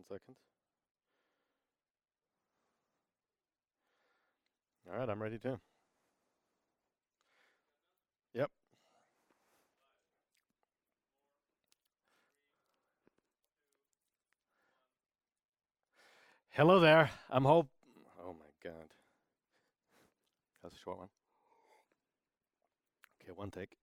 One 0.00 0.18
second. 0.18 0.34
All 4.90 4.98
right, 4.98 5.08
I'm 5.10 5.22
ready 5.22 5.38
too. 5.38 5.60
Yep. 8.34 8.50
Hello 16.50 16.80
there. 16.80 17.10
I'm 17.28 17.44
hope. 17.44 17.68
Oh 18.24 18.32
my 18.32 18.70
God. 18.70 18.86
That's 20.62 20.74
a 20.74 20.78
short 20.78 20.98
one. 20.98 21.08
Okay, 23.22 23.32
one 23.34 23.50
take. 23.50 23.79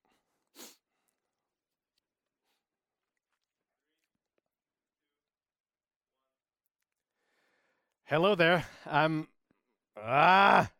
Hello 8.10 8.36
there. 8.36 8.64
I'm. 8.86 9.28
Ah! 9.98 10.72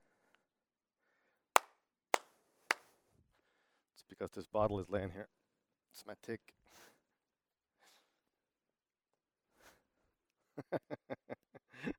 It's 3.94 4.06
because 4.08 4.32
this 4.32 4.48
bottle 4.48 4.80
is 4.80 4.90
laying 4.90 5.12
here. 5.12 5.28
It's 5.92 6.06
my 6.08 6.14
tick. 6.24 6.40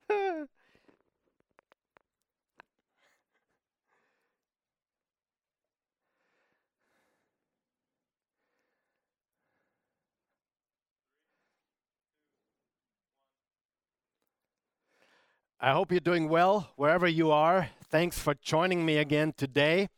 I 15.60 15.72
hope 15.72 15.90
you're 15.90 15.98
doing 15.98 16.28
well 16.28 16.70
wherever 16.76 17.08
you 17.08 17.32
are. 17.32 17.70
Thanks 17.90 18.16
for 18.16 18.34
joining 18.34 18.86
me 18.86 18.98
again 18.98 19.32
today. 19.36 19.88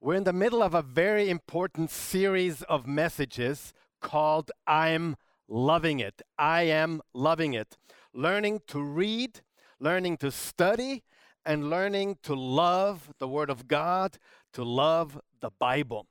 We're 0.00 0.14
in 0.14 0.24
the 0.24 0.32
middle 0.32 0.62
of 0.62 0.72
a 0.72 0.80
very 0.80 1.28
important 1.28 1.90
series 1.90 2.62
of 2.62 2.86
messages 2.86 3.74
called 4.00 4.50
I'm 4.66 5.16
Loving 5.48 6.00
It. 6.00 6.22
I 6.38 6.62
am 6.62 7.02
loving 7.12 7.52
it. 7.52 7.76
Learning 8.14 8.62
to 8.68 8.82
read, 8.82 9.40
learning 9.78 10.16
to 10.18 10.30
study, 10.30 11.02
and 11.44 11.68
learning 11.68 12.16
to 12.22 12.34
love 12.34 13.12
the 13.18 13.28
Word 13.28 13.50
of 13.50 13.68
God, 13.68 14.16
to 14.54 14.64
love 14.64 15.20
the 15.40 15.50
Bible. 15.50 16.06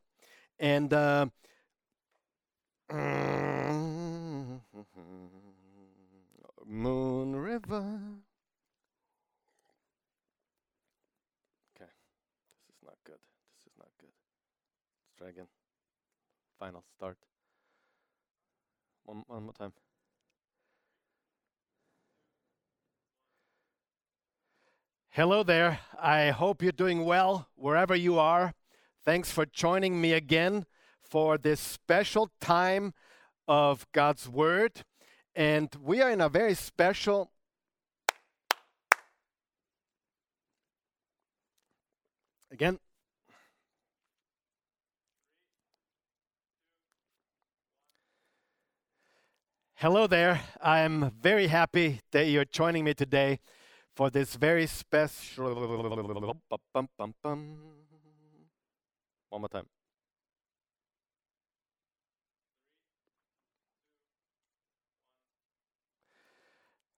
And 0.59 0.94
uh, 0.94 1.25
Moon 6.67 7.35
River. 7.35 8.00
Okay, 11.75 11.91
this 12.67 12.75
is 12.75 12.84
not 12.84 12.97
good. 13.03 13.19
This 13.56 13.67
is 13.67 13.78
not 13.78 13.90
good. 14.00 14.09
Let's 15.12 15.15
try 15.25 15.31
again. 15.31 15.47
Final 16.59 16.84
start. 16.96 17.18
One, 19.03 19.24
one 19.28 19.44
more 19.44 19.53
time. 19.53 19.74
Hello 25.09 25.44
there. 25.44 25.80
I 26.00 26.30
hope 26.30 26.62
you're 26.62 26.72
doing 26.72 27.06
well 27.06 27.47
wherever 27.56 27.96
you 27.96 28.19
are. 28.19 28.53
Thanks 29.03 29.31
for 29.31 29.46
joining 29.46 30.02
me 30.02 30.14
again 30.14 30.66
for 31.02 31.38
this 31.38 31.59
special 31.59 32.30
time 32.41 32.94
of 33.47 33.88
God's 33.94 34.28
Word. 34.28 34.84
And 35.35 35.69
we 35.81 36.02
are 36.02 36.12
in 36.12 36.22
a 36.22 36.30
very 36.30 36.53
special 36.53 37.31
again 42.52 42.80
Hello 49.78 50.08
there. 50.08 50.40
I'm 50.62 51.12
very 51.22 51.47
happy 51.47 52.00
that 52.12 52.28
you're 52.28 52.46
joining 52.46 52.86
me 52.86 52.94
today 52.94 53.40
for 53.94 54.09
this 54.09 54.36
very 54.36 54.68
special. 54.68 55.53
One 55.53 56.38
more 59.41 59.50
time. 59.50 59.66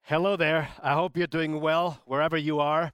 Hello 0.03 0.35
there. 0.35 0.69
I 0.83 0.93
hope 0.93 1.17
you're 1.17 1.25
doing 1.25 1.59
well 1.59 1.99
wherever 2.05 2.37
you 2.37 2.59
are. 2.59 2.91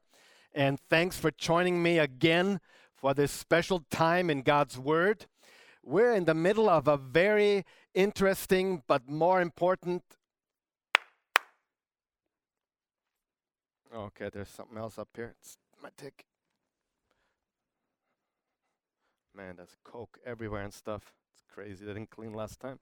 And 0.56 0.80
thanks 0.90 1.18
for 1.18 1.30
joining 1.32 1.84
me 1.84 2.00
again 2.00 2.62
for 2.96 3.14
this 3.14 3.34
special 3.34 3.84
time 3.92 4.30
in 4.30 4.44
God's 4.44 4.80
Word. 4.80 5.26
We're 5.84 6.14
in 6.14 6.26
the 6.26 6.34
middle 6.34 6.70
of 6.70 6.88
a 6.88 6.98
very 6.98 7.66
interesting 7.94 8.84
but 8.88 9.10
more 9.10 9.42
important. 9.42 10.04
Okay, 13.94 14.30
there's 14.34 14.50
something 14.50 14.78
else 14.78 14.98
up 14.98 15.10
here. 15.16 15.36
It's 15.40 15.58
my 15.82 15.90
tick. 15.96 16.26
Man, 19.36 19.58
there's 19.58 19.76
coke 19.84 20.18
everywhere 20.26 20.64
and 20.64 20.74
stuff. 20.74 21.12
It's 21.34 21.44
crazy. 21.54 21.86
They 21.86 21.94
didn't 21.94 22.10
clean 22.10 22.34
last 22.34 22.60
time. 22.60 22.80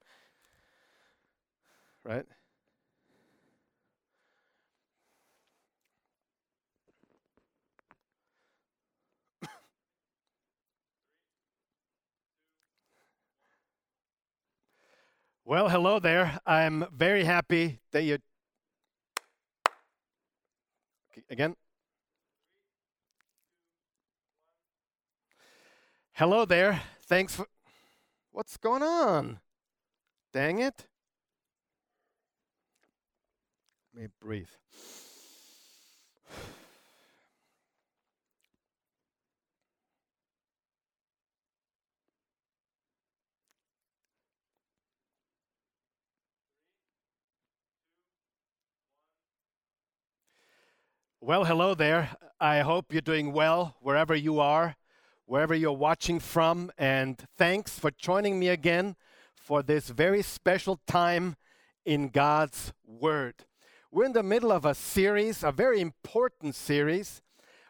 Right? 2.04 2.26
Well, 15.44 15.70
hello 15.70 15.98
there. 15.98 16.40
I'm 16.46 16.86
very 16.96 17.24
happy 17.24 17.80
that 17.92 18.04
you. 18.04 18.20
Again. 21.32 21.56
Hello 26.14 26.46
there. 26.46 26.82
Thanks 27.08 27.36
for. 27.36 27.48
What's 28.32 28.58
going 28.58 28.84
on? 28.84 29.40
Dang 30.32 30.60
it. 30.60 30.86
Let 33.96 34.04
me 34.04 34.10
breathe. 34.22 34.48
Well, 51.24 51.46
hello 51.46 51.76
there. 51.76 52.18
I 52.40 52.62
hope 52.62 52.92
you're 52.92 53.00
doing 53.00 53.32
well 53.32 53.76
wherever 53.80 54.16
you 54.16 54.40
are, 54.40 54.76
wherever 55.28 55.54
you're 55.54 55.72
watching 55.72 56.20
from, 56.20 56.72
and 56.80 57.16
thanks 57.38 57.78
for 57.78 57.92
joining 57.92 58.40
me 58.40 58.48
again 58.48 58.96
for 59.36 59.62
this 59.62 59.90
very 59.90 60.24
special 60.24 60.80
time 60.88 61.36
in 61.86 62.10
God's 62.10 62.74
Word. 62.88 63.36
We're 63.92 64.06
in 64.06 64.14
the 64.14 64.24
middle 64.24 64.52
of 64.52 64.66
a 64.66 64.74
series, 64.74 65.44
a 65.44 65.52
very 65.52 65.80
important 65.80 66.56
series. 66.56 67.22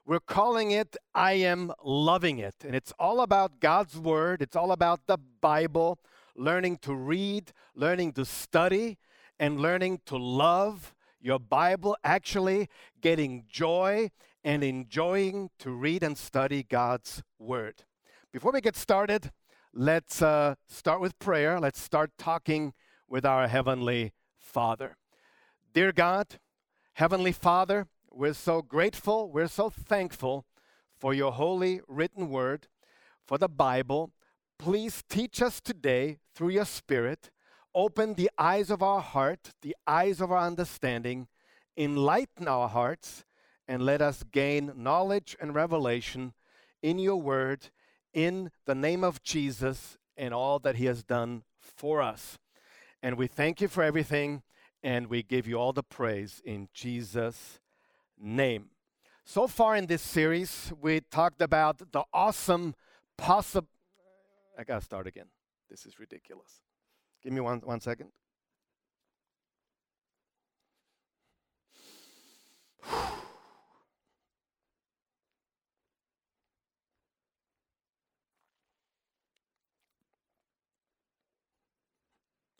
We're 0.05 0.21
calling 0.21 0.71
it 0.71 0.95
I 1.13 1.33
Am 1.33 1.73
Loving 1.83 2.37
It. 2.37 2.55
And 2.65 2.73
it's 2.73 2.93
all 2.97 3.19
about 3.19 3.59
God's 3.59 3.97
Word, 3.97 4.41
it's 4.41 4.55
all 4.55 4.71
about 4.71 5.07
the 5.07 5.17
Bible, 5.17 5.99
learning 6.37 6.77
to 6.83 6.95
read, 6.95 7.51
learning 7.75 8.13
to 8.13 8.23
study, 8.23 8.97
and 9.37 9.59
learning 9.59 9.99
to 10.05 10.15
love 10.15 10.95
your 11.21 11.39
Bible, 11.39 11.95
actually 12.03 12.67
getting 12.99 13.45
joy 13.47 14.09
and 14.43 14.63
enjoying 14.63 15.49
to 15.59 15.71
read 15.71 16.03
and 16.03 16.17
study 16.17 16.63
God's 16.63 17.21
Word. 17.37 17.83
Before 18.33 18.51
we 18.51 18.61
get 18.61 18.75
started, 18.75 19.31
let's 19.73 20.21
uh, 20.21 20.55
start 20.67 20.99
with 20.99 21.17
prayer. 21.19 21.59
Let's 21.59 21.79
start 21.79 22.11
talking 22.17 22.73
with 23.07 23.25
our 23.25 23.47
Heavenly 23.47 24.13
Father. 24.39 24.97
Dear 25.73 25.91
God, 25.91 26.39
Heavenly 26.93 27.31
Father, 27.31 27.87
we're 28.11 28.33
so 28.33 28.61
grateful, 28.61 29.31
we're 29.31 29.47
so 29.47 29.69
thankful 29.69 30.45
for 30.99 31.13
your 31.13 31.31
holy 31.31 31.81
written 31.87 32.29
word, 32.29 32.67
for 33.25 33.37
the 33.37 33.47
Bible. 33.47 34.11
Please 34.59 35.03
teach 35.09 35.41
us 35.41 35.61
today 35.61 36.17
through 36.35 36.49
your 36.49 36.65
Spirit 36.65 37.31
Open 37.73 38.15
the 38.15 38.29
eyes 38.37 38.69
of 38.69 38.83
our 38.83 39.01
heart, 39.01 39.51
the 39.61 39.75
eyes 39.87 40.19
of 40.21 40.31
our 40.31 40.39
understanding, 40.39 41.27
enlighten 41.77 42.47
our 42.47 42.67
hearts, 42.67 43.23
and 43.67 43.83
let 43.83 44.01
us 44.01 44.23
gain 44.31 44.73
knowledge 44.75 45.37
and 45.39 45.55
revelation 45.55 46.33
in 46.81 46.99
your 46.99 47.21
word, 47.21 47.69
in 48.13 48.51
the 48.65 48.75
name 48.75 49.03
of 49.03 49.23
Jesus 49.23 49.97
and 50.17 50.33
all 50.33 50.59
that 50.59 50.75
he 50.75 50.85
has 50.85 51.03
done 51.03 51.43
for 51.59 52.01
us. 52.01 52.37
And 53.01 53.17
we 53.17 53.27
thank 53.27 53.61
you 53.61 53.67
for 53.67 53.83
everything. 53.83 54.43
and 54.83 55.07
we 55.07 55.21
give 55.21 55.47
you 55.47 55.57
all 55.57 55.73
the 55.73 55.83
praise 55.83 56.41
in 56.43 56.67
Jesus' 56.73 57.59
name. 58.19 58.69
So 59.23 59.47
far 59.47 59.75
in 59.75 59.85
this 59.85 60.01
series, 60.01 60.73
we 60.81 61.01
talked 61.01 61.41
about 61.41 61.91
the 61.91 62.03
awesome 62.11 62.73
possible. 63.17 63.69
I 64.57 64.63
gotta 64.63 64.83
start 64.83 65.05
again. 65.07 65.27
This 65.69 65.85
is 65.85 65.99
ridiculous. 65.99 66.61
Give 67.23 67.33
me 67.33 67.39
one, 67.41 67.59
one 67.61 67.79
second. 67.81 68.07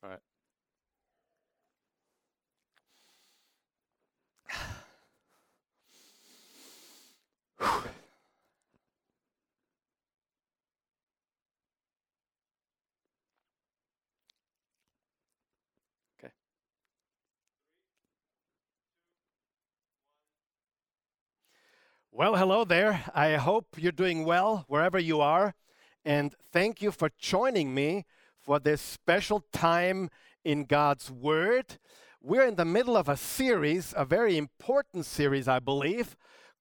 All 0.04 0.10
right. 0.10 0.20
Okay. 7.62 7.91
Well, 22.14 22.36
hello 22.36 22.66
there. 22.66 23.06
I 23.16 23.36
hope 23.36 23.78
you're 23.78 23.94
doing 23.94 24.26
well 24.26 24.66
wherever 24.68 25.00
you 25.00 25.22
are. 25.22 25.56
And 26.04 26.36
thank 26.52 26.82
you 26.82 26.92
for 26.92 27.10
joining 27.18 27.74
me 27.74 28.06
for 28.38 28.60
this 28.60 28.82
special 28.82 29.46
time 29.54 30.10
in 30.44 30.66
God's 30.66 31.10
Word. 31.10 31.80
We're 32.22 32.46
in 32.46 32.56
the 32.56 32.66
middle 32.66 32.98
of 32.98 33.08
a 33.08 33.16
series, 33.16 33.94
a 33.96 34.04
very 34.04 34.36
important 34.36 35.06
series, 35.06 35.48
I 35.48 35.60
believe, 35.60 36.18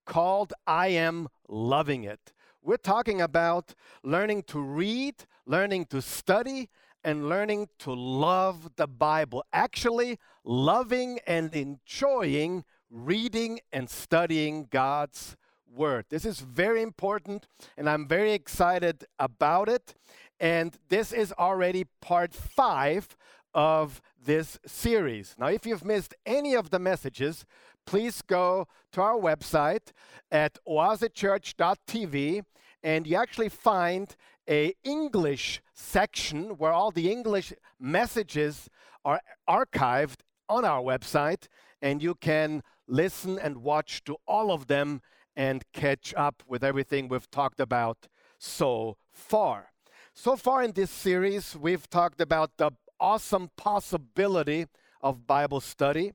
called 0.07 0.53
I 0.69 0.89
Am 0.89 1.27
Loving 1.49 2.05
It. 2.05 2.33
We're 2.63 2.77
talking 2.77 3.21
about 3.21 3.75
learning 4.05 4.45
to 4.45 4.61
read, 4.61 5.17
learning 5.47 5.87
to 5.87 6.01
study, 6.01 6.71
and 7.03 7.29
learning 7.29 7.71
to 7.81 7.93
love 7.93 8.77
the 8.77 8.87
Bible. 8.87 9.45
Actually, 9.53 10.21
loving 10.45 11.19
and 11.27 11.53
enjoying 11.57 12.65
reading 12.89 13.61
and 13.73 13.91
studying 13.91 14.69
God's 14.71 15.37
Word. 15.75 16.07
This 16.11 16.25
is 16.25 16.41
very 16.41 16.83
important, 16.83 17.47
and 17.77 17.89
I'm 17.89 18.07
very 18.07 18.33
excited 18.33 19.05
about 19.19 19.69
it. 19.69 19.95
And 20.39 20.77
this 20.89 21.13
is 21.13 21.33
already 21.39 21.85
part 22.01 22.35
five 22.35 23.17
of 23.55 24.01
this 24.23 24.59
series. 24.67 25.35
Now, 25.39 25.47
if 25.47 25.67
you've 25.67 25.85
missed 25.85 26.15
any 26.27 26.55
of 26.55 26.71
the 26.71 26.79
messages, 26.79 27.45
please 27.87 28.23
go 28.23 28.67
to 28.93 29.01
our 29.01 29.17
website 29.19 29.93
at 30.31 30.59
oasechurch.tv 30.69 32.43
and 32.83 33.07
you 33.07 33.17
actually 33.17 33.49
find 33.49 34.17
a 34.49 34.75
English 34.85 35.61
section 35.75 36.57
where 36.57 36.73
all 36.73 36.91
the 36.91 37.11
English 37.11 37.53
messages 37.79 38.69
are 39.05 39.21
archived 39.49 40.21
on 40.49 40.65
our 40.65 40.83
website 40.83 41.47
and 41.83 42.03
you 42.03 42.15
can 42.15 42.63
listen 42.87 43.39
and 43.39 43.59
watch 43.59 44.03
to 44.05 44.17
all 44.27 44.51
of 44.51 44.67
them 44.67 45.01
and 45.37 45.65
catch 45.73 46.15
up 46.17 46.43
with 46.47 46.63
everything 46.65 47.09
we've 47.09 47.31
talked 47.31 47.61
about 47.61 48.09
so 48.39 48.97
far. 49.13 49.73
So 50.15 50.37
far 50.37 50.63
in 50.63 50.73
this 50.73 50.91
series, 50.91 51.57
we've 51.57 51.89
talked 51.89 52.21
about 52.21 52.57
the 52.57 52.73
awesome 52.99 53.51
possibility 53.57 54.67
of 55.01 55.27
Bible 55.27 55.61
study. 55.61 56.13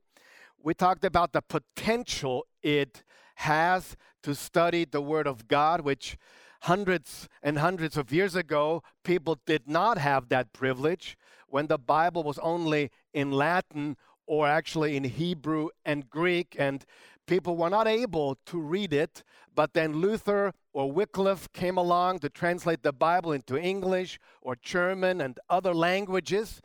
We 0.61 0.73
talked 0.73 1.05
about 1.05 1.33
the 1.33 1.41
potential 1.41 2.45
it 2.61 3.03
has 3.35 3.95
to 4.23 4.35
study 4.35 4.85
the 4.85 5.01
Word 5.01 5.27
of 5.27 5.47
God, 5.47 5.81
which 5.81 6.17
hundreds 6.61 7.27
and 7.43 7.59
hundreds 7.59 7.97
of 7.97 8.11
years 8.11 8.35
ago, 8.35 8.81
people 9.03 9.39
did 9.45 9.67
not 9.67 9.97
have 9.97 10.29
that 10.29 10.51
privilege 10.53 11.17
when 11.47 11.67
the 11.67 11.77
Bible 11.77 12.23
was 12.23 12.39
only 12.39 12.89
in 13.13 13.31
Latin 13.31 13.97
or 14.25 14.47
actually 14.47 14.97
in 14.97 15.03
Hebrew 15.03 15.69
and 15.85 16.09
Greek, 16.09 16.55
and 16.57 16.83
people 17.27 17.55
were 17.55 17.69
not 17.69 17.87
able 17.87 18.37
to 18.45 18.59
read 18.59 18.93
it. 18.93 19.23
But 19.53 19.73
then 19.73 19.93
Luther 19.93 20.53
or 20.73 20.91
Wycliffe 20.91 21.51
came 21.53 21.77
along 21.77 22.19
to 22.19 22.29
translate 22.29 22.83
the 22.83 22.91
Bible 22.91 23.31
into 23.31 23.57
English 23.57 24.19
or 24.41 24.55
German 24.61 25.21
and 25.21 25.39
other 25.49 25.73
languages, 25.73 26.61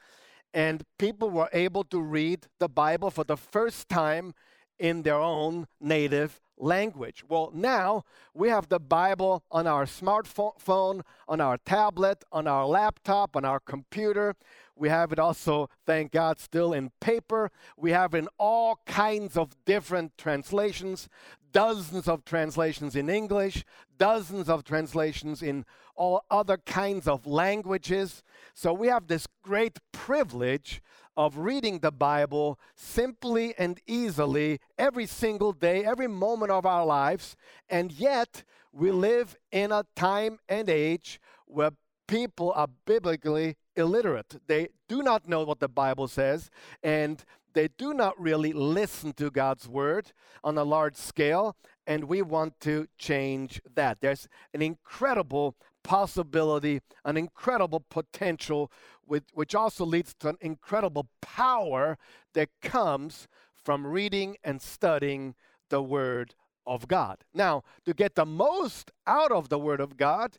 and 0.52 0.82
people 0.98 1.30
were 1.30 1.48
able 1.52 1.84
to 1.84 2.00
read 2.00 2.48
the 2.58 2.68
Bible 2.68 3.10
for 3.10 3.24
the 3.24 3.36
first 3.36 3.88
time 3.88 4.34
in 4.80 5.02
their 5.02 5.20
own 5.20 5.66
native 5.80 6.40
language. 6.58 7.22
Well, 7.28 7.50
now 7.54 8.04
we 8.34 8.48
have 8.48 8.68
the 8.68 8.80
Bible 8.80 9.44
on 9.50 9.66
our 9.66 9.84
smartphone, 9.84 11.02
on 11.28 11.40
our 11.40 11.58
tablet, 11.58 12.24
on 12.32 12.46
our 12.46 12.66
laptop, 12.66 13.36
on 13.36 13.44
our 13.44 13.60
computer. 13.60 14.34
We 14.80 14.88
have 14.88 15.12
it 15.12 15.18
also, 15.18 15.68
thank 15.84 16.10
God, 16.10 16.40
still 16.40 16.72
in 16.72 16.90
paper. 17.02 17.50
We 17.76 17.90
have 17.90 18.14
in 18.14 18.28
all 18.38 18.80
kinds 18.86 19.36
of 19.36 19.54
different 19.66 20.16
translations, 20.16 21.06
dozens 21.52 22.08
of 22.08 22.24
translations 22.24 22.96
in 22.96 23.10
English, 23.10 23.62
dozens 23.98 24.48
of 24.48 24.64
translations 24.64 25.42
in 25.42 25.66
all 25.96 26.24
other 26.30 26.56
kinds 26.56 27.06
of 27.06 27.26
languages. 27.26 28.22
So 28.54 28.72
we 28.72 28.86
have 28.86 29.06
this 29.06 29.26
great 29.42 29.78
privilege 29.92 30.80
of 31.14 31.36
reading 31.36 31.80
the 31.80 31.92
Bible 31.92 32.58
simply 32.74 33.54
and 33.58 33.78
easily 33.86 34.60
every 34.78 35.04
single 35.04 35.52
day, 35.52 35.84
every 35.84 36.08
moment 36.08 36.52
of 36.52 36.64
our 36.64 36.86
lives. 36.86 37.36
And 37.68 37.92
yet, 37.92 38.44
we 38.72 38.90
live 38.92 39.36
in 39.52 39.72
a 39.72 39.84
time 39.94 40.38
and 40.48 40.70
age 40.70 41.20
where 41.44 41.72
people 42.08 42.50
are 42.56 42.68
biblically 42.86 43.56
illiterate. 43.76 44.40
They 44.46 44.68
do 44.88 45.02
not 45.02 45.28
know 45.28 45.44
what 45.44 45.60
the 45.60 45.68
Bible 45.68 46.08
says, 46.08 46.50
and 46.82 47.24
they 47.52 47.68
do 47.76 47.92
not 47.92 48.20
really 48.20 48.52
listen 48.52 49.12
to 49.14 49.30
God's 49.30 49.68
word 49.68 50.12
on 50.44 50.56
a 50.56 50.64
large 50.64 50.96
scale, 50.96 51.56
and 51.86 52.04
we 52.04 52.22
want 52.22 52.60
to 52.60 52.86
change 52.96 53.60
that. 53.74 54.00
There's 54.00 54.28
an 54.54 54.62
incredible 54.62 55.56
possibility, 55.82 56.80
an 57.04 57.16
incredible 57.16 57.84
potential, 57.90 58.70
which 59.06 59.54
also 59.54 59.84
leads 59.84 60.14
to 60.20 60.28
an 60.28 60.36
incredible 60.40 61.08
power 61.20 61.98
that 62.34 62.50
comes 62.62 63.26
from 63.54 63.86
reading 63.86 64.36
and 64.44 64.62
studying 64.62 65.34
the 65.68 65.82
Word 65.82 66.34
of 66.66 66.86
God. 66.86 67.24
Now, 67.34 67.62
to 67.84 67.94
get 67.94 68.14
the 68.14 68.26
most 68.26 68.92
out 69.06 69.32
of 69.32 69.48
the 69.48 69.58
Word 69.58 69.80
of 69.80 69.96
God 69.96 70.36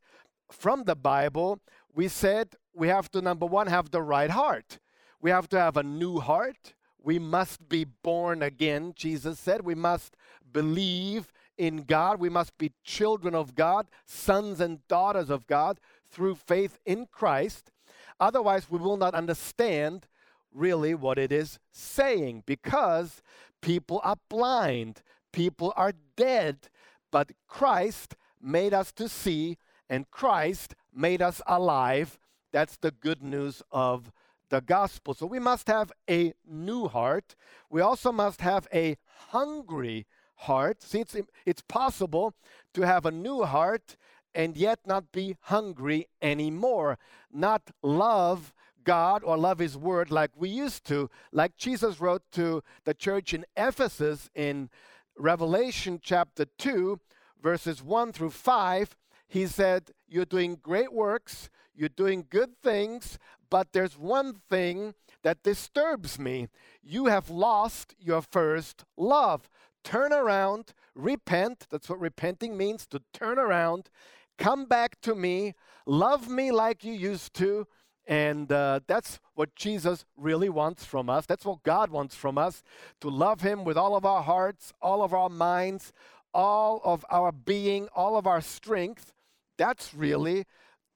from 0.49 0.83
the 0.83 0.95
Bible, 0.95 1.59
we 1.93 2.07
said 2.07 2.55
we 2.73 2.87
have 2.87 3.11
to, 3.11 3.21
number 3.21 3.45
one, 3.45 3.67
have 3.67 3.91
the 3.91 4.01
right 4.01 4.29
heart. 4.29 4.79
We 5.21 5.29
have 5.29 5.49
to 5.49 5.59
have 5.59 5.77
a 5.77 5.83
new 5.83 6.19
heart. 6.19 6.73
We 7.03 7.19
must 7.19 7.67
be 7.67 7.85
born 7.85 8.41
again, 8.41 8.93
Jesus 8.95 9.39
said. 9.39 9.65
We 9.65 9.75
must 9.75 10.15
believe 10.51 11.31
in 11.57 11.83
God. 11.83 12.19
We 12.19 12.29
must 12.29 12.57
be 12.57 12.71
children 12.83 13.35
of 13.35 13.55
God, 13.55 13.87
sons 14.05 14.59
and 14.59 14.85
daughters 14.87 15.29
of 15.29 15.47
God 15.47 15.79
through 16.09 16.35
faith 16.35 16.79
in 16.85 17.07
Christ. 17.11 17.71
Otherwise, 18.19 18.69
we 18.69 18.79
will 18.79 18.97
not 18.97 19.15
understand 19.15 20.07
really 20.53 20.93
what 20.93 21.17
it 21.17 21.31
is 21.31 21.59
saying 21.71 22.43
because 22.45 23.21
people 23.61 24.01
are 24.03 24.17
blind, 24.29 25.01
people 25.31 25.73
are 25.75 25.93
dead, 26.15 26.69
but 27.11 27.31
Christ 27.47 28.15
made 28.41 28.73
us 28.73 28.91
to 28.93 29.07
see 29.07 29.57
and 29.89 30.09
Christ 30.09 30.75
made 30.93 31.21
us 31.21 31.41
alive. 31.47 32.19
That's 32.51 32.77
the 32.77 32.91
good 32.91 33.21
news 33.21 33.61
of 33.71 34.11
the 34.49 34.61
gospel. 34.61 35.13
So 35.13 35.25
we 35.25 35.39
must 35.39 35.67
have 35.67 35.91
a 36.09 36.33
new 36.45 36.87
heart. 36.87 37.35
We 37.69 37.81
also 37.81 38.11
must 38.11 38.41
have 38.41 38.67
a 38.73 38.97
hungry 39.29 40.05
heart. 40.35 40.81
See, 40.83 40.99
it's, 40.99 41.15
it's 41.45 41.61
possible 41.61 42.33
to 42.73 42.81
have 42.81 43.05
a 43.05 43.11
new 43.11 43.43
heart 43.43 43.95
and 44.33 44.55
yet 44.55 44.79
not 44.85 45.11
be 45.11 45.37
hungry 45.41 46.07
anymore, 46.21 46.97
not 47.31 47.71
love 47.81 48.53
God 48.83 49.23
or 49.23 49.37
love 49.37 49.59
His 49.59 49.77
Word 49.77 50.11
like 50.11 50.31
we 50.35 50.49
used 50.49 50.85
to, 50.85 51.09
like 51.31 51.57
Jesus 51.57 51.99
wrote 51.99 52.23
to 52.33 52.63
the 52.85 52.93
church 52.93 53.33
in 53.33 53.45
Ephesus 53.55 54.29
in 54.33 54.69
Revelation 55.17 55.99
chapter 56.01 56.45
2, 56.57 56.99
verses 57.41 57.83
1 57.83 58.13
through 58.13 58.31
5. 58.31 58.95
He 59.27 59.45
said, 59.45 59.91
You're 60.11 60.25
doing 60.25 60.59
great 60.61 60.91
works, 60.91 61.49
you're 61.73 61.87
doing 61.87 62.25
good 62.29 62.57
things, 62.61 63.17
but 63.49 63.71
there's 63.71 63.97
one 63.97 64.41
thing 64.49 64.93
that 65.23 65.41
disturbs 65.41 66.19
me. 66.19 66.49
You 66.83 67.05
have 67.05 67.29
lost 67.29 67.95
your 67.97 68.21
first 68.21 68.83
love. 68.97 69.47
Turn 69.85 70.11
around, 70.11 70.73
repent. 70.95 71.65
That's 71.71 71.89
what 71.89 72.01
repenting 72.01 72.57
means 72.57 72.85
to 72.87 73.01
turn 73.13 73.39
around. 73.39 73.89
Come 74.37 74.65
back 74.65 74.99
to 75.01 75.15
me. 75.15 75.53
Love 75.85 76.27
me 76.27 76.51
like 76.51 76.83
you 76.83 76.91
used 76.91 77.33
to. 77.35 77.65
And 78.05 78.51
uh, 78.51 78.81
that's 78.87 79.21
what 79.35 79.55
Jesus 79.55 80.03
really 80.17 80.49
wants 80.49 80.83
from 80.83 81.09
us. 81.09 81.25
That's 81.25 81.45
what 81.45 81.63
God 81.63 81.89
wants 81.89 82.15
from 82.15 82.37
us 82.37 82.63
to 82.99 83.09
love 83.09 83.39
Him 83.39 83.63
with 83.63 83.77
all 83.77 83.95
of 83.95 84.05
our 84.05 84.23
hearts, 84.23 84.73
all 84.81 85.03
of 85.03 85.13
our 85.13 85.29
minds, 85.29 85.93
all 86.33 86.81
of 86.83 87.05
our 87.09 87.31
being, 87.31 87.87
all 87.95 88.17
of 88.17 88.27
our 88.27 88.41
strength. 88.41 89.13
That's 89.61 89.93
really 89.93 90.45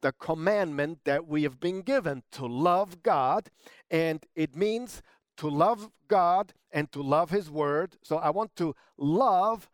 the 0.01 0.11
commandment 0.11 1.01
that 1.03 1.27
we 1.27 1.43
have 1.43 1.59
been 1.59 1.83
given 1.83 2.23
to 2.31 2.47
love 2.47 3.03
God. 3.03 3.51
And 3.91 4.25
it 4.35 4.55
means 4.55 5.03
to 5.37 5.47
love 5.47 5.91
God 6.07 6.51
and 6.71 6.91
to 6.91 7.03
love 7.03 7.29
His 7.29 7.47
Word. 7.47 7.97
So 8.01 8.17
I 8.17 8.31
want 8.31 8.55
to 8.55 8.75
love 8.97 9.69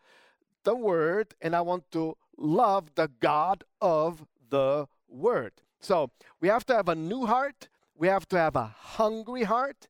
the 0.65 0.75
Word 0.75 1.35
and 1.39 1.55
I 1.55 1.61
want 1.61 1.89
to 1.93 2.17
love 2.37 2.95
the 2.95 3.09
God 3.21 3.63
of 3.79 4.25
the 4.49 4.87
Word. 5.07 5.53
So 5.79 6.11
we 6.41 6.49
have 6.49 6.65
to 6.65 6.75
have 6.75 6.89
a 6.89 6.95
new 6.95 7.25
heart, 7.25 7.69
we 7.95 8.09
have 8.09 8.27
to 8.27 8.37
have 8.37 8.57
a 8.57 8.75
hungry 8.77 9.43
heart, 9.43 9.87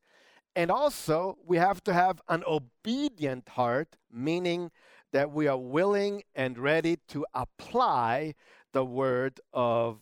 and 0.54 0.70
also 0.70 1.38
we 1.44 1.56
have 1.56 1.82
to 1.82 1.92
have 1.92 2.20
an 2.28 2.44
obedient 2.46 3.48
heart, 3.48 3.96
meaning 4.12 4.70
that 5.12 5.32
we 5.32 5.48
are 5.48 5.58
willing 5.58 6.22
and 6.36 6.56
ready 6.56 6.98
to 7.08 7.26
apply 7.34 8.34
the 8.72 8.84
Word 8.84 9.40
of 9.52 9.98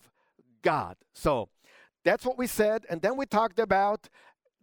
God. 0.61 0.95
So 1.13 1.49
that's 2.03 2.25
what 2.25 2.37
we 2.37 2.47
said. 2.47 2.85
And 2.89 3.01
then 3.01 3.17
we 3.17 3.25
talked 3.25 3.59
about 3.59 4.09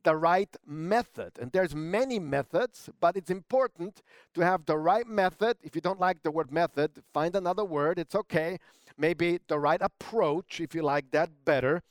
the 0.05 0.17
right 0.17 0.57
method. 0.67 1.33
And 1.41 1.53
there's 1.53 1.75
many 1.75 2.19
methods, 2.19 2.89
but 3.01 3.17
it's 3.17 3.31
important 3.31 4.03
to 4.35 4.41
have 4.41 4.65
the 4.67 4.79
right 4.79 5.07
method. 5.07 5.57
If 5.63 5.75
you 5.75 5.81
don't 5.81 6.01
like 6.01 6.23
the 6.23 6.31
word 6.31 6.53
method, 6.53 7.03
find 7.13 7.35
another 7.37 7.65
word. 7.65 7.99
It's 7.99 8.15
okay. 8.15 8.59
Maybe 8.97 9.39
the 9.49 9.59
right 9.59 9.81
approach, 9.83 10.61
if 10.61 10.75
you 10.75 10.83
like 10.83 11.11
that 11.13 11.45
better. 11.45 11.83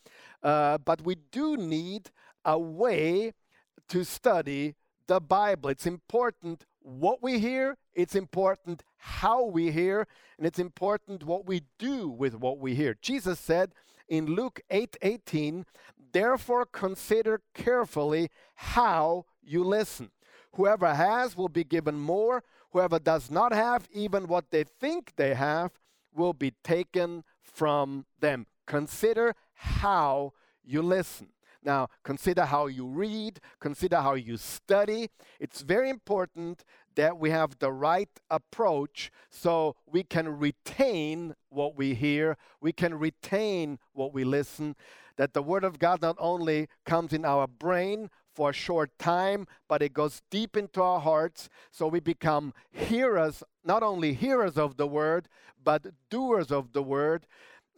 Uh, 0.42 0.78
but 0.78 1.02
we 1.02 1.16
do 1.32 1.58
need 1.58 2.10
a 2.44 2.58
way 2.58 3.34
to 3.90 4.04
study 4.04 4.76
the 5.08 5.20
Bible. 5.20 5.70
It's 5.70 5.86
important 5.86 6.66
what 6.82 7.22
we 7.22 7.40
hear, 7.40 7.78
it's 7.98 8.16
important 8.16 8.84
how 8.98 9.44
we 9.44 9.72
hear, 9.72 10.08
and 10.38 10.46
it's 10.46 10.60
important 10.60 11.24
what 11.24 11.48
we 11.48 11.64
do 11.80 12.08
with 12.08 12.36
what 12.36 12.60
we 12.60 12.76
hear. 12.76 12.96
Jesus 13.02 13.40
said 13.40 13.74
in 14.08 14.28
Luke 14.28 14.62
8 14.70 14.96
18, 15.02 15.66
Therefore, 16.14 16.66
consider 16.66 17.42
carefully 17.56 18.30
how 18.54 19.26
you 19.44 19.64
listen. 19.64 20.12
Whoever 20.54 20.94
has 20.94 21.36
will 21.36 21.50
be 21.50 21.64
given 21.64 22.00
more. 22.00 22.44
Whoever 22.72 23.00
does 23.00 23.32
not 23.32 23.52
have, 23.52 23.88
even 23.92 24.28
what 24.28 24.52
they 24.52 24.64
think 24.64 25.14
they 25.16 25.34
have, 25.34 25.72
will 26.14 26.34
be 26.34 26.54
taken 26.64 27.24
from 27.42 28.06
them. 28.20 28.46
Consider 28.68 29.34
how 29.56 30.34
you 30.64 30.84
listen. 30.84 31.30
Now, 31.64 31.90
consider 32.04 32.46
how 32.46 32.68
you 32.68 32.86
read, 32.86 33.40
consider 33.60 33.98
how 33.98 34.14
you 34.14 34.38
study. 34.38 35.10
It's 35.40 35.62
very 35.62 35.90
important 35.90 36.64
that 36.98 37.18
we 37.18 37.30
have 37.30 37.58
the 37.60 37.72
right 37.72 38.10
approach 38.30 39.10
so 39.30 39.76
we 39.86 40.04
can 40.04 40.28
retain 40.28 41.34
what 41.50 41.78
we 41.78 41.94
hear, 41.94 42.38
we 42.60 42.74
can 42.74 42.94
retain 42.94 43.80
what 43.94 44.14
we 44.14 44.24
listen 44.24 44.76
that 45.18 45.34
the 45.34 45.42
Word 45.42 45.64
of 45.64 45.80
God 45.80 46.02
not 46.02 46.16
only 46.20 46.68
comes 46.86 47.12
in 47.12 47.26
our 47.26 47.48
brain 47.48 48.10
for 48.34 48.52
a 48.52 48.54
short 48.54 48.92
time, 48.98 49.48
but 49.68 49.82
it 49.82 49.94
goes 49.94 50.22
deep 50.32 50.56
into 50.56 50.82
our 50.82 51.00
hearts. 51.00 51.50
So 51.72 51.88
we 51.88 52.00
become 52.00 52.54
hearers, 52.72 53.44
not 53.66 53.84
only 53.84 54.14
hearers 54.14 54.58
of 54.58 54.78
the 54.78 54.88
Word, 54.88 55.28
but 55.62 55.88
doers 56.10 56.52
of 56.52 56.72
the 56.72 56.84
Word. 56.84 57.26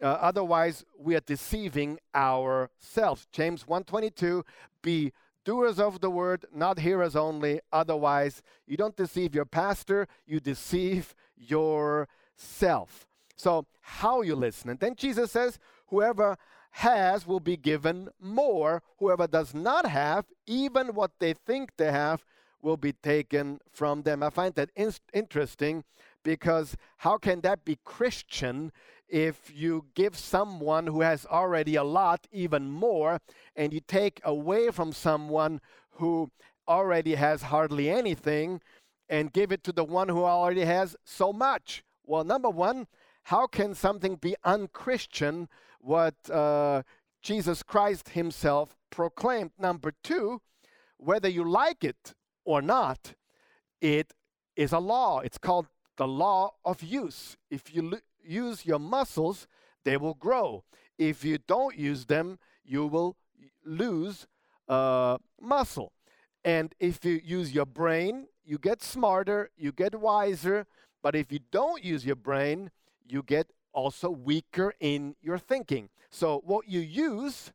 Uh, 0.02 0.06
otherwise, 0.06 0.84
we 0.98 1.16
are 1.16 1.20
deceiving 1.20 1.98
ourselves. 2.14 3.26
James 3.32 3.64
1:22, 3.66 4.44
be 4.82 5.12
doers 5.44 5.78
of 5.78 6.00
the 6.00 6.10
word, 6.10 6.46
not 6.54 6.78
hearers 6.78 7.16
only. 7.16 7.60
Otherwise, 7.72 8.42
you 8.66 8.76
don't 8.76 8.96
deceive 8.96 9.34
your 9.34 9.44
pastor, 9.44 10.06
you 10.26 10.40
deceive 10.40 11.14
yourself. 11.36 13.06
So, 13.36 13.66
how 13.80 14.22
you 14.22 14.36
listen. 14.36 14.70
And 14.70 14.78
then 14.78 14.94
Jesus 14.94 15.32
says, 15.32 15.58
whoever 15.88 16.36
has 16.72 17.26
will 17.26 17.40
be 17.40 17.56
given 17.56 18.08
more. 18.20 18.82
Whoever 18.98 19.26
does 19.26 19.54
not 19.54 19.86
have, 19.86 20.26
even 20.46 20.88
what 20.94 21.12
they 21.18 21.34
think 21.34 21.70
they 21.76 21.90
have, 21.90 22.24
will 22.62 22.76
be 22.76 22.92
taken 22.92 23.58
from 23.72 24.02
them. 24.02 24.22
I 24.22 24.30
find 24.30 24.54
that 24.54 24.70
in- 24.76 24.92
interesting 25.12 25.84
because 26.22 26.76
how 26.98 27.16
can 27.16 27.40
that 27.40 27.64
be 27.64 27.78
Christian 27.84 28.72
if 29.10 29.52
you 29.54 29.86
give 29.94 30.16
someone 30.16 30.86
who 30.86 31.00
has 31.02 31.26
already 31.26 31.76
a 31.76 31.84
lot 31.84 32.26
even 32.32 32.70
more 32.70 33.20
and 33.56 33.72
you 33.72 33.80
take 33.80 34.20
away 34.24 34.70
from 34.70 34.92
someone 34.92 35.60
who 35.92 36.30
already 36.68 37.16
has 37.16 37.42
hardly 37.42 37.90
anything 37.90 38.60
and 39.08 39.32
give 39.32 39.50
it 39.52 39.64
to 39.64 39.72
the 39.72 39.84
one 39.84 40.08
who 40.08 40.24
already 40.24 40.64
has 40.64 40.96
so 41.04 41.32
much? 41.32 41.82
Well, 42.06 42.24
number 42.24 42.48
one, 42.48 42.86
how 43.24 43.46
can 43.46 43.74
something 43.74 44.16
be 44.16 44.36
unchristian 44.44 45.48
what 45.80 46.14
uh, 46.30 46.82
Jesus 47.22 47.62
Christ 47.62 48.10
himself 48.10 48.76
proclaimed. 48.90 49.52
Number 49.58 49.92
two, 50.02 50.40
whether 50.96 51.28
you 51.28 51.48
like 51.48 51.84
it 51.84 52.14
or 52.44 52.62
not, 52.62 53.14
it 53.80 54.12
is 54.56 54.72
a 54.72 54.78
law. 54.78 55.20
It's 55.20 55.38
called 55.38 55.68
the 55.96 56.06
law 56.06 56.52
of 56.64 56.82
use. 56.82 57.36
If 57.50 57.74
you 57.74 57.82
lo- 57.82 57.98
use 58.24 58.66
your 58.66 58.78
muscles, 58.78 59.46
they 59.84 59.96
will 59.96 60.14
grow. 60.14 60.64
If 60.98 61.24
you 61.24 61.38
don't 61.38 61.76
use 61.76 62.06
them, 62.06 62.38
you 62.64 62.86
will 62.86 63.16
lose 63.64 64.26
uh, 64.68 65.18
muscle. 65.40 65.92
And 66.44 66.74
if 66.78 67.04
you 67.04 67.20
use 67.22 67.52
your 67.52 67.66
brain, 67.66 68.26
you 68.44 68.58
get 68.58 68.82
smarter, 68.82 69.50
you 69.56 69.72
get 69.72 69.98
wiser. 69.98 70.66
But 71.02 71.14
if 71.14 71.32
you 71.32 71.40
don't 71.50 71.84
use 71.84 72.04
your 72.04 72.16
brain, 72.16 72.70
you 73.06 73.22
get 73.22 73.52
also 73.72 74.10
weaker 74.10 74.74
in 74.80 75.16
your 75.22 75.38
thinking. 75.38 75.88
So 76.10 76.42
what 76.44 76.68
you 76.68 76.80
use 76.80 77.52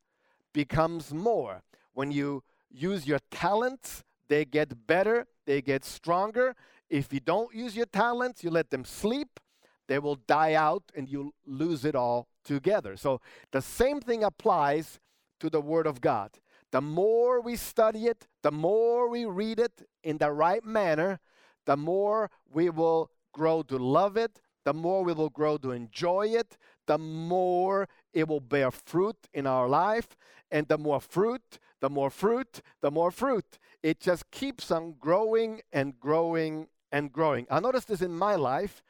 becomes 0.54 1.14
more. 1.14 1.64
When 1.94 2.12
you 2.12 2.44
use 2.72 3.08
your 3.08 3.20
talents, 3.32 4.04
they 4.28 4.46
get 4.46 4.88
better, 4.88 5.28
they 5.46 5.62
get 5.62 5.86
stronger. 5.86 6.56
If 6.90 7.14
you 7.14 7.20
don't 7.20 7.54
use 7.54 7.76
your 7.76 7.86
talents, 7.86 8.44
you 8.44 8.50
let 8.50 8.70
them 8.70 8.86
sleep, 8.86 9.40
they 9.88 10.00
will 10.00 10.16
die 10.16 10.54
out 10.54 10.84
and 10.96 11.10
you'll 11.10 11.34
lose 11.46 11.86
it 11.86 11.96
all 11.96 12.28
together. 12.44 12.98
So 12.98 13.22
the 13.52 13.62
same 13.62 14.02
thing 14.02 14.24
applies 14.24 15.00
to 15.40 15.50
the 15.50 15.62
Word 15.62 15.88
of 15.88 16.02
God. 16.02 16.32
The 16.72 16.82
more 16.82 17.42
we 17.42 17.56
study 17.56 18.08
it, 18.08 18.28
the 18.42 18.52
more 18.52 19.10
we 19.10 19.26
read 19.26 19.60
it 19.60 19.88
in 20.04 20.18
the 20.18 20.32
right 20.32 20.64
manner, 20.64 21.20
the 21.66 21.78
more 21.78 22.30
we 22.52 22.70
will 22.70 23.12
grow 23.34 23.62
to 23.64 23.78
love 23.78 24.18
it, 24.18 24.42
the 24.66 24.74
more 24.74 25.04
we 25.04 25.14
will 25.14 25.30
grow 25.30 25.58
to 25.58 25.72
enjoy 25.72 26.28
it, 26.28 26.58
the 26.88 26.98
more 26.98 27.88
it 28.14 28.28
will 28.28 28.40
bear 28.40 28.72
fruit 28.72 29.16
in 29.34 29.48
our 29.48 29.68
life. 29.68 30.18
And 30.52 30.68
the 30.68 30.78
more 30.78 31.00
fruit, 31.00 31.60
the 31.82 31.90
more 31.90 32.10
fruit, 32.10 32.62
the 32.82 32.92
more 32.92 33.12
fruit. 33.12 33.60
It 33.84 34.00
just 34.00 34.30
keeps 34.32 34.72
on 34.72 34.96
growing 35.00 35.62
and 35.72 36.00
growing 36.00 36.68
and 36.92 37.12
growing. 37.12 37.46
I 37.50 37.60
noticed 37.60 37.88
this 37.88 38.02
in 38.02 38.18
my 38.18 38.36
life. 38.36 38.84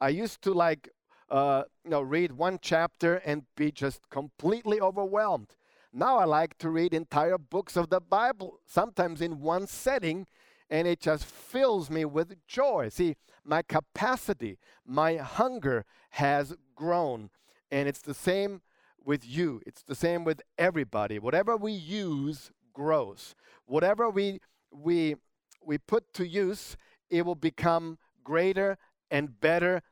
I 0.00 0.08
used 0.08 0.42
to 0.42 0.54
like, 0.54 0.88
uh, 1.30 1.64
you 1.84 1.90
know, 1.90 2.00
read 2.00 2.32
one 2.32 2.58
chapter 2.62 3.16
and 3.16 3.44
be 3.56 3.70
just 3.70 4.08
completely 4.10 4.80
overwhelmed. 4.80 5.54
Now 5.92 6.18
I 6.18 6.24
like 6.24 6.56
to 6.58 6.70
read 6.70 6.94
entire 6.94 7.38
books 7.38 7.76
of 7.76 7.90
the 7.90 8.00
Bible, 8.00 8.60
sometimes 8.64 9.20
in 9.20 9.40
one 9.40 9.66
setting, 9.66 10.26
and 10.70 10.86
it 10.86 11.00
just 11.00 11.24
fills 11.24 11.90
me 11.90 12.04
with 12.04 12.46
joy. 12.46 12.88
See, 12.90 13.16
my 13.44 13.62
capacity, 13.62 14.58
my 14.86 15.16
hunger 15.16 15.84
has 16.10 16.54
grown. 16.74 17.30
And 17.70 17.88
it's 17.88 18.02
the 18.02 18.14
same 18.14 18.62
with 19.04 19.26
you, 19.26 19.60
it's 19.66 19.82
the 19.82 19.94
same 19.94 20.24
with 20.24 20.42
everybody. 20.58 21.18
Whatever 21.18 21.56
we 21.56 21.72
use 21.72 22.52
grows. 22.72 23.34
Whatever 23.66 24.08
we, 24.10 24.40
we, 24.70 25.16
we 25.64 25.78
put 25.78 26.12
to 26.14 26.26
use, 26.26 26.76
it 27.08 27.26
will 27.26 27.34
become 27.34 27.98
greater 28.22 28.78
and 29.10 29.40
better 29.40 29.82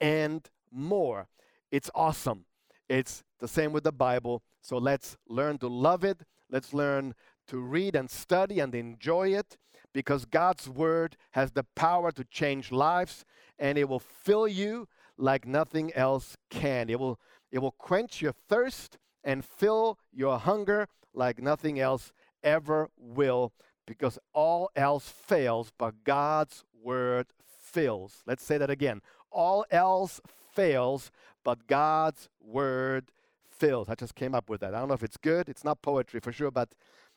and 0.00 0.48
more. 0.70 1.28
It's 1.70 1.90
awesome. 1.94 2.44
It's 2.88 3.22
the 3.40 3.48
same 3.48 3.72
with 3.72 3.84
the 3.84 3.92
Bible. 3.92 4.42
So 4.60 4.78
let's 4.78 5.16
learn 5.28 5.58
to 5.58 5.68
love 5.68 6.04
it. 6.04 6.22
Let's 6.50 6.72
learn 6.72 7.14
to 7.48 7.58
read 7.58 7.94
and 7.94 8.10
study 8.10 8.60
and 8.60 8.74
enjoy 8.74 9.34
it 9.34 9.56
because 9.92 10.24
God's 10.24 10.68
word 10.68 11.16
has 11.32 11.52
the 11.52 11.64
power 11.74 12.12
to 12.12 12.24
change 12.24 12.70
lives 12.70 13.24
and 13.58 13.76
it 13.78 13.88
will 13.88 13.98
fill 13.98 14.46
you 14.46 14.88
like 15.16 15.46
nothing 15.46 15.92
else 15.94 16.36
can. 16.50 16.88
It 16.88 17.00
will, 17.00 17.18
it 17.50 17.58
will 17.58 17.72
quench 17.72 18.22
your 18.22 18.32
thirst 18.32 18.98
and 19.24 19.44
fill 19.44 19.98
your 20.12 20.38
hunger 20.38 20.88
like 21.12 21.42
nothing 21.42 21.80
else 21.80 22.12
ever 22.42 22.88
will 22.96 23.52
because 23.86 24.18
all 24.32 24.70
else 24.76 25.08
fails, 25.08 25.72
but 25.78 26.04
God's 26.04 26.64
word 26.82 27.26
fills. 27.42 28.22
Let's 28.26 28.44
say 28.44 28.58
that 28.58 28.70
again. 28.70 29.00
All 29.30 29.64
else 29.70 30.20
fails, 30.52 31.10
but 31.44 31.66
God's 31.66 32.28
word 32.40 33.10
fills. 33.50 33.88
I 33.88 33.94
just 33.94 34.14
came 34.14 34.34
up 34.34 34.48
with 34.48 34.60
that. 34.60 34.74
I 34.74 34.78
don't 34.78 34.88
know 34.88 34.94
if 34.94 35.02
it's 35.02 35.16
good. 35.16 35.48
It's 35.48 35.64
not 35.64 35.82
poetry 35.82 36.20
for 36.20 36.32
sure, 36.32 36.50
but 36.50 36.70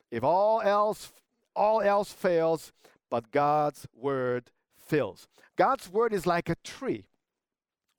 if 0.10 0.24
all 0.24 0.62
else 0.62 1.12
all 1.56 1.82
else 1.82 2.13
fails, 2.13 2.72
but 3.10 3.32
God's 3.32 3.88
word 3.94 4.51
fills. 4.77 5.27
God's 5.58 5.89
word 5.91 6.13
is 6.13 6.25
like 6.25 6.50
a 6.50 6.56
tree. 6.63 7.06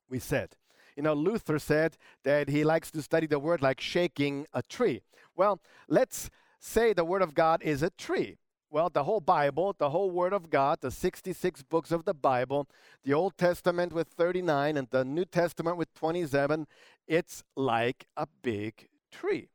We 0.09 0.19
said. 0.19 0.55
You 0.95 1.03
know, 1.03 1.13
Luther 1.13 1.59
said 1.59 1.97
that 2.23 2.49
he 2.49 2.63
likes 2.63 2.91
to 2.91 3.01
study 3.01 3.27
the 3.27 3.39
word 3.39 3.61
like 3.61 3.81
shaking 3.81 4.45
a 4.53 4.61
tree. 4.61 5.01
Well, 5.35 5.59
let's 5.87 6.29
say 6.59 6.93
the 6.93 7.05
word 7.05 7.21
of 7.21 7.33
God 7.33 7.61
is 7.63 7.81
a 7.81 7.89
tree. 7.91 8.37
Well, 8.73 8.89
the 8.89 9.03
whole 9.03 9.19
Bible, 9.19 9.75
the 9.77 9.91
whole 9.91 10.09
Word 10.09 10.33
of 10.33 10.49
God, 10.49 10.79
the 10.81 10.89
66 10.89 11.61
books 11.61 11.91
of 11.91 12.05
the 12.05 12.13
Bible, 12.15 12.67
the 13.03 13.13
Old 13.13 13.37
Testament 13.37 13.93
with 13.93 14.07
39 14.07 14.77
and 14.77 14.87
the 14.89 15.05
New 15.05 15.25
Testament 15.25 15.77
with 15.77 15.93
27, 15.93 16.65
it's 17.07 17.43
like 17.55 18.07
a 18.17 18.25
big 18.41 18.87
tree. 19.11 19.49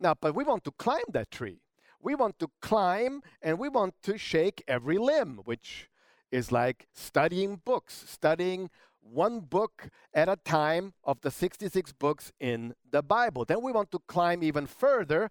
Now, 0.00 0.14
but 0.20 0.34
we 0.34 0.42
want 0.42 0.64
to 0.64 0.72
climb 0.72 1.04
that 1.12 1.30
tree. 1.30 1.60
We 2.02 2.16
want 2.16 2.40
to 2.40 2.48
climb 2.60 3.22
and 3.40 3.60
we 3.60 3.68
want 3.68 3.94
to 4.02 4.18
shake 4.18 4.64
every 4.66 4.98
limb, 4.98 5.42
which 5.44 5.88
is 6.32 6.50
like 6.50 6.88
studying 6.92 7.60
books, 7.64 8.02
studying 8.08 8.70
one 9.00 9.38
book 9.38 9.88
at 10.12 10.28
a 10.28 10.34
time 10.44 10.94
of 11.04 11.20
the 11.20 11.30
66 11.30 11.92
books 11.92 12.32
in 12.40 12.74
the 12.90 13.04
Bible. 13.04 13.44
Then 13.44 13.62
we 13.62 13.70
want 13.70 13.92
to 13.92 14.00
climb 14.08 14.42
even 14.42 14.66
further 14.66 15.30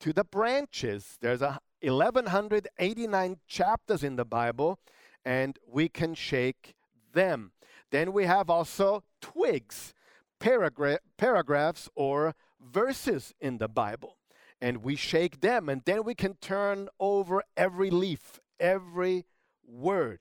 to 0.00 0.12
the 0.12 0.24
branches. 0.24 1.16
There's 1.22 1.40
a 1.40 1.58
1189 1.82 3.36
chapters 3.46 4.02
in 4.04 4.16
the 4.16 4.24
Bible, 4.24 4.78
and 5.24 5.58
we 5.66 5.88
can 5.88 6.14
shake 6.14 6.74
them. 7.12 7.52
Then 7.90 8.12
we 8.12 8.24
have 8.24 8.48
also 8.48 9.02
twigs, 9.20 9.92
paragra- 10.40 10.98
paragraphs, 11.16 11.88
or 11.94 12.34
verses 12.60 13.34
in 13.40 13.58
the 13.58 13.68
Bible, 13.68 14.16
and 14.60 14.78
we 14.78 14.96
shake 14.96 15.40
them, 15.40 15.68
and 15.68 15.82
then 15.84 16.04
we 16.04 16.14
can 16.14 16.34
turn 16.34 16.88
over 17.00 17.42
every 17.56 17.90
leaf, 17.90 18.40
every 18.58 19.26
word. 19.66 20.20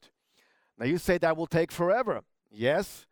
Now 0.78 0.86
you 0.86 0.98
say 0.98 1.18
that 1.20 1.38
will 1.38 1.48
take 1.48 1.72
forever. 1.72 2.22
Yes, 2.50 3.06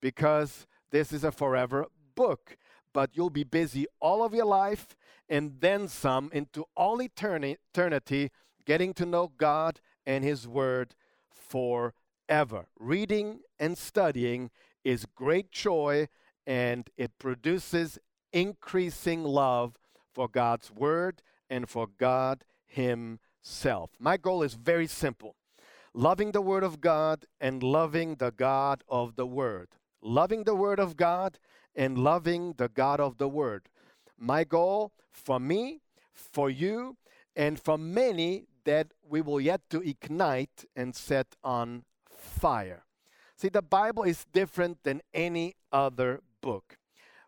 because 0.00 0.66
this 0.90 1.12
is 1.12 1.24
a 1.24 1.32
forever 1.32 1.86
book, 2.14 2.56
but 2.96 3.10
you'll 3.12 3.28
be 3.28 3.44
busy 3.44 3.86
all 4.00 4.24
of 4.24 4.32
your 4.32 4.46
life 4.46 4.96
and 5.28 5.60
then 5.60 5.86
some 5.86 6.30
into 6.32 6.64
all 6.74 7.02
eternity, 7.02 8.30
getting 8.64 8.94
to 8.94 9.04
know 9.04 9.30
God 9.36 9.80
and 10.06 10.24
His 10.24 10.48
Word 10.48 10.94
forever. 11.28 12.64
Reading 12.80 13.40
and 13.58 13.76
studying 13.76 14.50
is 14.82 15.04
great 15.14 15.52
joy 15.52 16.08
and 16.46 16.88
it 16.96 17.18
produces 17.18 17.98
increasing 18.32 19.24
love 19.24 19.76
for 20.14 20.26
God's 20.26 20.70
Word 20.70 21.20
and 21.50 21.68
for 21.68 21.88
God 21.98 22.46
Himself. 22.64 23.90
My 23.98 24.16
goal 24.16 24.42
is 24.42 24.54
very 24.54 24.86
simple 24.86 25.36
loving 25.92 26.32
the 26.32 26.40
Word 26.40 26.64
of 26.64 26.80
God 26.80 27.26
and 27.42 27.62
loving 27.62 28.14
the 28.14 28.30
God 28.30 28.84
of 28.88 29.16
the 29.16 29.26
Word. 29.26 29.68
Loving 30.00 30.44
the 30.44 30.54
Word 30.54 30.78
of 30.78 30.96
God 30.96 31.38
and 31.76 31.98
loving 31.98 32.54
the 32.56 32.68
God 32.68 33.00
of 33.00 33.18
the 33.18 33.28
Word. 33.28 33.68
My 34.18 34.44
goal 34.44 34.92
for 35.12 35.38
me, 35.38 35.82
for 36.14 36.48
you, 36.50 36.96
and 37.36 37.60
for 37.60 37.76
many 37.76 38.46
that 38.64 38.88
we 39.08 39.20
will 39.20 39.40
yet 39.40 39.60
to 39.70 39.80
ignite 39.82 40.64
and 40.74 40.96
set 40.96 41.36
on 41.44 41.84
fire. 42.10 42.84
See, 43.36 43.50
the 43.50 43.62
Bible 43.62 44.02
is 44.02 44.24
different 44.32 44.78
than 44.82 45.02
any 45.12 45.54
other 45.70 46.22
book 46.40 46.78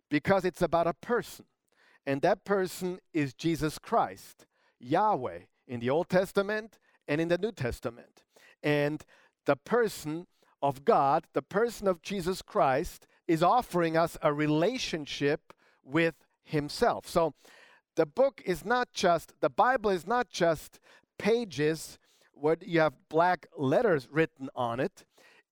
because 0.08 0.44
it's 0.44 0.62
about 0.62 0.86
a 0.86 0.94
person, 0.94 1.44
and 2.06 2.22
that 2.22 2.44
person 2.44 2.98
is 3.12 3.34
Jesus 3.34 3.78
Christ, 3.78 4.46
Yahweh, 4.80 5.40
in 5.66 5.80
the 5.80 5.90
Old 5.90 6.08
Testament 6.08 6.78
and 7.06 7.20
in 7.20 7.28
the 7.28 7.38
New 7.38 7.52
Testament. 7.52 8.22
And 8.62 9.04
the 9.44 9.56
person 9.56 10.26
of 10.62 10.84
God, 10.84 11.24
the 11.34 11.42
person 11.42 11.86
of 11.86 12.02
Jesus 12.02 12.42
Christ, 12.42 13.06
is 13.28 13.42
offering 13.42 13.96
us 13.96 14.16
a 14.22 14.32
relationship 14.32 15.52
with 15.84 16.14
Himself. 16.42 17.06
So 17.06 17.34
the 17.94 18.06
book 18.06 18.42
is 18.44 18.64
not 18.64 18.92
just, 18.92 19.34
the 19.40 19.50
Bible 19.50 19.90
is 19.90 20.06
not 20.06 20.30
just 20.30 20.80
pages 21.18 21.98
where 22.32 22.56
you 22.60 22.80
have 22.80 22.94
black 23.08 23.46
letters 23.56 24.08
written 24.10 24.48
on 24.56 24.80
it. 24.80 25.04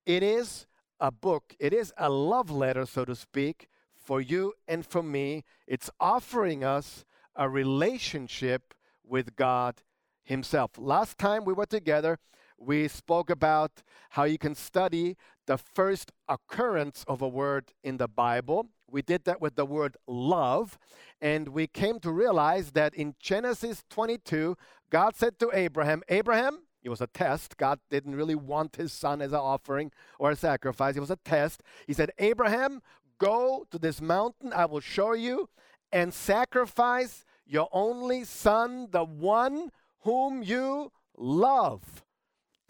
It 0.05 0.23
is 0.23 0.65
a 0.99 1.11
book, 1.11 1.55
it 1.59 1.73
is 1.73 1.93
a 1.97 2.09
love 2.09 2.49
letter, 2.49 2.85
so 2.85 3.05
to 3.05 3.15
speak, 3.15 3.67
for 3.95 4.19
you 4.19 4.53
and 4.67 4.85
for 4.85 5.03
me. 5.03 5.43
It's 5.67 5.89
offering 5.99 6.63
us 6.63 7.05
a 7.35 7.47
relationship 7.47 8.73
with 9.03 9.35
God 9.35 9.83
Himself. 10.23 10.71
Last 10.77 11.17
time 11.17 11.45
we 11.45 11.53
were 11.53 11.65
together, 11.65 12.17
we 12.57 12.87
spoke 12.87 13.29
about 13.29 13.83
how 14.11 14.23
you 14.23 14.37
can 14.37 14.55
study 14.55 15.15
the 15.47 15.57
first 15.57 16.11
occurrence 16.29 17.03
of 17.07 17.21
a 17.21 17.27
word 17.27 17.71
in 17.83 17.97
the 17.97 18.07
Bible. 18.07 18.67
We 18.89 19.01
did 19.01 19.23
that 19.25 19.41
with 19.41 19.55
the 19.55 19.65
word 19.65 19.97
love. 20.07 20.77
And 21.19 21.49
we 21.49 21.67
came 21.67 21.99
to 22.01 22.11
realize 22.11 22.71
that 22.71 22.93
in 22.93 23.15
Genesis 23.19 23.83
22, 23.89 24.55
God 24.89 25.15
said 25.15 25.39
to 25.39 25.49
Abraham, 25.53 26.03
Abraham, 26.09 26.59
it 26.83 26.89
was 26.89 27.01
a 27.01 27.07
test. 27.07 27.57
God 27.57 27.79
didn't 27.89 28.15
really 28.15 28.35
want 28.35 28.75
his 28.75 28.93
son 28.93 29.21
as 29.21 29.31
an 29.31 29.39
offering 29.39 29.91
or 30.19 30.31
a 30.31 30.35
sacrifice. 30.35 30.95
It 30.95 31.01
was 31.01 31.11
a 31.11 31.17
test. 31.17 31.63
He 31.85 31.93
said, 31.93 32.11
Abraham, 32.19 32.81
go 33.17 33.65
to 33.71 33.79
this 33.79 33.99
mountain, 33.99 34.53
I 34.53 34.65
will 34.65 34.79
show 34.79 35.13
you, 35.13 35.49
and 35.91 36.13
sacrifice 36.13 37.25
your 37.45 37.67
only 37.71 38.23
son, 38.23 38.89
the 38.91 39.03
one 39.03 39.71
whom 40.01 40.43
you 40.43 40.91
love, 41.17 42.05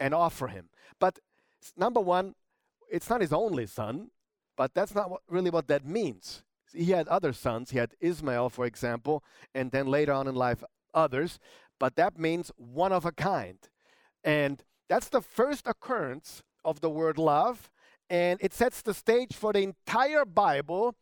and 0.00 0.14
offer 0.14 0.48
him. 0.48 0.68
But 0.98 1.18
number 1.76 2.00
one, 2.00 2.34
it's 2.90 3.10
not 3.10 3.20
his 3.20 3.32
only 3.32 3.66
son, 3.66 4.10
but 4.56 4.74
that's 4.74 4.94
not 4.94 5.10
what, 5.10 5.22
really 5.28 5.50
what 5.50 5.68
that 5.68 5.84
means. 5.84 6.42
He 6.72 6.90
had 6.90 7.08
other 7.08 7.32
sons. 7.32 7.70
He 7.70 7.78
had 7.78 7.94
Ismael, 8.00 8.50
for 8.50 8.66
example, 8.66 9.24
and 9.54 9.70
then 9.70 9.86
later 9.86 10.12
on 10.12 10.28
in 10.28 10.34
life, 10.34 10.62
others. 10.92 11.38
But 11.78 11.96
that 11.96 12.18
means 12.18 12.50
one 12.56 12.92
of 12.92 13.04
a 13.04 13.12
kind. 13.12 13.58
And 14.24 14.62
that's 14.88 15.08
the 15.08 15.22
first 15.22 15.66
occurrence 15.66 16.42
of 16.64 16.80
the 16.80 16.90
word 16.90 17.18
love. 17.18 17.70
And 18.10 18.38
it 18.42 18.52
sets 18.52 18.82
the 18.82 18.94
stage 18.94 19.34
for 19.34 19.52
the 19.52 19.62
entire 19.62 20.24
Bible 20.24 20.94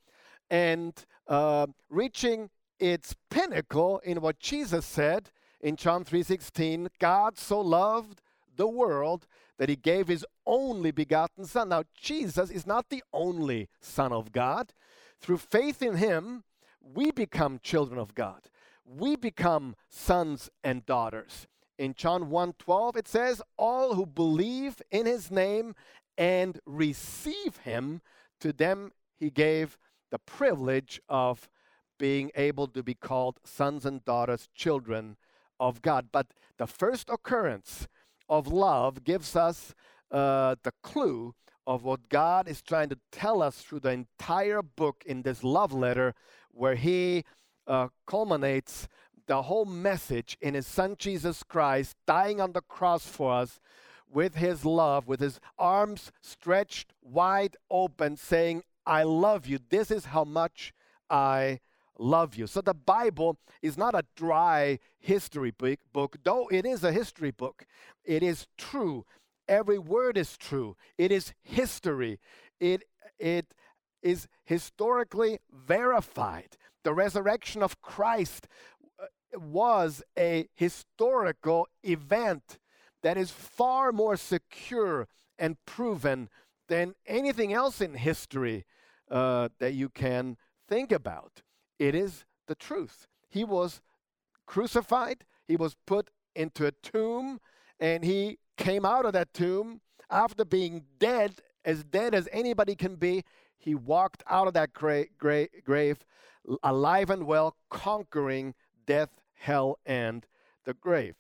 and 0.51 0.93
uh, 1.29 1.67
reaching 1.89 2.51
its 2.79 3.15
pinnacle 3.31 4.01
in 4.05 4.21
what 4.21 4.39
Jesus 4.39 4.85
said 4.85 5.31
in 5.61 5.77
John 5.77 6.05
3:16, 6.05 6.89
God 6.99 7.39
so 7.39 7.61
loved 7.61 8.21
the 8.55 8.69
world 8.69 9.27
that 9.59 9.69
he 9.69 9.77
gave 9.77 10.09
his 10.09 10.25
only 10.47 10.91
begotten 10.91 11.45
son. 11.45 11.71
Now 11.71 11.85
Jesus 11.95 12.51
is 12.51 12.67
not 12.67 12.89
the 12.89 13.03
only 13.13 13.69
son 13.81 14.13
of 14.13 14.33
God. 14.33 14.73
Through 15.21 15.39
faith 15.39 15.83
in 15.83 15.97
him, 15.97 16.45
we 16.81 17.11
become 17.11 17.59
children 17.63 17.99
of 17.99 18.15
God. 18.15 18.49
We 18.85 19.17
become 19.17 19.75
sons 19.89 20.51
and 20.63 20.87
daughters. 20.87 21.47
In 21.79 21.95
John 21.95 22.31
1:12 22.31 22.97
it 22.97 23.09
says, 23.09 23.43
"All 23.57 23.95
who 23.95 24.07
believe 24.07 24.81
in 24.91 25.07
his 25.07 25.31
name 25.31 25.75
and 26.17 26.61
receive 26.65 27.59
him, 27.59 28.01
to 28.41 28.53
them 28.53 28.93
he 29.17 29.31
gave 29.31 29.79
the 30.11 30.19
privilege 30.19 31.01
of 31.09 31.49
being 31.99 32.31
able 32.35 32.69
to 32.69 32.83
be 32.83 32.95
called 32.95 33.41
sons 33.45 33.85
and 33.85 34.05
daughters, 34.05 34.49
children 34.55 35.17
of 35.59 35.83
God." 35.83 36.11
But 36.13 36.29
the 36.57 36.67
first 36.67 37.11
occurrence 37.11 37.89
of 38.29 38.47
love 38.49 39.05
gives 39.05 39.37
us 39.37 39.75
uh, 40.11 40.57
the 40.63 40.73
clue 40.83 41.35
of 41.67 41.83
what 41.83 42.09
God 42.09 42.49
is 42.49 42.63
trying 42.63 42.89
to 42.91 42.99
tell 43.11 43.43
us 43.43 43.61
through 43.61 43.81
the 43.81 43.91
entire 43.91 44.63
book 44.63 45.03
in 45.05 45.23
this 45.23 45.43
love 45.43 45.73
letter, 45.73 46.15
where 46.53 46.77
He 46.77 47.25
uh, 47.67 47.89
culminates 48.07 48.89
the 49.27 49.43
whole 49.43 49.65
message 49.65 50.37
in 50.41 50.55
His 50.55 50.67
Son 50.67 50.95
Jesus 50.99 51.43
Christ 51.43 51.97
dying 52.07 52.41
on 52.41 52.53
the 52.53 52.61
cross 52.61 53.07
for 53.07 53.33
us 53.33 53.61
with 54.09 54.37
His 54.37 54.65
love, 54.65 55.09
with 55.09 55.21
His 55.21 55.41
arms 55.59 56.13
stretched 56.23 56.93
wide 57.03 57.57
open, 57.71 58.17
saying, 58.17 58.63
I 58.87 59.03
love 59.03 59.47
you. 59.47 59.59
This 59.69 59.91
is 59.91 60.07
how 60.07 60.23
much 60.25 60.73
I 61.11 61.59
love 61.99 62.35
you. 62.37 62.47
So 62.47 62.61
the 62.61 62.75
Bible 62.75 63.39
is 63.63 63.77
not 63.77 63.95
a 63.95 64.05
dry 64.17 64.79
history 64.99 65.53
book, 65.93 66.17
though 66.25 66.49
it 66.49 66.67
is 66.67 66.85
a 66.85 66.93
history 66.93 67.31
book. 67.31 67.67
It 68.05 68.23
is 68.23 68.47
true. 68.57 69.05
Every 69.49 69.79
word 69.79 70.17
is 70.17 70.37
true. 70.37 70.77
It 70.99 71.13
is 71.13 71.33
history. 71.43 72.19
It, 72.61 72.85
it 73.19 73.55
is 74.03 74.29
historically 74.45 75.39
verified. 75.53 76.57
The 76.85 76.95
resurrection 76.95 77.63
of 77.63 77.81
Christ 77.81 78.47
uh, 79.01 79.07
was 79.39 80.03
a 80.19 80.47
historical 80.55 81.69
event 81.83 82.59
that 83.03 83.17
is 83.17 83.31
far 83.31 83.93
more 83.93 84.17
secure 84.17 85.09
and 85.39 85.57
proven 85.67 86.29
than 86.69 86.95
anything 87.07 87.53
else 87.53 87.81
in 87.81 87.95
history 87.95 88.65
uh, 89.11 89.49
that 89.59 89.75
you 89.75 89.89
can 89.89 90.37
think 90.69 90.91
about. 90.93 91.43
It 91.79 91.95
is 91.95 92.25
the 92.47 92.55
truth. 92.55 93.07
He 93.29 93.45
was 93.45 93.81
crucified, 94.47 95.25
he 95.47 95.57
was 95.57 95.77
put 95.87 96.11
into 96.35 96.67
a 96.67 96.73
tomb, 96.73 97.41
and 97.81 98.05
he 98.05 98.39
came 98.57 98.85
out 98.85 99.05
of 99.05 99.13
that 99.13 99.35
tomb 99.35 99.81
after 100.11 100.45
being 100.45 100.85
dead, 100.99 101.35
as 101.65 101.85
dead 101.85 102.15
as 102.15 102.29
anybody 102.33 102.75
can 102.75 102.97
be. 102.97 103.25
He 103.59 103.75
walked 103.75 104.23
out 104.29 104.47
of 104.47 104.55
that 104.55 104.73
gra- 104.73 105.07
gra- 105.19 105.49
grave 105.65 105.99
alive 106.63 107.11
and 107.11 107.27
well, 107.27 107.57
conquering 107.71 108.55
death, 108.87 109.11
hell, 109.35 109.79
and 109.85 110.27
the 110.65 110.75
grave. 110.75 111.17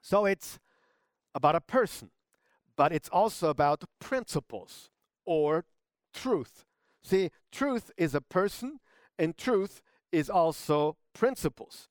So 0.00 0.24
it's 0.24 0.58
about 1.34 1.54
a 1.54 1.60
person, 1.60 2.10
but 2.76 2.92
it's 2.92 3.08
also 3.08 3.48
about 3.48 3.84
principles 3.98 4.90
or 5.24 5.64
truth. 6.12 6.64
See, 7.02 7.30
truth 7.52 7.90
is 7.96 8.14
a 8.14 8.20
person, 8.20 8.80
and 9.18 9.36
truth 9.36 9.82
is 10.12 10.30
also 10.30 10.96
principles. 11.12 11.88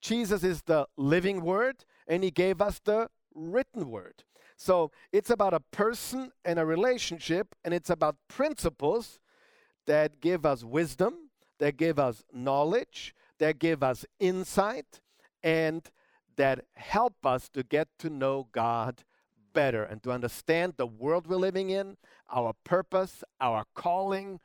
Jesus 0.00 0.44
is 0.44 0.62
the 0.62 0.86
living 0.96 1.42
word, 1.42 1.84
and 2.06 2.22
he 2.22 2.30
gave 2.30 2.60
us 2.60 2.80
the 2.84 3.08
written 3.34 3.90
word. 3.90 4.24
So 4.56 4.92
it's 5.12 5.30
about 5.30 5.54
a 5.54 5.60
person 5.60 6.30
and 6.44 6.58
a 6.58 6.66
relationship, 6.66 7.54
and 7.64 7.74
it's 7.74 7.90
about 7.90 8.16
principles 8.28 9.18
that 9.86 10.20
give 10.20 10.46
us 10.46 10.62
wisdom, 10.62 11.30
that 11.58 11.76
give 11.76 11.98
us 11.98 12.22
knowledge, 12.32 13.14
that 13.38 13.58
give 13.58 13.82
us 13.82 14.04
insight, 14.20 15.00
and 15.42 15.90
that 16.36 16.64
help 16.74 17.24
us 17.24 17.48
to 17.50 17.62
get 17.62 17.88
to 17.98 18.10
know 18.10 18.48
God 18.52 19.04
better 19.52 19.84
and 19.84 20.02
to 20.02 20.10
understand 20.10 20.74
the 20.76 20.86
world 20.86 21.26
we're 21.26 21.36
living 21.36 21.70
in, 21.70 21.96
our 22.30 22.54
purpose, 22.64 23.22
our 23.40 23.64
calling, 23.74 24.40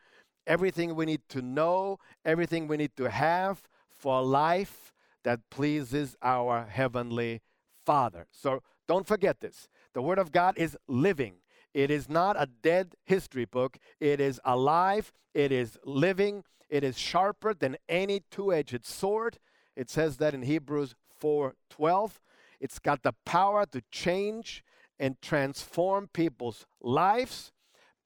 everything 0.50 0.96
we 0.96 1.06
need 1.06 1.22
to 1.30 1.42
know, 1.42 2.00
everything 2.26 2.68
we 2.68 2.76
need 2.76 2.98
to 2.98 3.10
have 3.10 3.70
for 3.88 4.22
life 4.22 4.92
that 5.24 5.40
pleases 5.50 6.18
our 6.22 6.66
Heavenly 6.66 7.42
Father. 7.86 8.26
So 8.32 8.64
don't 8.88 9.08
forget 9.08 9.40
this. 9.40 9.70
The 9.94 10.02
Word 10.02 10.18
of 10.18 10.32
God 10.32 10.58
is 10.58 10.76
living. 10.88 11.36
It 11.74 11.92
is 11.92 12.10
not 12.10 12.36
a 12.42 12.48
dead 12.48 12.96
history 13.06 13.46
book. 13.46 13.78
It 14.00 14.20
is 14.20 14.42
alive. 14.44 15.14
It 15.36 15.52
is 15.52 15.78
living. 15.86 16.44
It 16.70 16.84
is 16.84 16.98
sharper 16.98 17.54
than 17.54 17.78
any 17.88 18.24
two-edged 18.32 18.86
sword. 18.86 19.38
It 19.76 19.90
says 19.90 20.18
that 20.18 20.34
in 20.34 20.42
Hebrews 20.42 20.96
4:12. 21.22 22.20
It's 22.60 22.80
got 22.80 23.04
the 23.04 23.14
power 23.24 23.66
to 23.68 23.82
change 23.92 24.64
and 25.00 25.22
transform 25.22 26.08
people's 26.08 26.66
lives 26.82 27.54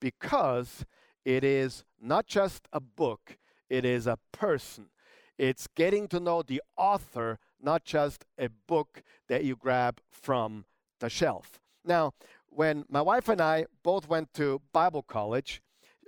because 0.00 0.84
it 1.24 1.44
is 1.44 1.84
not 2.00 2.26
just 2.26 2.68
a 2.72 2.80
book, 2.80 3.38
it 3.68 3.84
is 3.84 4.06
a 4.06 4.18
person. 4.32 4.86
It's 5.38 5.66
getting 5.74 6.06
to 6.08 6.20
know 6.20 6.42
the 6.42 6.62
author, 6.76 7.38
not 7.60 7.84
just 7.84 8.24
a 8.38 8.48
book 8.66 9.02
that 9.28 9.44
you 9.44 9.56
grab 9.56 10.00
from 10.10 10.64
the 11.00 11.08
shelf. 11.08 11.58
Now, 11.84 12.12
when 12.48 12.84
my 12.88 13.02
wife 13.02 13.28
and 13.28 13.40
I 13.40 13.66
both 13.82 14.08
went 14.08 14.32
to 14.34 14.60
Bible 14.72 15.02
college, 15.02 15.60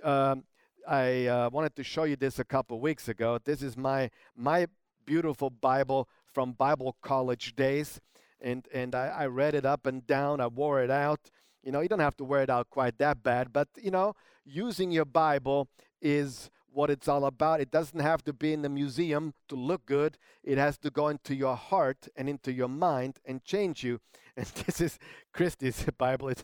um, 0.03 0.43
I 0.87 1.25
uh, 1.25 1.49
wanted 1.49 1.75
to 1.75 1.83
show 1.83 2.05
you 2.05 2.15
this 2.15 2.39
a 2.39 2.45
couple 2.45 2.79
weeks 2.79 3.09
ago. 3.09 3.39
This 3.43 3.61
is 3.61 3.75
my 3.75 4.09
my 4.35 4.67
beautiful 5.05 5.49
Bible 5.49 6.07
from 6.33 6.53
Bible 6.53 6.95
college 7.01 7.55
days, 7.55 7.99
and 8.39 8.65
and 8.73 8.95
I, 8.95 9.07
I 9.07 9.25
read 9.27 9.55
it 9.55 9.65
up 9.65 9.85
and 9.85 10.07
down. 10.07 10.39
I 10.39 10.47
wore 10.47 10.81
it 10.81 10.91
out. 10.91 11.29
You 11.63 11.71
know, 11.71 11.81
you 11.81 11.89
don't 11.89 11.99
have 11.99 12.17
to 12.17 12.23
wear 12.23 12.41
it 12.41 12.49
out 12.49 12.69
quite 12.69 12.97
that 12.99 13.23
bad, 13.23 13.51
but 13.51 13.67
you 13.81 13.91
know, 13.91 14.13
using 14.45 14.91
your 14.91 15.05
Bible 15.05 15.67
is 16.01 16.49
what 16.71 16.89
it's 16.89 17.07
all 17.07 17.25
about. 17.25 17.59
It 17.59 17.71
doesn't 17.71 17.99
have 17.99 18.23
to 18.25 18.33
be 18.33 18.53
in 18.53 18.61
the 18.61 18.69
museum 18.69 19.33
to 19.49 19.55
look 19.55 19.85
good. 19.85 20.17
It 20.43 20.57
has 20.57 20.77
to 20.79 20.91
go 20.91 21.07
into 21.07 21.33
your 21.33 21.55
heart 21.55 22.07
and 22.15 22.29
into 22.29 22.53
your 22.53 22.67
mind 22.67 23.19
and 23.25 23.43
change 23.43 23.83
you. 23.83 23.99
And 24.37 24.45
this 24.67 24.79
is 24.81 24.99
Christy's 25.33 25.83
Bible. 25.97 26.29
It, 26.29 26.43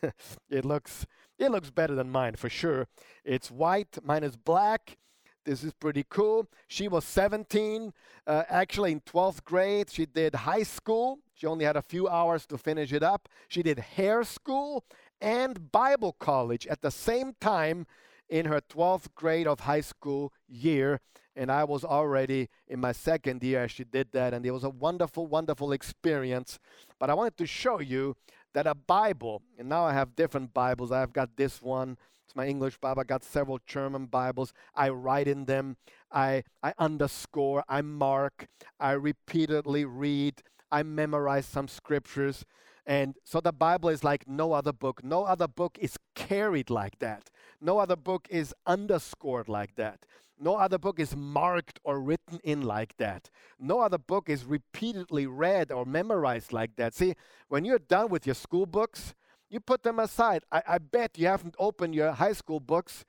it 0.49 0.65
looks 0.65 1.06
it 1.38 1.52
looks 1.52 1.69
better 1.69 1.93
than 1.93 2.10
mine 2.10 2.36
for 2.36 2.49
sure. 2.49 2.88
It's 3.23 3.52
white. 3.52 3.99
Mine 4.04 4.23
is 4.23 4.36
black. 4.36 4.97
This 5.45 5.63
is 5.63 5.73
pretty 5.73 6.06
cool. 6.10 6.47
She 6.67 6.88
was 6.88 7.04
17, 7.04 7.91
uh, 8.26 8.43
actually 8.49 8.93
in 8.93 9.02
12th 9.02 9.43
grade. 9.43 9.89
She 9.89 10.06
did 10.06 10.34
high 10.36 10.63
school. 10.63 11.19
She 11.36 11.45
only 11.45 11.65
had 11.65 11.76
a 11.76 11.82
few 11.82 12.08
hours 12.08 12.45
to 12.47 12.58
finish 12.58 12.93
it 12.93 13.04
up. 13.04 13.28
She 13.49 13.62
did 13.62 13.78
hair 13.78 14.23
school 14.23 14.86
and 15.23 15.71
Bible 15.71 16.12
college 16.19 16.67
at 16.67 16.81
the 16.81 16.91
same 16.91 17.33
time 17.39 17.88
in 18.29 18.45
her 18.45 18.59
12th 18.59 19.07
grade 19.15 19.47
of 19.47 19.62
high 19.62 19.81
school 19.81 20.33
year. 20.47 20.99
And 21.36 21.49
I 21.51 21.63
was 21.63 21.83
already 21.83 22.49
in 22.67 22.79
my 22.79 22.91
second 22.91 23.41
year 23.41 23.63
as 23.63 23.71
she 23.71 23.86
did 23.86 24.09
that. 24.12 24.33
And 24.33 24.45
it 24.45 24.51
was 24.51 24.65
a 24.65 24.69
wonderful, 24.69 25.25
wonderful 25.25 25.71
experience. 25.71 26.59
But 26.99 27.09
I 27.09 27.13
wanted 27.13 27.38
to 27.38 27.47
show 27.47 27.79
you 27.79 28.15
that 28.53 28.67
a 28.67 28.75
Bible, 28.75 29.41
and 29.57 29.67
now 29.67 29.83
I 29.83 29.93
have 29.93 30.15
different 30.15 30.53
Bibles. 30.53 30.91
I've 30.91 31.13
got 31.13 31.38
this 31.38 31.59
one. 31.59 31.97
It's 32.27 32.36
my 32.36 32.45
English 32.45 32.77
Bible. 32.77 33.01
I 33.01 33.05
got 33.05 33.23
several 33.23 33.59
German 33.65 34.05
Bibles. 34.05 34.53
I 34.75 34.89
write 34.89 35.27
in 35.27 35.45
them. 35.45 35.77
I, 36.12 36.43
I 36.62 36.73
underscore. 36.77 37.63
I 37.67 37.81
mark. 37.81 38.47
I 38.79 38.91
repeatedly 38.91 39.86
read. 39.86 40.43
I 40.71 40.83
memorize 40.83 41.45
some 41.45 41.67
scriptures. 41.67 42.45
And 42.86 43.15
so 43.24 43.39
the 43.39 43.54
Bible 43.54 43.89
is 43.89 44.04
like 44.04 44.28
no 44.28 44.52
other 44.54 44.74
book. 44.74 45.04
No 45.04 45.24
other 45.24 45.48
book 45.48 45.78
is 45.80 45.98
carried 46.15 46.69
like 46.69 47.00
that. 47.00 47.30
No 47.62 47.80
other 47.80 47.96
book 47.96 48.28
is 48.30 48.54
underscored 48.65 49.48
like 49.48 49.76
that. 49.76 50.06
No 50.39 50.56
other 50.56 50.78
book 50.78 51.00
is 51.00 51.15
marked 51.15 51.80
or 51.84 52.02
written 52.02 52.39
in 52.43 52.62
like 52.63 52.98
that. 52.98 53.30
No 53.60 53.80
other 53.80 53.98
book 53.98 54.30
is 54.30 54.43
repeatedly 54.43 55.28
read 55.28 55.72
or 55.72 55.86
memorized 55.86 56.52
like 56.52 56.76
that. 56.76 56.93
See, 56.93 57.13
when 57.48 57.63
you're 57.63 57.80
done 57.80 58.10
with 58.10 58.26
your 58.26 58.36
school 58.36 58.65
books, 58.65 59.13
you 59.50 59.60
put 59.60 59.84
them 59.84 60.00
aside. 60.00 60.43
I, 60.52 60.63
I 60.67 60.78
bet 60.80 61.17
you 61.17 61.28
haven't 61.28 61.56
opened 61.60 61.96
your 61.96 62.12
high 62.12 62.34
school 62.34 62.60
books 62.60 63.06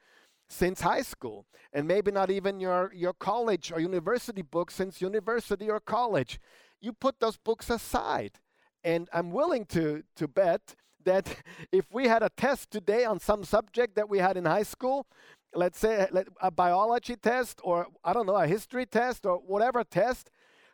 since 0.49 0.83
high 0.83 1.03
school, 1.03 1.47
and 1.73 1.89
maybe 1.89 2.13
not 2.13 2.31
even 2.31 2.61
your, 2.61 2.93
your 2.95 3.15
college 3.15 3.73
or 3.73 3.81
university 3.81 4.43
books 4.43 4.75
since 4.75 5.01
university 5.01 5.71
or 5.71 5.81
college. 5.81 6.39
You 6.81 6.93
put 6.93 7.19
those 7.19 7.39
books 7.39 7.71
aside 7.71 8.39
and 8.85 9.09
I'm 9.13 9.31
willing 9.31 9.65
to, 9.67 10.05
to 10.17 10.29
bet 10.29 10.77
that 11.05 11.35
if 11.73 11.87
we 11.93 12.07
had 12.07 12.23
a 12.23 12.31
test 12.37 12.71
today 12.71 13.05
on 13.05 13.19
some 13.19 13.45
subject 13.45 13.97
that 13.97 14.09
we 14.09 14.19
had 14.19 14.37
in 14.37 14.45
high 14.45 14.63
school, 14.63 15.07
let's 15.55 15.79
say 15.79 16.07
a 16.41 16.51
biology 16.51 17.17
test 17.17 17.61
or 17.63 17.87
I 18.05 18.13
don't 18.13 18.27
know, 18.27 18.37
a 18.37 18.47
history 18.47 18.87
test 18.87 19.25
or 19.25 19.37
whatever 19.39 19.85
test, 19.85 20.31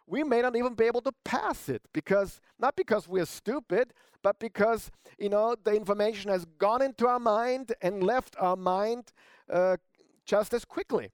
we 0.06 0.24
may 0.24 0.42
not 0.42 0.56
even 0.56 0.74
be 0.74 0.84
able 0.84 1.02
to 1.02 1.12
pass 1.24 1.68
it 1.68 1.82
because 1.92 2.40
not 2.58 2.74
because 2.74 3.06
we're 3.06 3.26
stupid, 3.26 3.92
but 4.22 4.38
because 4.40 4.90
you 5.18 5.28
know 5.28 5.54
the 5.62 5.74
information 5.74 6.30
has 6.30 6.44
gone 6.58 6.82
into 6.82 7.06
our 7.06 7.20
mind 7.20 7.72
and 7.80 8.02
left 8.02 8.34
our 8.38 8.56
mind 8.56 9.12
uh, 9.52 9.76
just 10.26 10.52
as 10.52 10.64
quickly. 10.64 11.10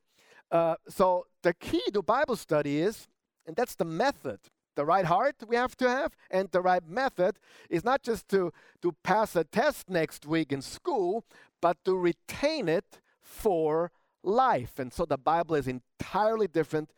Uh, 0.50 0.76
so 0.88 1.26
the 1.42 1.52
key 1.54 1.82
to 1.92 2.02
Bible 2.02 2.36
study 2.36 2.80
is, 2.80 3.08
and 3.46 3.56
that's 3.56 3.74
the 3.74 3.84
method 3.84 4.38
the 4.76 4.84
right 4.84 5.06
heart 5.06 5.36
we 5.48 5.56
have 5.56 5.76
to 5.78 5.88
have 5.88 6.14
and 6.30 6.48
the 6.52 6.60
right 6.60 6.86
method 6.86 7.38
is 7.68 7.84
not 7.84 8.02
just 8.02 8.28
to, 8.28 8.52
to 8.82 8.94
pass 9.02 9.34
a 9.34 9.44
test 9.44 9.90
next 9.90 10.26
week 10.26 10.52
in 10.52 10.62
school, 10.62 11.24
but 11.60 11.76
to 11.84 11.96
retain 11.96 12.68
it 12.68 13.00
for 13.22 13.90
life. 14.22 14.78
And 14.78 14.92
so 14.92 15.04
the 15.04 15.18
Bible 15.18 15.56
is 15.56 15.66
entirely 15.66 16.46
different. 16.46 16.92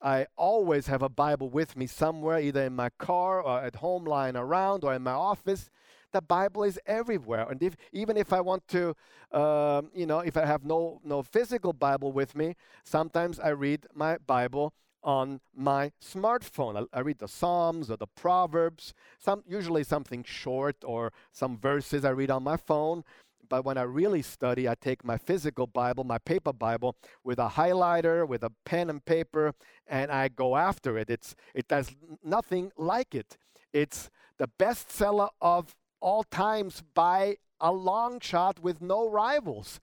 I 0.00 0.26
always 0.36 0.86
have 0.86 1.02
a 1.02 1.08
Bible 1.08 1.48
with 1.50 1.76
me 1.76 1.86
somewhere, 1.86 2.38
either 2.38 2.62
in 2.64 2.76
my 2.76 2.90
car 2.98 3.42
or 3.42 3.60
at 3.60 3.76
home 3.76 4.04
lying 4.04 4.36
around 4.36 4.84
or 4.84 4.94
in 4.94 5.02
my 5.02 5.12
office. 5.12 5.70
The 6.12 6.22
Bible 6.22 6.62
is 6.62 6.80
everywhere, 6.86 7.46
and 7.50 7.62
if, 7.62 7.76
even 7.92 8.16
if 8.16 8.32
I 8.32 8.40
want 8.40 8.66
to, 8.68 8.94
um, 9.30 9.90
you 9.92 10.06
know, 10.06 10.20
if 10.20 10.38
I 10.38 10.46
have 10.46 10.64
no 10.64 11.00
no 11.04 11.22
physical 11.22 11.74
Bible 11.74 12.12
with 12.12 12.34
me, 12.34 12.54
sometimes 12.82 13.38
I 13.38 13.50
read 13.50 13.86
my 13.92 14.16
Bible 14.26 14.72
on 15.02 15.40
my 15.54 15.92
smartphone. 16.02 16.86
I, 16.92 16.98
I, 16.98 17.00
read 17.00 17.18
the 17.18 17.28
Psalms 17.28 17.90
or 17.90 17.96
the 17.96 18.06
Proverbs, 18.06 18.94
some, 19.18 19.42
usually 19.46 19.84
something 19.84 20.24
short 20.24 20.76
or 20.84 21.12
some 21.32 21.56
verses 21.58 22.04
I 22.04 22.10
read 22.10 22.30
on 22.30 22.42
my 22.42 22.56
phone. 22.56 23.04
But 23.48 23.64
when 23.64 23.78
I 23.78 23.82
really 23.82 24.22
study, 24.22 24.68
I 24.68 24.74
take 24.74 25.04
my 25.04 25.16
physical 25.16 25.66
Bible, 25.66 26.04
my 26.04 26.18
paper 26.18 26.52
Bible, 26.52 26.96
with 27.24 27.38
a 27.38 27.48
highlighter, 27.48 28.26
with 28.26 28.42
a 28.42 28.52
pen 28.64 28.90
and 28.90 29.02
paper, 29.04 29.54
and 29.86 30.10
I 30.10 30.28
go 30.28 30.56
after 30.56 30.98
it. 30.98 31.08
It's, 31.08 31.34
it 31.54 31.68
does 31.68 31.94
nothing 32.22 32.72
like 32.76 33.14
it. 33.14 33.38
It's 33.72 34.10
the 34.38 34.48
bestseller 34.58 35.30
of 35.40 35.74
all 36.00 36.24
times 36.24 36.82
by 36.94 37.36
a 37.60 37.72
long 37.72 38.20
shot 38.20 38.60
with 38.60 38.80
no 38.80 39.08
rivals. 39.08 39.80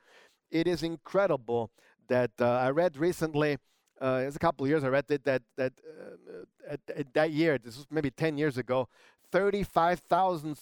It 0.51 0.67
is 0.67 0.83
incredible 0.83 1.71
that 2.07 2.31
uh, 2.39 2.45
I 2.45 2.69
read 2.69 2.97
recently 2.97 3.57
uh, 4.01 4.19
it 4.21 4.25
was 4.25 4.35
a 4.35 4.39
couple 4.39 4.65
of 4.65 4.69
years 4.69 4.83
I 4.83 4.89
read 4.89 5.05
it 5.09 5.23
that 5.23 5.41
that 5.55 5.73
uh, 5.87 6.43
at, 6.69 6.79
at 6.95 7.13
that 7.13 7.31
year 7.31 7.57
this 7.57 7.77
was 7.77 7.87
maybe 7.89 8.11
10 8.11 8.37
years 8.37 8.57
ago 8.57 8.87
35,000 9.31 10.57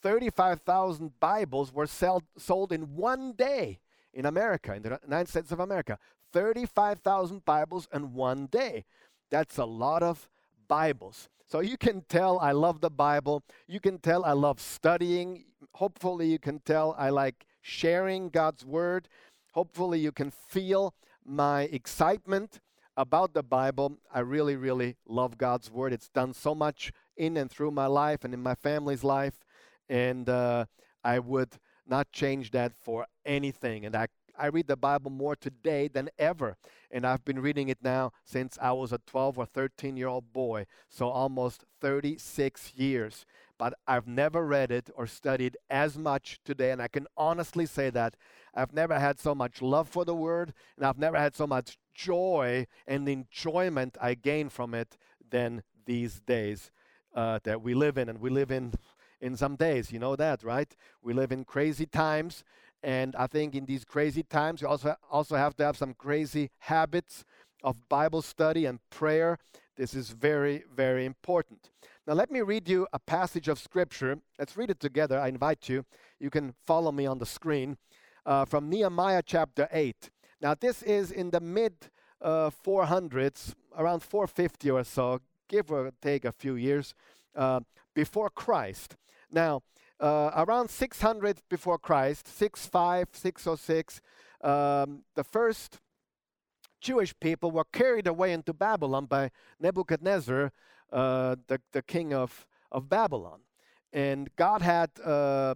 35,000 0.00 1.18
Bibles 1.18 1.72
were 1.72 1.86
sell, 1.86 2.22
sold 2.36 2.72
in 2.72 2.94
one 2.94 3.32
day 3.32 3.80
in 4.14 4.26
America 4.26 4.74
in 4.74 4.82
the 4.82 4.98
United 5.02 5.28
States 5.28 5.52
of 5.52 5.60
America 5.60 5.98
35,000 6.32 7.44
Bibles 7.44 7.88
in 7.92 8.14
one 8.14 8.46
day. 8.46 8.84
That's 9.30 9.58
a 9.58 9.64
lot 9.64 10.02
of 10.02 10.28
Bibles. 10.68 11.28
So 11.46 11.60
you 11.60 11.78
can 11.78 12.02
tell 12.02 12.38
I 12.38 12.52
love 12.52 12.80
the 12.80 12.90
Bible. 12.90 13.42
You 13.66 13.80
can 13.80 13.98
tell 13.98 14.24
I 14.24 14.32
love 14.32 14.60
studying. 14.60 15.44
Hopefully, 15.74 16.26
you 16.26 16.38
can 16.38 16.60
tell 16.60 16.94
I 16.98 17.08
like 17.08 17.46
sharing 17.62 18.28
God's 18.28 18.64
Word. 18.64 19.08
Hopefully, 19.52 19.98
you 19.98 20.12
can 20.12 20.30
feel 20.30 20.94
my 21.28 21.62
excitement 21.62 22.60
about 22.96 23.34
the 23.34 23.42
Bible. 23.42 23.98
I 24.12 24.20
really, 24.20 24.56
really 24.56 24.96
love 25.06 25.38
God's 25.38 25.70
Word. 25.70 25.92
It's 25.92 26.08
done 26.08 26.32
so 26.32 26.54
much 26.54 26.92
in 27.16 27.36
and 27.36 27.50
through 27.50 27.70
my 27.70 27.86
life 27.86 28.24
and 28.24 28.34
in 28.34 28.42
my 28.42 28.54
family's 28.54 29.04
life. 29.04 29.44
And 29.88 30.28
uh, 30.28 30.64
I 31.04 31.18
would 31.18 31.58
not 31.86 32.10
change 32.12 32.50
that 32.52 32.72
for 32.82 33.06
anything. 33.24 33.86
And 33.86 33.94
I, 33.94 34.08
I 34.38 34.46
read 34.46 34.66
the 34.66 34.76
Bible 34.76 35.10
more 35.10 35.36
today 35.36 35.88
than 35.88 36.10
ever. 36.18 36.56
And 36.90 37.06
I've 37.06 37.24
been 37.24 37.40
reading 37.40 37.68
it 37.68 37.78
now 37.82 38.12
since 38.24 38.58
I 38.60 38.72
was 38.72 38.92
a 38.92 39.00
12 39.06 39.38
or 39.38 39.46
13 39.46 39.96
year 39.96 40.08
old 40.08 40.32
boy. 40.32 40.66
So 40.88 41.08
almost 41.08 41.64
36 41.80 42.74
years. 42.74 43.26
But 43.58 43.74
I've 43.86 44.06
never 44.06 44.46
read 44.46 44.70
it 44.70 44.90
or 44.94 45.06
studied 45.06 45.56
as 45.68 45.98
much 45.98 46.40
today. 46.44 46.70
And 46.70 46.80
I 46.80 46.88
can 46.88 47.06
honestly 47.16 47.66
say 47.66 47.90
that 47.90 48.14
I've 48.58 48.72
never 48.72 48.98
had 48.98 49.20
so 49.20 49.34
much 49.34 49.62
love 49.62 49.88
for 49.88 50.04
the 50.04 50.14
Word. 50.14 50.52
And 50.76 50.84
I've 50.84 50.98
never 50.98 51.16
had 51.16 51.36
so 51.36 51.46
much 51.46 51.78
joy 51.94 52.66
and 52.86 53.08
enjoyment 53.08 53.96
I 54.00 54.14
gain 54.14 54.48
from 54.48 54.74
it 54.74 54.96
than 55.30 55.62
these 55.86 56.20
days 56.20 56.70
uh, 57.14 57.38
that 57.44 57.62
we 57.62 57.74
live 57.74 57.96
in. 57.96 58.08
And 58.08 58.20
we 58.20 58.30
live 58.30 58.50
in 58.50 58.74
in 59.20 59.36
some 59.36 59.56
days. 59.56 59.92
You 59.92 59.98
know 59.98 60.16
that, 60.16 60.42
right? 60.42 60.74
We 61.02 61.12
live 61.12 61.32
in 61.32 61.44
crazy 61.44 61.86
times, 61.86 62.44
and 62.82 63.16
I 63.16 63.26
think 63.26 63.54
in 63.54 63.66
these 63.66 63.84
crazy 63.84 64.22
times, 64.22 64.60
you 64.62 64.68
also 64.68 64.94
also 65.10 65.36
have 65.36 65.56
to 65.56 65.64
have 65.64 65.76
some 65.76 65.94
crazy 65.94 66.50
habits 66.58 67.24
of 67.62 67.88
Bible 67.88 68.22
study 68.22 68.64
and 68.66 68.78
prayer. 68.90 69.38
This 69.76 69.94
is 69.94 70.10
very, 70.10 70.64
very 70.74 71.04
important. 71.04 71.70
Now, 72.06 72.14
let 72.14 72.30
me 72.30 72.40
read 72.40 72.68
you 72.68 72.86
a 72.92 72.98
passage 72.98 73.48
of 73.48 73.58
Scripture. 73.58 74.18
Let's 74.38 74.56
read 74.56 74.70
it 74.70 74.80
together. 74.80 75.18
I 75.18 75.28
invite 75.28 75.68
you. 75.68 75.84
You 76.18 76.30
can 76.30 76.54
follow 76.66 76.90
me 76.90 77.06
on 77.06 77.18
the 77.18 77.26
screen 77.26 77.76
uh, 78.28 78.44
from 78.44 78.68
Nehemiah 78.68 79.22
chapter 79.24 79.68
8. 79.72 80.10
Now, 80.40 80.54
this 80.54 80.82
is 80.82 81.10
in 81.10 81.30
the 81.30 81.40
mid 81.40 81.72
uh, 82.20 82.50
400s, 82.50 83.54
around 83.76 84.02
450 84.02 84.70
or 84.70 84.84
so, 84.84 85.20
give 85.48 85.72
or 85.72 85.90
take 86.02 86.26
a 86.26 86.32
few 86.32 86.54
years 86.54 86.94
uh, 87.34 87.60
before 87.94 88.28
Christ. 88.28 88.96
Now, 89.32 89.62
uh, 89.98 90.30
around 90.36 90.68
600 90.68 91.40
before 91.48 91.78
Christ, 91.78 92.28
65, 92.28 93.08
606, 93.12 94.00
um, 94.42 95.04
the 95.16 95.24
first 95.24 95.80
Jewish 96.80 97.18
people 97.18 97.50
were 97.50 97.64
carried 97.72 98.06
away 98.06 98.32
into 98.32 98.52
Babylon 98.52 99.06
by 99.06 99.30
Nebuchadnezzar, 99.58 100.52
uh, 100.92 101.36
the, 101.46 101.60
the 101.72 101.82
king 101.82 102.12
of, 102.12 102.46
of 102.70 102.90
Babylon. 102.90 103.40
And 103.92 104.28
God 104.36 104.60
had 104.60 104.90
uh, 105.02 105.54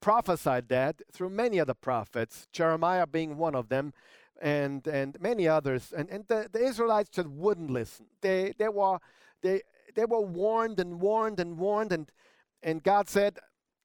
prophesied 0.00 0.68
that 0.68 1.02
through 1.12 1.30
many 1.30 1.60
other 1.60 1.74
prophets, 1.74 2.48
Jeremiah 2.52 3.06
being 3.06 3.36
one 3.36 3.54
of 3.54 3.68
them, 3.68 3.92
and, 4.40 4.86
and 4.86 5.20
many 5.20 5.46
others. 5.46 5.92
And, 5.96 6.08
and 6.08 6.26
the, 6.26 6.48
the 6.50 6.64
Israelites 6.64 7.10
just 7.10 7.28
wouldn't 7.28 7.70
listen. 7.70 8.06
They, 8.22 8.54
they, 8.58 8.68
were, 8.68 8.98
they, 9.42 9.62
they 9.94 10.06
were 10.06 10.20
warned 10.22 10.80
and 10.80 11.00
warned 11.00 11.40
and 11.40 11.58
warned, 11.58 11.92
and 11.92 12.10
and 12.62 12.82
God 12.82 13.08
said, 13.08 13.38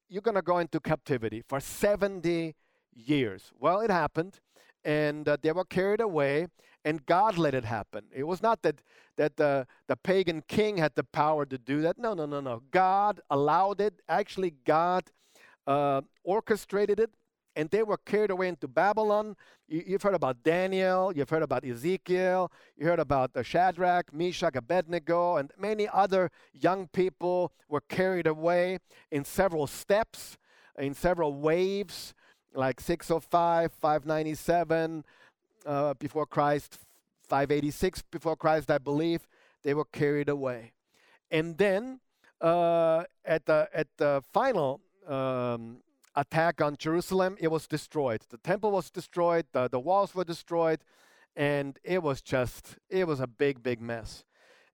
You're 0.10 0.21
going 0.21 0.36
to 0.36 0.41
go 0.41 0.58
into 0.58 0.80
captivity 0.80 1.41
for 1.47 1.60
70 1.60 2.56
years. 2.93 3.51
Well, 3.60 3.82
it 3.82 3.89
happened, 3.89 4.39
and 4.84 5.28
uh, 5.28 5.38
they 5.41 5.51
were 5.51 5.65
carried 5.65 6.01
away, 6.01 6.47
and 6.84 7.06
God 7.06 7.38
let 7.38 7.54
it 7.54 7.65
happen. 7.65 8.06
It 8.13 8.23
was 8.23 8.41
not 8.41 8.62
that, 8.63 8.82
that 9.17 9.38
the, 9.38 9.65
the 9.88 9.95
pagan 9.95 10.43
king 10.47 10.78
had 10.78 10.95
the 10.95 11.04
power 11.04 11.45
to 11.45 11.58
do 11.58 11.82
that. 11.82 11.97
No, 11.97 12.13
no, 12.13 12.25
no, 12.25 12.41
no. 12.41 12.62
God 12.71 13.21
allowed 13.30 13.82
it. 13.82 14.01
Actually, 14.08 14.54
God 14.65 15.04
uh, 15.67 16.01
orchestrated 16.23 16.99
it 16.99 17.12
and 17.56 17.69
they 17.69 17.84
were 17.84 17.97
carried 17.97 18.32
away 18.32 18.49
into 18.49 18.67
Babylon. 18.67 19.36
You, 19.67 19.93
have 19.93 20.04
heard 20.04 20.13
about 20.13 20.43
Daniel, 20.43 21.12
you've 21.15 21.30
heard 21.30 21.41
about 21.41 21.65
Ezekiel, 21.65 22.51
you 22.78 22.86
heard 22.86 22.99
about 22.99 23.32
uh, 23.36 23.41
Shadrach, 23.41 24.13
Meshach, 24.13 24.56
Abednego, 24.56 25.38
and 25.38 25.51
many 25.58 25.88
other 25.91 26.30
young 26.54 26.88
people 26.88 27.51
were 27.67 27.82
carried 27.82 28.28
away 28.28 28.80
in 29.12 29.25
several 29.25 29.65
steps, 29.65 30.38
in 30.78 30.93
several 30.93 31.34
waves, 31.34 32.13
like 32.54 32.80
605, 32.80 33.71
597 33.71 35.04
uh, 35.65 35.93
before 35.95 36.25
Christ, 36.25 36.78
586 37.28 38.04
before 38.12 38.36
Christ, 38.36 38.69
I 38.69 38.78
believe. 38.78 39.28
They 39.63 39.73
were 39.73 39.86
carried 39.86 40.30
away. 40.30 40.73
And 41.32 41.58
then 41.58 42.01
uh, 42.39 43.06
at, 43.23 43.47
the, 43.47 43.67
at 43.73 43.88
the 43.97 44.21
final 44.32 44.82
um, 45.08 45.78
attack 46.15 46.62
on 46.62 46.78
Jerusalem, 46.78 47.38
it 47.39 47.50
was 47.50 47.68
destroyed. 47.68 48.22
The 48.30 48.38
temple 48.38 48.72
was 48.72 48.89
destroyed, 48.89 49.46
the, 49.52 49.68
the 49.68 49.80
walls 49.80 50.15
were 50.15 50.24
destroyed, 50.24 50.80
and 51.36 51.78
it 51.84 52.02
was 52.02 52.22
just, 52.22 52.78
it 52.89 53.08
was 53.08 53.20
a 53.20 53.28
big, 53.28 53.62
big 53.62 53.82
mess. 53.82 54.24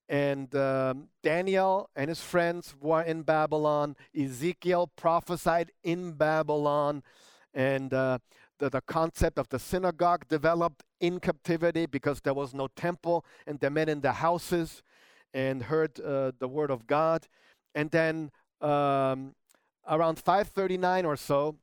And 0.08 0.54
um, 0.56 1.08
Daniel 1.24 1.90
and 1.96 2.10
his 2.10 2.22
friends 2.22 2.76
were 2.82 3.02
in 3.02 3.22
Babylon. 3.22 3.96
Ezekiel 4.14 4.92
prophesied 4.98 5.72
in 5.84 6.12
Babylon. 6.12 7.02
And 7.54 7.94
uh, 7.94 8.20
the, 8.60 8.70
the 8.70 8.82
concept 8.82 9.40
of 9.40 9.48
the 9.48 9.58
synagogue 9.58 10.28
developed 10.28 10.84
in 11.00 11.22
captivity 11.22 11.86
because 11.86 12.20
there 12.22 12.34
was 12.34 12.54
no 12.54 12.68
temple, 12.76 13.26
and 13.48 13.60
they 13.60 13.70
met 13.70 13.88
in 13.88 14.02
the 14.02 14.12
houses 14.12 14.84
and 15.34 15.64
heard 15.64 15.98
uh, 16.02 16.34
the 16.40 16.48
word 16.48 16.72
of 16.72 16.88
God. 16.88 17.28
And 17.74 17.90
then 17.90 18.32
um, 18.60 19.34
around 19.90 20.20
539 20.20 21.06
or 21.06 21.16
so 21.16 21.56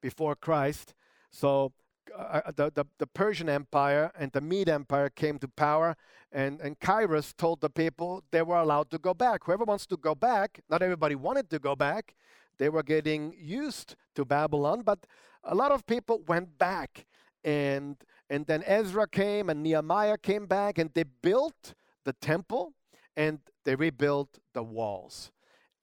before 0.00 0.34
Christ. 0.34 0.94
So 1.30 1.72
uh, 2.16 2.40
uh, 2.46 2.52
the, 2.54 2.72
the, 2.74 2.84
the, 2.98 3.06
Persian 3.06 3.48
Empire 3.48 4.10
and 4.18 4.32
the 4.32 4.40
Mede 4.40 4.68
Empire 4.68 5.10
came 5.10 5.38
to 5.38 5.48
power, 5.48 5.96
and, 6.32 6.60
and 6.60 6.76
Cyrus 6.82 7.32
told 7.32 7.60
the 7.60 7.70
people 7.70 8.22
they 8.30 8.42
were 8.42 8.56
allowed 8.56 8.90
to 8.90 8.98
go 8.98 9.14
back. 9.14 9.44
Whoever 9.44 9.64
wants 9.64 9.86
to 9.86 9.96
go 9.96 10.14
back, 10.14 10.60
not 10.70 10.82
everybody 10.82 11.14
wanted 11.14 11.50
to 11.50 11.58
go 11.58 11.76
back. 11.76 12.14
They 12.58 12.68
were 12.68 12.82
getting 12.82 13.34
used 13.38 13.94
to 14.14 14.24
Babylon, 14.24 14.82
but 14.82 15.06
a 15.44 15.54
lot 15.54 15.70
of 15.70 15.86
people 15.86 16.22
went 16.26 16.58
back. 16.58 17.06
And, 17.44 17.96
and 18.28 18.46
then 18.46 18.62
Ezra 18.66 19.06
came 19.06 19.48
and 19.48 19.62
Nehemiah 19.62 20.18
came 20.18 20.46
back, 20.46 20.78
and 20.78 20.90
they 20.94 21.04
built 21.04 21.74
the 22.04 22.14
temple 22.14 22.72
and 23.16 23.40
they 23.64 23.74
rebuilt 23.74 24.38
the 24.54 24.62
walls. 24.62 25.30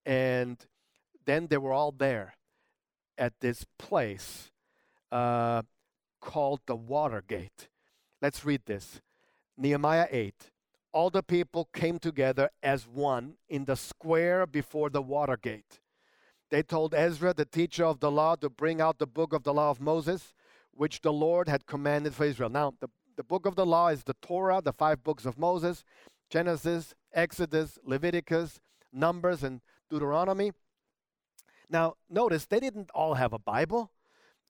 And 0.06 0.58
then 1.26 1.48
they 1.48 1.58
were 1.58 1.74
all 1.74 1.92
there 1.92 2.36
at 3.18 3.34
this 3.40 3.66
place 3.78 4.52
uh, 5.12 5.62
called 6.22 6.62
the 6.66 6.76
Water 6.76 7.24
Gate. 7.26 7.70
Let's 8.22 8.46
read 8.46 8.62
this 8.66 9.02
Nehemiah 9.58 10.08
8. 10.12 10.52
All 10.92 11.10
the 11.10 11.24
people 11.24 11.70
came 11.74 12.00
together 12.00 12.50
as 12.64 12.88
one 12.88 13.36
in 13.50 13.66
the 13.66 13.76
square 13.76 14.46
before 14.48 14.90
the 14.90 15.02
Water 15.02 15.38
Gate. 15.38 15.80
They 16.52 16.64
told 16.64 16.94
Ezra, 16.94 17.34
the 17.34 17.46
teacher 17.46 17.86
of 17.86 18.00
the 18.00 18.12
law, 18.12 18.36
to 18.36 18.50
bring 18.50 18.80
out 18.80 19.00
the 19.00 19.08
book 19.08 19.34
of 19.34 19.44
the 19.44 19.54
law 19.54 19.72
of 19.72 19.82
Moses, 19.82 20.34
which 20.72 21.02
the 21.02 21.12
Lord 21.12 21.50
had 21.50 21.66
commanded 21.66 22.14
for 22.14 22.26
Israel. 22.26 22.50
Now, 22.50 22.74
the, 22.80 22.88
the 23.18 23.24
book 23.24 23.46
of 23.46 23.56
the 23.56 23.66
law 23.66 23.90
is 23.90 24.04
the 24.04 24.16
Torah, 24.22 24.62
the 24.64 24.74
five 24.74 25.04
books 25.04 25.26
of 25.26 25.38
Moses 25.38 25.84
Genesis, 26.30 26.94
Exodus, 27.14 27.78
Leviticus, 27.86 28.60
Numbers, 28.92 29.44
and 29.44 29.62
Deuteronomy. 29.90 30.52
Now, 31.70 31.96
notice 32.10 32.46
they 32.46 32.60
didn't 32.60 32.90
all 32.92 33.16
have 33.16 33.34
a 33.34 33.40
Bible. 33.40 33.92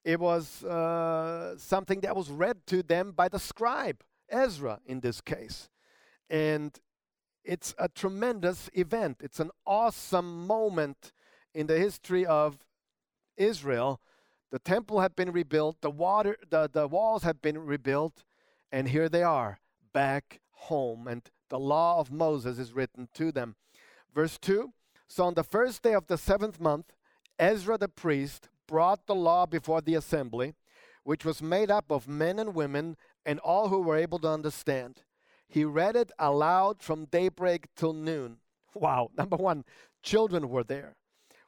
It 0.04 0.20
was 0.20 0.64
uh, 0.64 1.58
something 1.58 2.02
that 2.02 2.16
was 2.16 2.30
read 2.30 2.66
to 2.68 2.84
them 2.84 3.12
by 3.12 3.28
the 3.28 3.40
scribe, 3.40 4.04
Ezra 4.30 4.80
in 4.86 5.00
this 5.00 5.22
case. 5.22 5.70
And 6.30 6.78
it's 7.44 7.74
a 7.78 7.88
tremendous 7.88 8.70
event. 8.74 9.18
It's 9.22 9.40
an 9.40 9.52
awesome 9.66 10.46
moment 10.46 11.12
in 11.54 11.68
the 11.68 11.78
history 11.78 12.26
of 12.26 12.66
Israel. 13.38 14.02
The 14.52 14.60
temple 14.60 15.02
had 15.02 15.16
been 15.16 15.32
rebuilt, 15.32 15.78
the, 15.82 15.90
water, 15.90 16.38
the, 16.50 16.70
the 16.72 16.88
walls 16.88 17.24
had 17.24 17.42
been 17.42 17.58
rebuilt, 17.58 18.24
and 18.72 18.90
here 18.90 19.10
they 19.10 19.24
are 19.24 19.60
back 19.94 20.40
home. 20.52 21.08
And 21.08 21.22
the 21.50 21.60
law 21.60 22.00
of 22.00 22.12
Moses 22.12 22.60
is 22.60 22.74
written 22.74 23.10
to 23.16 23.32
them. 23.32 23.56
Verse 24.14 24.38
2 24.38 24.74
So 25.08 25.26
on 25.26 25.34
the 25.34 25.44
first 25.44 25.82
day 25.82 25.94
of 25.94 26.08
the 26.08 26.18
seventh 26.18 26.60
month, 26.60 26.95
Ezra 27.40 27.78
the 27.78 27.88
priest 27.88 28.50
brought 28.68 29.06
the 29.06 29.16
law 29.16 29.46
before 29.46 29.82
the 29.82 29.96
assembly, 29.96 30.56
which 31.04 31.26
was 31.26 31.42
made 31.42 31.70
up 31.70 31.92
of 31.92 32.08
men 32.08 32.40
and 32.40 32.56
women 32.56 32.98
and 33.26 33.40
all 33.40 33.70
who 33.70 33.82
were 33.82 33.98
able 33.98 34.20
to 34.20 34.30
understand. 34.30 35.04
He 35.48 35.64
read 35.64 35.96
it 35.96 36.12
aloud 36.18 36.82
from 36.82 37.06
daybreak 37.06 37.68
till 37.76 37.94
noon. 37.94 38.38
Wow, 38.78 39.10
number 39.18 39.38
one, 39.38 39.64
children 40.04 40.50
were 40.50 40.66
there, 40.66 40.98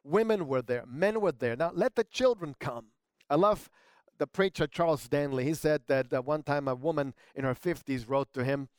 women 0.01 0.47
were 0.47 0.61
there, 0.61 0.85
men 0.87 1.19
were 1.19 1.33
there. 1.33 1.57
Now 1.57 1.71
let 1.73 1.95
the 1.95 2.05
children 2.05 2.55
come. 2.57 2.85
I 3.29 3.35
love 3.35 3.69
the 4.17 4.27
preacher 4.27 4.65
Charles 4.65 5.01
Stanley, 5.01 5.43
he 5.43 5.53
said 5.53 5.81
that 5.87 6.13
uh, 6.13 6.21
one 6.21 6.41
time 6.41 6.69
a 6.69 6.75
woman 6.75 7.13
in 7.35 7.43
her 7.43 7.53
50s 7.53 8.07
wrote 8.07 8.31
to 8.33 8.45
him, 8.45 8.69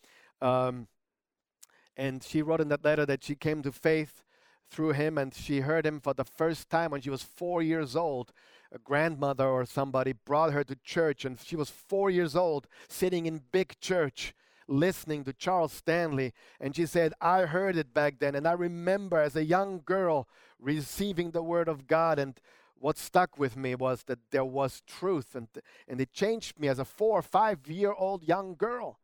um, 0.41 0.89
and 1.95 2.23
she 2.23 2.41
wrote 2.41 2.63
in 2.63 2.69
that 2.69 2.85
letter 2.85 3.05
that 3.05 3.23
she 3.23 3.35
came 3.35 3.63
to 3.63 3.71
faith 3.71 4.23
through 4.71 4.93
him 4.93 5.19
and 5.19 5.35
she 5.35 5.61
heard 5.61 5.87
him 5.87 6.01
for 6.01 6.15
the 6.15 6.25
first 6.25 6.69
time 6.71 6.91
when 6.91 7.01
she 7.01 7.11
was 7.11 7.23
four 7.23 7.63
years 7.63 7.97
old. 7.97 8.33
A 8.71 8.79
grandmother 8.79 9.47
or 9.47 9.65
somebody 9.65 10.13
brought 10.13 10.53
her 10.53 10.63
to 10.63 10.77
church, 10.85 11.25
and 11.25 11.41
she 11.41 11.57
was 11.57 11.71
four 11.71 12.11
years 12.11 12.37
old, 12.37 12.67
sitting 12.87 13.25
in 13.25 13.41
big 13.51 13.81
church 13.81 14.35
listening 14.69 15.25
to 15.25 15.33
Charles 15.33 15.73
Stanley. 15.73 16.33
And 16.61 16.77
she 16.77 16.87
said, 16.87 17.15
I 17.21 17.43
heard 17.43 17.77
it 17.77 17.93
back 17.95 18.19
then. 18.19 18.35
And 18.35 18.47
I 18.47 18.53
remember 18.53 19.19
as 19.19 19.35
a 19.35 19.45
young 19.45 19.81
girl 19.85 20.29
receiving 20.61 21.31
the 21.31 21.43
word 21.43 21.69
of 21.69 21.87
God. 21.87 22.19
And 22.19 22.39
what 22.79 22.99
stuck 22.99 23.39
with 23.39 23.57
me 23.57 23.75
was 23.75 24.05
that 24.05 24.19
there 24.31 24.45
was 24.45 24.83
truth. 24.87 25.35
And, 25.35 25.49
and 25.89 26.01
it 26.01 26.13
changed 26.13 26.61
me 26.61 26.69
as 26.69 26.79
a 26.79 26.85
four 26.85 27.19
or 27.19 27.23
five 27.23 27.67
year 27.67 27.93
old 27.93 28.23
young 28.23 28.55
girl. 28.55 28.99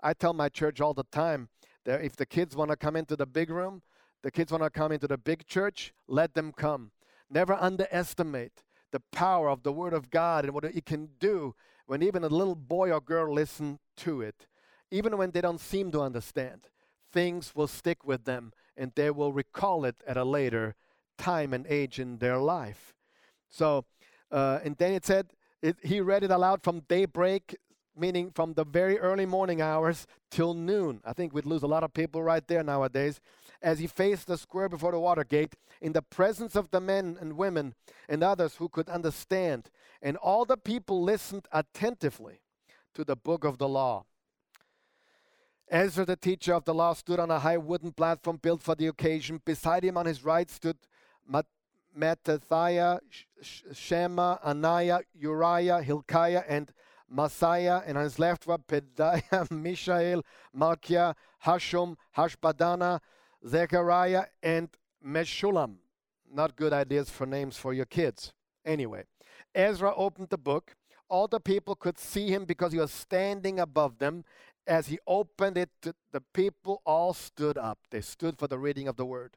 I 0.00 0.14
tell 0.14 0.32
my 0.32 0.48
church 0.48 0.80
all 0.80 0.94
the 0.94 1.04
time 1.04 1.48
that 1.84 2.02
if 2.02 2.16
the 2.16 2.26
kids 2.26 2.56
want 2.56 2.70
to 2.70 2.76
come 2.76 2.96
into 2.96 3.16
the 3.16 3.26
big 3.26 3.50
room, 3.50 3.82
the 4.22 4.30
kids 4.30 4.52
want 4.52 4.64
to 4.64 4.70
come 4.70 4.92
into 4.92 5.06
the 5.06 5.18
big 5.18 5.46
church, 5.46 5.92
let 6.08 6.34
them 6.34 6.52
come. 6.52 6.90
Never 7.30 7.54
underestimate 7.54 8.62
the 8.92 9.00
power 9.12 9.48
of 9.50 9.62
the 9.62 9.72
Word 9.72 9.92
of 9.92 10.10
God 10.10 10.44
and 10.44 10.54
what 10.54 10.64
it 10.64 10.86
can 10.86 11.10
do 11.18 11.54
when 11.86 12.02
even 12.02 12.24
a 12.24 12.28
little 12.28 12.54
boy 12.54 12.90
or 12.90 13.00
girl 13.00 13.32
listen 13.32 13.78
to 13.98 14.20
it 14.22 14.46
even 14.90 15.16
when 15.16 15.30
they 15.30 15.40
don't 15.40 15.60
seem 15.60 15.90
to 15.92 16.00
understand, 16.00 16.68
things 17.12 17.54
will 17.54 17.66
stick 17.66 18.04
with 18.04 18.24
them 18.24 18.52
and 18.76 18.92
they 18.94 19.10
will 19.10 19.32
recall 19.32 19.84
it 19.84 19.96
at 20.06 20.16
a 20.16 20.24
later 20.24 20.74
time 21.18 21.52
and 21.52 21.66
age 21.66 21.98
in 21.98 22.18
their 22.18 22.38
life. 22.38 22.94
So, 23.48 23.84
uh, 24.30 24.60
and 24.64 24.76
then 24.76 24.92
it 24.92 25.06
said, 25.06 25.32
it, 25.62 25.76
he 25.82 26.00
read 26.00 26.22
it 26.22 26.30
aloud 26.30 26.62
from 26.62 26.80
daybreak, 26.80 27.56
meaning 27.96 28.30
from 28.34 28.54
the 28.54 28.64
very 28.64 28.98
early 28.98 29.26
morning 29.26 29.60
hours 29.60 30.06
till 30.30 30.54
noon. 30.54 31.00
I 31.04 31.12
think 31.12 31.32
we'd 31.32 31.46
lose 31.46 31.62
a 31.62 31.68
lot 31.68 31.84
of 31.84 31.94
people 31.94 32.22
right 32.22 32.46
there 32.46 32.62
nowadays. 32.62 33.20
As 33.62 33.78
he 33.78 33.86
faced 33.86 34.26
the 34.26 34.36
square 34.36 34.68
before 34.68 34.92
the 34.92 35.00
water 35.00 35.24
gate, 35.24 35.54
in 35.80 35.92
the 35.92 36.02
presence 36.02 36.56
of 36.56 36.70
the 36.70 36.80
men 36.80 37.16
and 37.20 37.36
women 37.36 37.74
and 38.08 38.22
others 38.22 38.56
who 38.56 38.68
could 38.68 38.88
understand. 38.88 39.70
And 40.02 40.16
all 40.16 40.44
the 40.44 40.56
people 40.56 41.02
listened 41.02 41.46
attentively 41.52 42.40
to 42.94 43.04
the 43.04 43.16
book 43.16 43.44
of 43.44 43.58
the 43.58 43.68
law. 43.68 44.04
Ezra, 45.68 46.04
the 46.04 46.16
teacher 46.16 46.54
of 46.54 46.64
the 46.64 46.74
law, 46.74 46.94
stood 46.94 47.18
on 47.18 47.30
a 47.30 47.40
high 47.40 47.56
wooden 47.56 47.92
platform 47.92 48.38
built 48.40 48.62
for 48.62 48.74
the 48.74 48.86
occasion. 48.86 49.40
Beside 49.44 49.84
him 49.84 49.96
on 49.96 50.06
his 50.06 50.24
right 50.24 50.48
stood 50.48 50.76
Mat- 51.28 51.46
Mattithiah, 51.96 53.00
Shema, 53.72 54.38
Ananiah, 54.38 55.00
Uriah, 55.14 55.82
Hilkiah, 55.82 56.44
and 56.48 56.72
Maaseiah, 57.12 57.82
and 57.86 57.96
on 57.96 58.04
his 58.04 58.18
left 58.18 58.46
were 58.46 58.58
Pedaiah, 58.58 59.50
Mishael, 59.50 60.22
Malchiah, 60.56 61.14
Hashum, 61.44 61.96
Hashbaddanah, 62.16 63.00
Zechariah, 63.46 64.24
and 64.42 64.68
Meshullam. 65.04 65.76
Not 66.32 66.56
good 66.56 66.72
ideas 66.72 67.10
for 67.10 67.26
names 67.26 67.56
for 67.56 67.72
your 67.72 67.86
kids. 67.86 68.32
Anyway, 68.64 69.04
Ezra 69.54 69.94
opened 69.94 70.30
the 70.30 70.38
book. 70.38 70.74
All 71.08 71.28
the 71.28 71.38
people 71.38 71.76
could 71.76 71.98
see 71.98 72.28
him 72.28 72.44
because 72.44 72.72
he 72.72 72.78
was 72.78 72.90
standing 72.90 73.60
above 73.60 73.98
them, 73.98 74.24
as 74.66 74.88
he 74.88 74.98
opened 75.06 75.56
it, 75.56 75.70
the 75.80 76.20
people 76.34 76.82
all 76.84 77.14
stood 77.14 77.56
up. 77.56 77.78
They 77.90 78.00
stood 78.00 78.36
for 78.36 78.48
the 78.48 78.58
reading 78.58 78.88
of 78.88 78.96
the 78.96 79.06
word. 79.06 79.36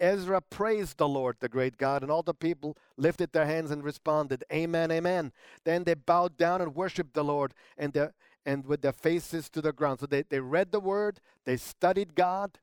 Ezra 0.00 0.40
praised 0.40 0.98
the 0.98 1.08
Lord, 1.08 1.36
the 1.40 1.48
great 1.48 1.76
God, 1.76 2.02
and 2.02 2.10
all 2.10 2.22
the 2.22 2.34
people 2.34 2.76
lifted 2.96 3.32
their 3.32 3.46
hands 3.46 3.70
and 3.70 3.82
responded, 3.82 4.44
Amen, 4.52 4.90
Amen. 4.90 5.32
Then 5.64 5.84
they 5.84 5.94
bowed 5.94 6.36
down 6.36 6.60
and 6.60 6.74
worshiped 6.74 7.14
the 7.14 7.24
Lord 7.24 7.54
and, 7.76 7.92
their, 7.92 8.14
and 8.46 8.66
with 8.66 8.82
their 8.82 8.92
faces 8.92 9.48
to 9.50 9.60
the 9.60 9.72
ground. 9.72 10.00
So 10.00 10.06
they, 10.06 10.22
they 10.22 10.40
read 10.40 10.72
the 10.72 10.80
word, 10.80 11.20
they 11.44 11.56
studied 11.56 12.14
God, 12.14 12.58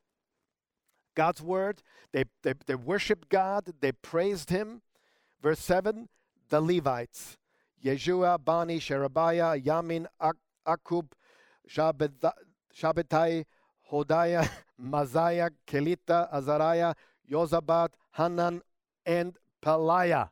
God's 1.16 1.42
word, 1.42 1.82
they, 2.12 2.26
they, 2.44 2.54
they 2.66 2.76
worshiped 2.76 3.30
God, 3.30 3.74
they 3.82 3.92
praised 3.92 4.50
Him. 4.50 4.82
Verse 5.42 5.60
7 5.60 6.10
the 6.50 6.62
Levites, 6.62 7.38
Yeshua, 7.84 8.44
Bani, 8.44 8.80
Sherebiah, 8.80 9.60
Yamin, 9.60 10.06
Akkub, 10.68 11.08
Shabbatai, 11.70 13.46
Hodiah, 13.92 14.50
Maaseiah, 14.82 15.50
Kelita, 15.68 16.32
Azariah, 16.32 16.94
Yozabat, 17.30 17.90
Hanan, 18.14 18.62
and 19.06 19.38
Pelaiah. 19.62 20.30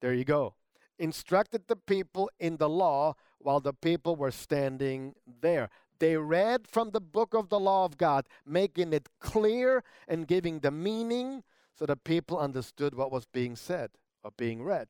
There 0.00 0.14
you 0.14 0.24
go. 0.24 0.54
Instructed 0.98 1.68
the 1.68 1.76
people 1.76 2.30
in 2.38 2.56
the 2.56 2.68
law 2.68 3.14
while 3.38 3.60
the 3.60 3.72
people 3.72 4.16
were 4.16 4.30
standing 4.30 5.14
there. 5.40 5.68
They 5.98 6.16
read 6.16 6.66
from 6.68 6.90
the 6.90 7.00
book 7.00 7.34
of 7.34 7.48
the 7.48 7.60
law 7.60 7.84
of 7.84 7.96
God, 7.96 8.26
making 8.46 8.92
it 8.92 9.08
clear 9.20 9.82
and 10.08 10.26
giving 10.26 10.60
the 10.60 10.70
meaning 10.70 11.42
so 11.74 11.86
the 11.86 11.96
people 11.96 12.38
understood 12.38 12.94
what 12.94 13.12
was 13.12 13.26
being 13.26 13.56
said 13.56 13.90
or 14.22 14.30
being 14.36 14.62
read. 14.62 14.88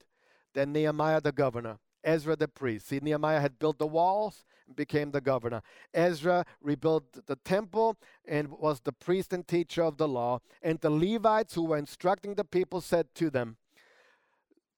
Then 0.54 0.72
Nehemiah 0.72 1.20
the 1.20 1.32
governor, 1.32 1.78
Ezra 2.06 2.36
the 2.36 2.48
priest. 2.48 2.88
See, 2.88 3.00
Nehemiah 3.02 3.40
had 3.40 3.58
built 3.58 3.78
the 3.78 3.86
walls, 3.86 4.44
and 4.66 4.74
became 4.74 5.10
the 5.10 5.20
governor. 5.20 5.62
Ezra 5.92 6.44
rebuilt 6.62 7.26
the 7.26 7.36
temple 7.36 7.96
and 8.26 8.48
was 8.48 8.80
the 8.80 8.92
priest 8.92 9.32
and 9.32 9.46
teacher 9.46 9.82
of 9.82 9.96
the 9.96 10.08
law. 10.08 10.40
And 10.62 10.80
the 10.80 10.90
Levites 10.90 11.54
who 11.54 11.64
were 11.64 11.76
instructing 11.76 12.34
the 12.34 12.44
people 12.44 12.80
said 12.80 13.14
to 13.16 13.30
them, 13.30 13.58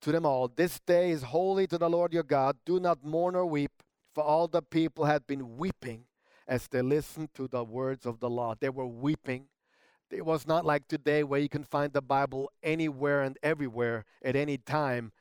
to 0.00 0.12
them 0.12 0.24
all, 0.24 0.48
This 0.48 0.80
day 0.80 1.10
is 1.10 1.22
holy 1.22 1.66
to 1.66 1.78
the 1.78 1.90
Lord 1.90 2.12
your 2.12 2.22
God. 2.22 2.56
Do 2.64 2.78
not 2.78 3.04
mourn 3.04 3.34
or 3.34 3.46
weep, 3.46 3.82
for 4.14 4.22
all 4.22 4.48
the 4.48 4.62
people 4.62 5.06
had 5.06 5.26
been 5.26 5.56
weeping 5.56 6.04
as 6.46 6.68
they 6.68 6.82
listened 6.82 7.34
to 7.34 7.48
the 7.48 7.64
words 7.64 8.06
of 8.06 8.20
the 8.20 8.30
law. 8.30 8.54
They 8.58 8.68
were 8.68 8.86
weeping. 8.86 9.46
It 10.10 10.24
was 10.24 10.46
not 10.46 10.64
like 10.64 10.88
today 10.88 11.22
where 11.22 11.40
you 11.40 11.50
can 11.50 11.64
find 11.64 11.92
the 11.92 12.00
Bible 12.00 12.50
anywhere 12.62 13.22
and 13.22 13.36
everywhere 13.42 14.04
at 14.22 14.36
any 14.36 14.56
time. 14.56 15.12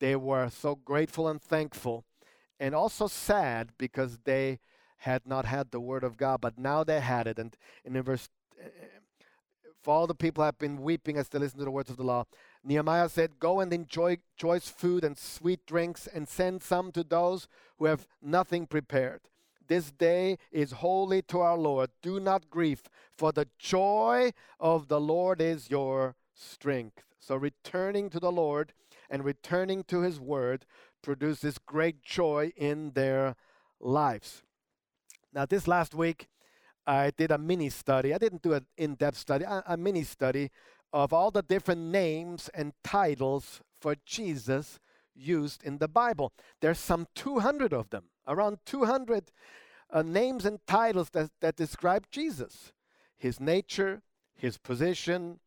They 0.00 0.16
were 0.16 0.48
so 0.50 0.74
grateful 0.74 1.28
and 1.28 1.40
thankful 1.40 2.04
and 2.60 2.74
also 2.74 3.06
sad 3.06 3.72
because 3.78 4.18
they 4.24 4.60
had 4.98 5.26
not 5.26 5.46
had 5.46 5.70
the 5.70 5.80
word 5.80 6.04
of 6.04 6.18
God, 6.18 6.42
but 6.42 6.58
now 6.58 6.84
they 6.84 7.00
had 7.00 7.26
it. 7.26 7.38
And, 7.38 7.56
in 7.84 8.00
verse, 8.02 8.28
eh, 8.62 8.68
for 9.82 9.94
all 9.94 10.06
the 10.06 10.14
people 10.14 10.44
have 10.44 10.58
been 10.58 10.82
weeping 10.82 11.16
as 11.16 11.28
they 11.28 11.38
listen 11.38 11.58
to 11.58 11.64
the 11.64 11.70
words 11.70 11.88
of 11.88 11.96
the 11.96 12.02
law. 12.02 12.26
Nehemiah 12.62 13.08
said, 13.08 13.38
Go 13.38 13.60
and 13.60 13.72
enjoy 13.72 14.18
choice 14.36 14.68
food 14.68 15.04
and 15.04 15.16
sweet 15.16 15.64
drinks, 15.64 16.06
and 16.06 16.28
send 16.28 16.62
some 16.62 16.92
to 16.92 17.02
those 17.02 17.48
who 17.78 17.86
have 17.86 18.06
nothing 18.20 18.66
prepared. 18.66 19.22
This 19.66 19.90
day 19.90 20.36
is 20.52 20.72
holy 20.72 21.22
to 21.22 21.40
our 21.40 21.56
Lord. 21.56 21.90
Do 22.02 22.20
not 22.20 22.50
grieve, 22.50 22.82
for 23.16 23.32
the 23.32 23.48
joy 23.58 24.32
of 24.58 24.88
the 24.88 25.00
Lord 25.00 25.40
is 25.40 25.70
your 25.70 26.14
strength. 26.34 27.04
So, 27.20 27.36
returning 27.36 28.10
to 28.10 28.20
the 28.20 28.32
Lord 28.32 28.74
and 29.10 29.24
returning 29.24 29.84
to 29.84 30.00
his 30.00 30.20
word 30.20 30.64
produces 31.02 31.58
great 31.58 32.02
joy 32.02 32.52
in 32.56 32.92
their 32.92 33.36
lives. 33.80 34.42
Now, 35.32 35.46
this 35.46 35.66
last 35.66 35.94
week, 35.94 36.28
I 36.86 37.10
did 37.16 37.30
a 37.30 37.38
mini 37.38 37.70
study. 37.70 38.14
I 38.14 38.18
didn't 38.18 38.42
do 38.42 38.54
an 38.54 38.66
in 38.76 38.94
depth 38.94 39.18
study, 39.18 39.44
a, 39.44 39.62
a 39.66 39.76
mini 39.76 40.02
study 40.02 40.50
of 40.92 41.12
all 41.12 41.30
the 41.30 41.42
different 41.42 41.82
names 41.82 42.50
and 42.54 42.72
titles 42.82 43.60
for 43.80 43.96
Jesus 44.04 44.78
used 45.14 45.62
in 45.62 45.78
the 45.78 45.88
Bible. 45.88 46.32
There's 46.60 46.78
some 46.78 47.06
200 47.14 47.72
of 47.72 47.90
them, 47.90 48.04
around 48.26 48.58
200 48.66 49.30
uh, 49.92 50.02
names 50.02 50.44
and 50.44 50.58
titles 50.66 51.10
that, 51.10 51.30
that 51.40 51.56
describe 51.56 52.06
Jesus 52.10 52.72
his 53.16 53.38
nature, 53.38 54.00
his 54.34 54.56
position, 54.56 55.40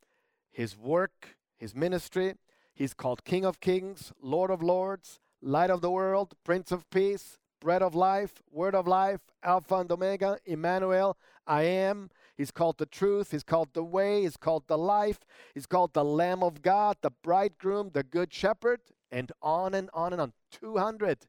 his 0.51 0.77
work, 0.77 1.35
his 1.57 1.73
ministry. 1.73 2.35
He's 2.73 2.93
called 2.93 3.23
King 3.23 3.45
of 3.45 3.59
Kings, 3.59 4.11
Lord 4.21 4.49
of 4.49 4.63
Lords, 4.63 5.19
light 5.41 5.69
of 5.69 5.81
the 5.81 5.91
world, 5.91 6.33
Prince 6.43 6.71
of 6.71 6.89
Peace, 6.89 7.37
bread 7.59 7.81
of 7.81 7.95
life, 7.95 8.41
word 8.51 8.75
of 8.75 8.87
life, 8.87 9.21
Alpha 9.43 9.75
and 9.75 9.91
Omega, 9.91 10.37
Emmanuel, 10.45 11.17
I 11.45 11.63
am. 11.63 12.09
He's 12.35 12.51
called 12.51 12.77
the 12.77 12.85
truth. 12.85 13.31
He's 13.31 13.43
called 13.43 13.69
the 13.73 13.83
way. 13.83 14.23
He's 14.23 14.37
called 14.37 14.63
the 14.67 14.77
life. 14.77 15.19
He's 15.53 15.65
called 15.65 15.93
the 15.93 16.03
Lamb 16.03 16.43
of 16.43 16.61
God, 16.61 16.97
the 17.01 17.11
bridegroom, 17.11 17.91
the 17.93 18.03
good 18.03 18.33
shepherd, 18.33 18.81
and 19.11 19.31
on 19.41 19.73
and 19.73 19.89
on 19.93 20.13
and 20.13 20.21
on. 20.21 20.33
200 20.51 21.27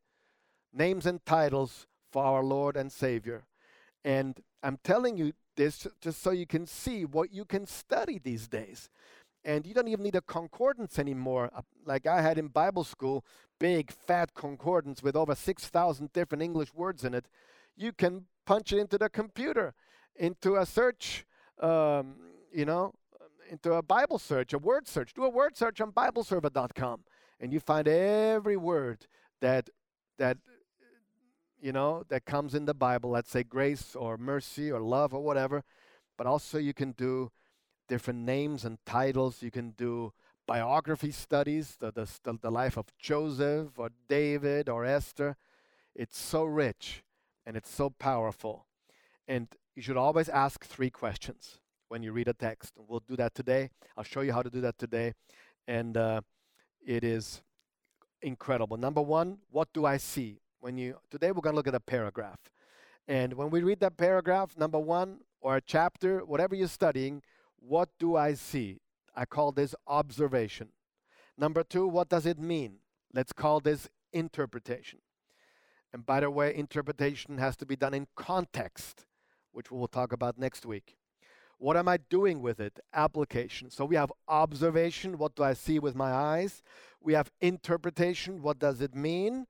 names 0.72 1.07
and 1.07 1.24
titles 1.26 1.86
for 2.11 2.24
our 2.24 2.42
Lord 2.42 2.76
and 2.76 2.90
Savior. 2.90 3.45
And 4.05 4.40
I'm 4.62 4.78
telling 4.82 5.16
you 5.16 5.32
this 5.57 5.86
just 6.01 6.22
so 6.22 6.30
you 6.30 6.47
can 6.47 6.66
see 6.66 7.05
what 7.05 7.32
you 7.32 7.45
can 7.45 7.66
study 7.66 8.18
these 8.18 8.49
days. 8.49 8.88
And 9.45 9.66
you 9.66 9.74
don't 9.74 9.88
even 9.88 10.05
need 10.05 10.16
a 10.16 10.22
concordance 10.22 10.99
anymore, 10.99 11.51
uh, 11.55 11.62
like 11.84 12.07
I 12.07 12.22
had 12.22 12.38
in 12.38 12.49
Bible 12.49 12.84
school 12.84 13.24
big 13.59 13.90
fat 13.90 14.34
concordance 14.34 15.03
with 15.03 15.16
over 15.16 15.34
6,000 15.34 16.12
different 16.12 16.42
English 16.42 16.72
words 16.74 17.05
in 17.05 17.14
it, 17.14 17.26
you 17.76 17.92
can 17.92 18.24
punch 18.47 18.72
it 18.72 18.78
into 18.78 18.99
the 18.99 19.09
computer, 19.09 19.74
into 20.16 20.57
a 20.57 20.66
search, 20.66 21.24
um, 21.61 22.16
you 22.53 22.64
know, 22.64 22.92
into 23.51 23.74
a 23.74 23.82
Bible 23.82 24.18
search, 24.18 24.53
a 24.53 24.59
word 24.59 24.88
search. 24.88 25.12
Do 25.14 25.24
a 25.24 25.28
word 25.28 25.57
search 25.57 25.80
on 25.80 25.92
BibleServer.com, 25.92 27.05
and 27.40 27.53
you 27.53 27.61
find 27.61 27.86
every 27.86 28.57
word 28.57 29.07
that 29.40 29.68
that 30.18 30.38
you 31.61 31.72
know 31.72 32.05
that 32.09 32.24
comes 32.24 32.55
in 32.55 32.64
the 32.64 32.74
Bible. 32.74 33.11
Let's 33.11 33.30
say 33.30 33.42
grace 33.42 33.95
or 33.95 34.16
mercy 34.16 34.70
or 34.70 34.80
love 34.80 35.12
or 35.12 35.22
whatever. 35.22 35.62
But 36.16 36.26
also 36.26 36.59
you 36.59 36.74
can 36.74 36.92
do 36.92 37.30
different 37.89 38.20
names 38.20 38.64
and 38.64 38.78
titles. 38.85 39.43
You 39.43 39.51
can 39.51 39.70
do 39.70 40.12
biography 40.47 41.11
studies, 41.11 41.76
the, 41.78 41.91
the, 41.91 42.39
the 42.41 42.51
life 42.51 42.76
of 42.76 42.87
Joseph 42.99 43.78
or 43.78 43.91
David 44.09 44.68
or 44.68 44.85
Esther. 44.85 45.37
It's 45.95 46.18
so 46.18 46.45
rich 46.45 47.03
and 47.47 47.57
it's 47.57 47.70
so 47.70 47.91
powerful. 47.91 48.66
And 49.26 49.49
you 49.74 49.82
should 49.82 49.97
always 49.97 50.28
ask 50.28 50.64
three 50.64 50.91
questions 50.91 51.61
when 51.89 52.03
you 52.03 52.12
read 52.12 52.28
a 52.28 52.32
text. 52.32 52.74
We'll 52.76 53.03
do 53.07 53.16
that 53.16 53.35
today. 53.35 53.70
I'll 53.97 54.05
show 54.05 54.20
you 54.20 54.32
how 54.32 54.43
to 54.43 54.51
do 54.51 54.61
that 54.61 54.78
today. 54.78 55.14
And 55.66 55.97
uh, 55.97 56.20
it 56.85 57.05
is 57.05 57.43
incredible. 58.22 58.76
Number 58.76 59.03
one, 59.03 59.39
what 59.51 59.68
do 59.72 59.87
I 59.87 59.97
see? 59.97 60.41
When 60.61 60.78
you 60.78 60.97
today 61.11 61.30
we're 61.30 61.43
going 61.43 61.53
to 61.53 61.57
look 61.57 61.68
at 61.68 61.74
a 61.74 61.80
paragraph. 61.80 62.39
And 63.07 63.35
when 63.35 63.51
we 63.51 63.62
read 63.62 63.80
that 63.80 63.99
paragraph, 63.99 64.57
number 64.57 64.78
one, 64.78 65.18
or 65.43 65.57
a 65.57 65.61
chapter, 65.61 66.24
whatever 66.24 66.55
you're 66.55 66.68
studying, 66.68 67.22
what 67.67 67.89
do 67.99 68.17
I 68.17 68.35
see? 68.35 68.81
I 69.17 69.25
call 69.25 69.53
this 69.53 69.75
observation. 69.87 70.69
Number 71.39 71.62
two, 71.62 71.87
what 71.87 72.09
does 72.09 72.27
it 72.27 72.39
mean? 72.39 72.77
Let's 73.12 73.33
call 73.33 73.61
this 73.61 73.89
interpretation. 74.12 75.01
And 75.93 76.05
by 76.05 76.21
the 76.21 76.31
way, 76.31 76.55
interpretation 76.55 77.39
has 77.39 77.57
to 77.57 77.67
be 77.67 77.77
done 77.77 77.95
in 77.95 78.07
context, 78.17 79.07
which 79.53 79.71
we 79.71 79.79
will 79.79 79.89
talk 79.89 80.12
about 80.12 80.39
next 80.39 80.67
week. 80.67 80.97
What 81.59 81.77
am 81.77 81.89
I 81.89 81.97
doing 81.97 82.43
with 82.43 82.61
it? 82.61 82.81
Application. 82.93 83.71
So 83.71 83.85
we 83.85 83.97
have 83.97 84.12
observation. 84.29 85.19
What 85.19 85.37
do 85.37 85.45
I 85.45 85.55
see 85.55 85.79
with 85.79 85.95
my 85.95 86.12
eyes? 86.12 86.62
We 87.01 87.15
have 87.15 87.31
interpretation. 87.41 88.43
What 88.43 88.59
does 88.59 88.81
it 88.81 88.95
mean? 88.95 89.47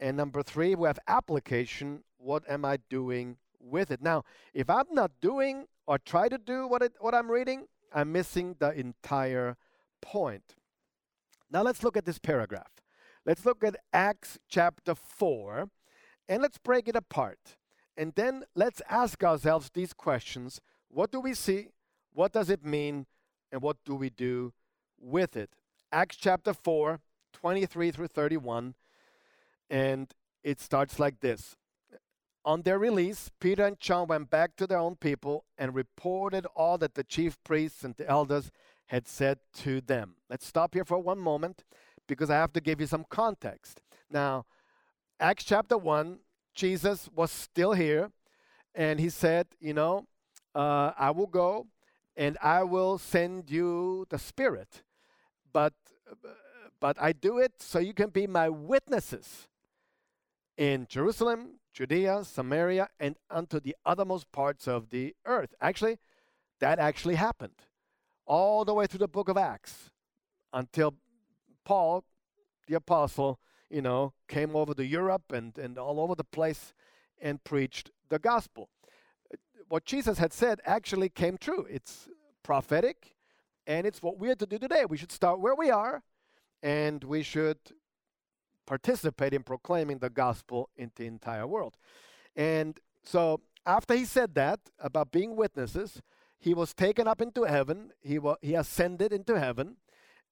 And 0.00 0.16
number 0.16 0.42
three, 0.42 0.74
we 0.74 0.88
have 0.88 0.98
application. 1.06 2.02
What 2.16 2.42
am 2.48 2.64
I 2.64 2.78
doing 2.88 3.36
with 3.60 3.90
it? 3.90 4.02
Now, 4.02 4.24
if 4.54 4.68
I'm 4.68 4.86
not 4.90 5.12
doing 5.20 5.66
or 5.92 5.98
try 5.98 6.26
to 6.26 6.38
do 6.38 6.66
what, 6.66 6.80
it, 6.80 6.94
what 7.00 7.14
I'm 7.14 7.30
reading, 7.30 7.66
I'm 7.92 8.12
missing 8.12 8.56
the 8.58 8.70
entire 8.72 9.58
point. 10.00 10.54
Now 11.50 11.60
let's 11.60 11.82
look 11.82 11.98
at 11.98 12.06
this 12.06 12.18
paragraph. 12.18 12.80
Let's 13.26 13.44
look 13.44 13.62
at 13.62 13.76
Acts 13.92 14.38
chapter 14.48 14.94
4 14.94 15.68
and 16.30 16.40
let's 16.40 16.56
break 16.56 16.88
it 16.88 16.96
apart. 16.96 17.58
And 17.94 18.14
then 18.14 18.44
let's 18.54 18.80
ask 18.88 19.22
ourselves 19.22 19.68
these 19.74 19.92
questions 19.92 20.62
What 20.88 21.12
do 21.12 21.20
we 21.20 21.34
see? 21.34 21.68
What 22.14 22.32
does 22.32 22.48
it 22.48 22.64
mean? 22.64 23.04
And 23.52 23.60
what 23.60 23.76
do 23.84 23.94
we 23.94 24.08
do 24.08 24.54
with 24.98 25.36
it? 25.36 25.50
Acts 25.92 26.16
chapter 26.16 26.54
4, 26.54 27.00
23 27.34 27.90
through 27.90 28.06
31. 28.06 28.74
And 29.68 30.10
it 30.42 30.58
starts 30.58 30.98
like 30.98 31.20
this 31.20 31.54
on 32.44 32.62
their 32.62 32.78
release, 32.78 33.30
Peter 33.40 33.64
and 33.66 33.78
John 33.78 34.08
went 34.08 34.30
back 34.30 34.56
to 34.56 34.66
their 34.66 34.78
own 34.78 34.96
people 34.96 35.44
and 35.56 35.74
reported 35.74 36.46
all 36.56 36.78
that 36.78 36.94
the 36.94 37.04
chief 37.04 37.36
priests 37.44 37.84
and 37.84 37.94
the 37.96 38.08
elders 38.08 38.50
had 38.86 39.06
said 39.06 39.38
to 39.54 39.80
them. 39.80 40.16
Let's 40.28 40.46
stop 40.46 40.74
here 40.74 40.84
for 40.84 40.98
one 40.98 41.18
moment 41.18 41.64
because 42.08 42.30
I 42.30 42.34
have 42.34 42.52
to 42.54 42.60
give 42.60 42.80
you 42.80 42.86
some 42.86 43.04
context. 43.08 43.80
Now, 44.10 44.44
Acts 45.20 45.44
chapter 45.44 45.78
1, 45.78 46.18
Jesus 46.54 47.08
was 47.14 47.30
still 47.30 47.72
here 47.72 48.10
and 48.74 48.98
he 48.98 49.08
said, 49.08 49.46
You 49.60 49.74
know, 49.74 50.06
uh, 50.54 50.92
I 50.98 51.10
will 51.10 51.26
go 51.26 51.66
and 52.16 52.36
I 52.42 52.64
will 52.64 52.98
send 52.98 53.50
you 53.50 54.06
the 54.10 54.18
Spirit. 54.18 54.82
But, 55.52 55.74
but 56.80 57.00
I 57.00 57.12
do 57.12 57.38
it 57.38 57.52
so 57.60 57.78
you 57.78 57.94
can 57.94 58.10
be 58.10 58.26
my 58.26 58.48
witnesses 58.48 59.48
in 60.56 60.86
Jerusalem, 60.88 61.60
Judea, 61.72 62.24
Samaria, 62.24 62.88
and 63.00 63.16
unto 63.30 63.58
the 63.58 63.74
uttermost 63.84 64.30
parts 64.32 64.68
of 64.68 64.90
the 64.90 65.14
earth. 65.24 65.54
Actually, 65.60 65.98
that 66.60 66.78
actually 66.78 67.14
happened 67.14 67.66
all 68.26 68.64
the 68.64 68.74
way 68.74 68.86
through 68.86 68.98
the 68.98 69.08
book 69.08 69.28
of 69.28 69.36
Acts 69.36 69.90
until 70.52 70.94
Paul, 71.64 72.04
the 72.68 72.74
apostle, 72.74 73.40
you 73.70 73.82
know, 73.82 74.12
came 74.28 74.54
over 74.54 74.74
to 74.74 74.84
Europe 74.84 75.32
and, 75.32 75.56
and 75.58 75.78
all 75.78 75.98
over 76.00 76.14
the 76.14 76.24
place 76.24 76.74
and 77.20 77.42
preached 77.42 77.90
the 78.10 78.18
gospel. 78.18 78.68
What 79.68 79.84
Jesus 79.86 80.18
had 80.18 80.32
said 80.32 80.60
actually 80.66 81.08
came 81.08 81.38
true. 81.38 81.66
It's 81.70 82.08
prophetic 82.42 83.14
and 83.66 83.86
it's 83.86 84.02
what 84.02 84.18
we 84.18 84.28
are 84.30 84.34
to 84.34 84.46
do 84.46 84.58
today. 84.58 84.84
We 84.84 84.96
should 84.96 85.12
start 85.12 85.40
where 85.40 85.54
we 85.54 85.70
are 85.70 86.02
and 86.62 87.02
we 87.02 87.22
should 87.22 87.58
participate 88.66 89.34
in 89.34 89.42
proclaiming 89.42 89.98
the 89.98 90.10
gospel 90.10 90.70
in 90.76 90.90
the 90.96 91.06
entire 91.06 91.46
world. 91.46 91.76
And 92.36 92.78
so 93.02 93.40
after 93.66 93.94
he 93.94 94.04
said 94.04 94.34
that 94.34 94.60
about 94.78 95.12
being 95.12 95.36
witnesses, 95.36 96.00
he 96.38 96.54
was 96.54 96.74
taken 96.74 97.06
up 97.06 97.20
into 97.20 97.44
heaven. 97.44 97.92
He, 98.00 98.18
wa- 98.18 98.36
he 98.42 98.54
ascended 98.54 99.12
into 99.12 99.38
heaven, 99.38 99.76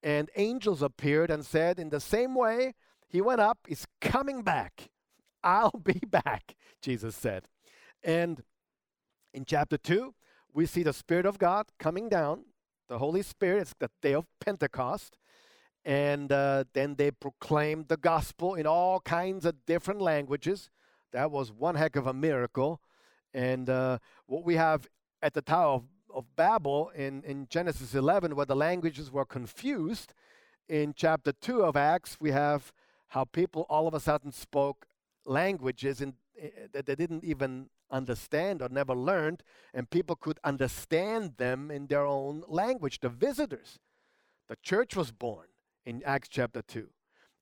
and 0.03 0.31
angels 0.37 0.83
appeared 0.83 1.31
and 1.31 1.45
said, 1.45 1.78
In 1.78 1.91
the 1.91 2.01
same 2.01 2.35
way 2.35 2.74
he 3.09 3.20
went 3.20 3.41
up, 3.41 3.59
he's 3.68 3.87
coming 4.01 4.43
back. 4.43 4.91
I'll 5.45 5.81
be 5.83 6.01
back, 6.07 6.55
Jesus 6.83 7.14
said. 7.14 7.45
And 8.03 8.43
in 9.33 9.45
chapter 9.45 9.78
2, 9.78 10.14
we 10.53 10.66
see 10.66 10.83
the 10.83 10.93
Spirit 10.93 11.26
of 11.26 11.39
God 11.39 11.66
coming 11.78 12.09
down, 12.09 12.45
the 12.89 12.99
Holy 12.99 13.22
Spirit. 13.22 13.62
It's 13.62 13.74
the 13.78 13.91
day 14.03 14.14
of 14.14 14.26
Pentecost 14.41 15.16
and 15.85 16.31
uh, 16.31 16.64
then 16.72 16.95
they 16.97 17.11
proclaimed 17.11 17.89
the 17.89 17.97
gospel 17.97 18.55
in 18.55 18.66
all 18.66 19.01
kinds 19.01 19.45
of 19.47 19.64
different 19.66 20.01
languages. 20.01 20.70
That 21.12 21.31
was 21.31 21.51
one 21.51 21.74
heck 21.74 21.97
of 21.97 22.07
a 22.07 22.12
miracle. 22.12 22.81
And 23.33 23.70
uh, 23.70 23.99
what 24.26 24.45
we 24.45 24.57
have 24.57 24.87
at 25.22 25.35
the 25.35 25.43
Tower 25.43 25.74
of, 25.74 25.85
of 26.14 26.37
Babel 26.37 26.91
in, 26.95 27.22
in 27.24 27.47
Genesis 27.49 27.95
11, 27.95 28.37
where 28.37 28.47
the 28.47 28.57
languages 28.57 29.11
were 29.11 29.24
confused, 29.24 30.12
in 30.68 30.95
chapter 30.95 31.33
2 31.33 31.62
of 31.62 31.76
Acts, 31.76 32.18
we 32.20 32.31
have 32.31 32.72
how 33.09 33.24
people 33.24 33.66
all 33.68 33.89
of 33.89 33.95
a 33.95 34.01
sudden 34.01 34.31
spoke 34.31 34.87
languages 35.26 36.01
in, 36.01 36.14
uh, 36.41 36.47
that 36.72 36.87
they 36.87 36.95
didn't 36.95 37.24
even 37.24 37.68
understand 37.91 38.62
or 38.62 38.68
never 38.68 38.95
learned, 38.95 39.43
and 39.74 39.91
people 39.91 40.14
could 40.14 40.39
understand 40.45 41.35
them 41.39 41.72
in 41.72 41.89
their 41.89 42.07
own 42.07 42.45
language, 42.47 43.01
the 43.01 43.09
visitors. 43.09 43.81
The 44.49 44.57
church 44.62 44.95
was 44.95 45.11
born 45.11 45.49
in 45.85 46.03
Acts 46.05 46.28
chapter 46.28 46.62
2. 46.62 46.89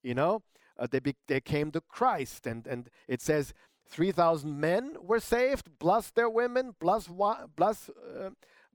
You 0.03 0.15
know, 0.15 0.43
uh, 0.79 0.87
they, 0.91 1.01
be, 1.01 1.17
they 1.27 1.41
came 1.41 1.71
to 1.73 1.81
Christ, 1.81 2.47
and, 2.47 2.67
and 2.67 2.89
it 3.07 3.21
says 3.21 3.53
3,000 3.89 4.59
men 4.59 4.97
were 5.01 5.21
saved, 5.21 5.71
plus 5.79 6.11
their 6.11 6.31
women, 6.31 6.75
plus, 6.79 7.09
plus, 7.57 7.91
uh, 7.91 8.31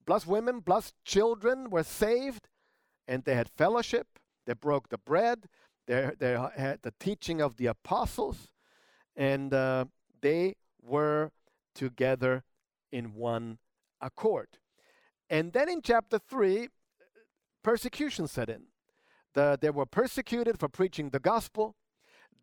plus 0.06 0.28
women, 0.28 0.62
plus 0.62 0.94
children 1.06 1.70
were 1.70 1.84
saved, 1.84 2.48
and 3.08 3.24
they 3.24 3.36
had 3.36 3.50
fellowship. 3.50 4.08
They 4.46 4.54
broke 4.54 4.90
the 4.90 4.98
bread. 4.98 5.48
They, 5.88 6.12
they 6.18 6.38
had 6.56 6.82
the 6.82 6.94
teaching 7.00 7.42
of 7.42 7.58
the 7.58 7.68
apostles, 7.68 8.50
and 9.16 9.54
uh, 9.54 9.86
they 10.22 10.56
were 10.82 11.32
together 11.76 12.44
in 12.92 13.14
one 13.14 13.60
accord. 14.02 14.48
And 15.30 15.54
then 15.54 15.70
in 15.70 15.82
chapter 15.82 16.20
3, 16.20 16.70
persecution 17.64 18.28
set 18.28 18.50
in. 18.50 18.64
The, 19.34 19.58
they 19.60 19.70
were 19.70 19.86
persecuted 19.86 20.60
for 20.60 20.70
preaching 20.70 21.10
the 21.10 21.20
gospel. 21.20 21.76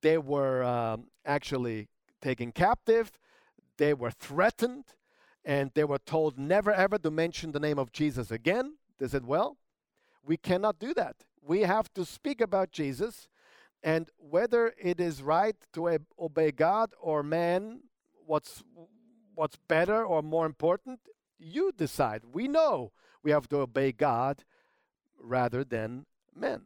They 0.02 0.18
were 0.18 0.62
um, 0.64 1.08
actually 1.24 1.88
taken 2.20 2.52
captive. 2.52 3.12
They 3.76 3.94
were 3.94 4.10
threatened. 4.10 4.84
And 5.44 5.70
they 5.74 5.84
were 5.84 5.98
told 5.98 6.38
never 6.38 6.72
ever 6.72 6.98
to 6.98 7.10
mention 7.10 7.52
the 7.52 7.60
name 7.60 7.78
of 7.78 7.92
Jesus 7.92 8.30
again. 8.30 8.76
They 8.98 9.08
said, 9.08 9.24
Well, 9.24 9.56
we 10.22 10.36
cannot 10.36 10.78
do 10.78 10.92
that. 10.94 11.24
We 11.42 11.62
have 11.62 11.92
to 11.94 12.04
speak 12.04 12.40
about 12.40 12.72
Jesus. 12.72 13.28
And 13.82 14.10
whether 14.18 14.74
it 14.78 15.00
is 15.00 15.22
right 15.22 15.56
to 15.72 15.98
obey 16.18 16.50
God 16.50 16.90
or 17.00 17.22
man, 17.22 17.80
what's, 18.26 18.62
what's 19.34 19.56
better 19.68 20.04
or 20.04 20.22
more 20.22 20.44
important, 20.44 21.00
you 21.38 21.72
decide. 21.74 22.22
We 22.30 22.46
know 22.46 22.92
we 23.22 23.30
have 23.30 23.48
to 23.48 23.60
obey 23.60 23.92
God 23.92 24.44
rather 25.18 25.64
than 25.64 26.04
men. 26.34 26.64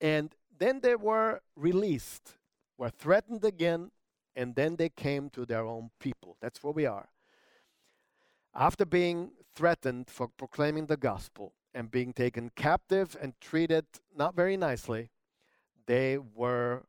And 0.00 0.34
then 0.58 0.80
they 0.80 0.96
were 0.96 1.40
released, 1.56 2.36
were 2.78 2.90
threatened 2.90 3.44
again, 3.44 3.90
and 4.34 4.54
then 4.54 4.76
they 4.76 4.88
came 4.88 5.28
to 5.30 5.44
their 5.44 5.66
own 5.66 5.90
people. 5.98 6.36
That's 6.40 6.62
where 6.62 6.72
we 6.72 6.86
are. 6.86 7.08
After 8.54 8.84
being 8.84 9.32
threatened 9.54 10.08
for 10.08 10.28
proclaiming 10.28 10.86
the 10.86 10.96
gospel 10.96 11.52
and 11.74 11.90
being 11.90 12.12
taken 12.12 12.50
captive 12.56 13.16
and 13.20 13.34
treated 13.40 13.84
not 14.16 14.34
very 14.34 14.56
nicely, 14.56 15.10
they 15.86 16.18
were 16.18 16.84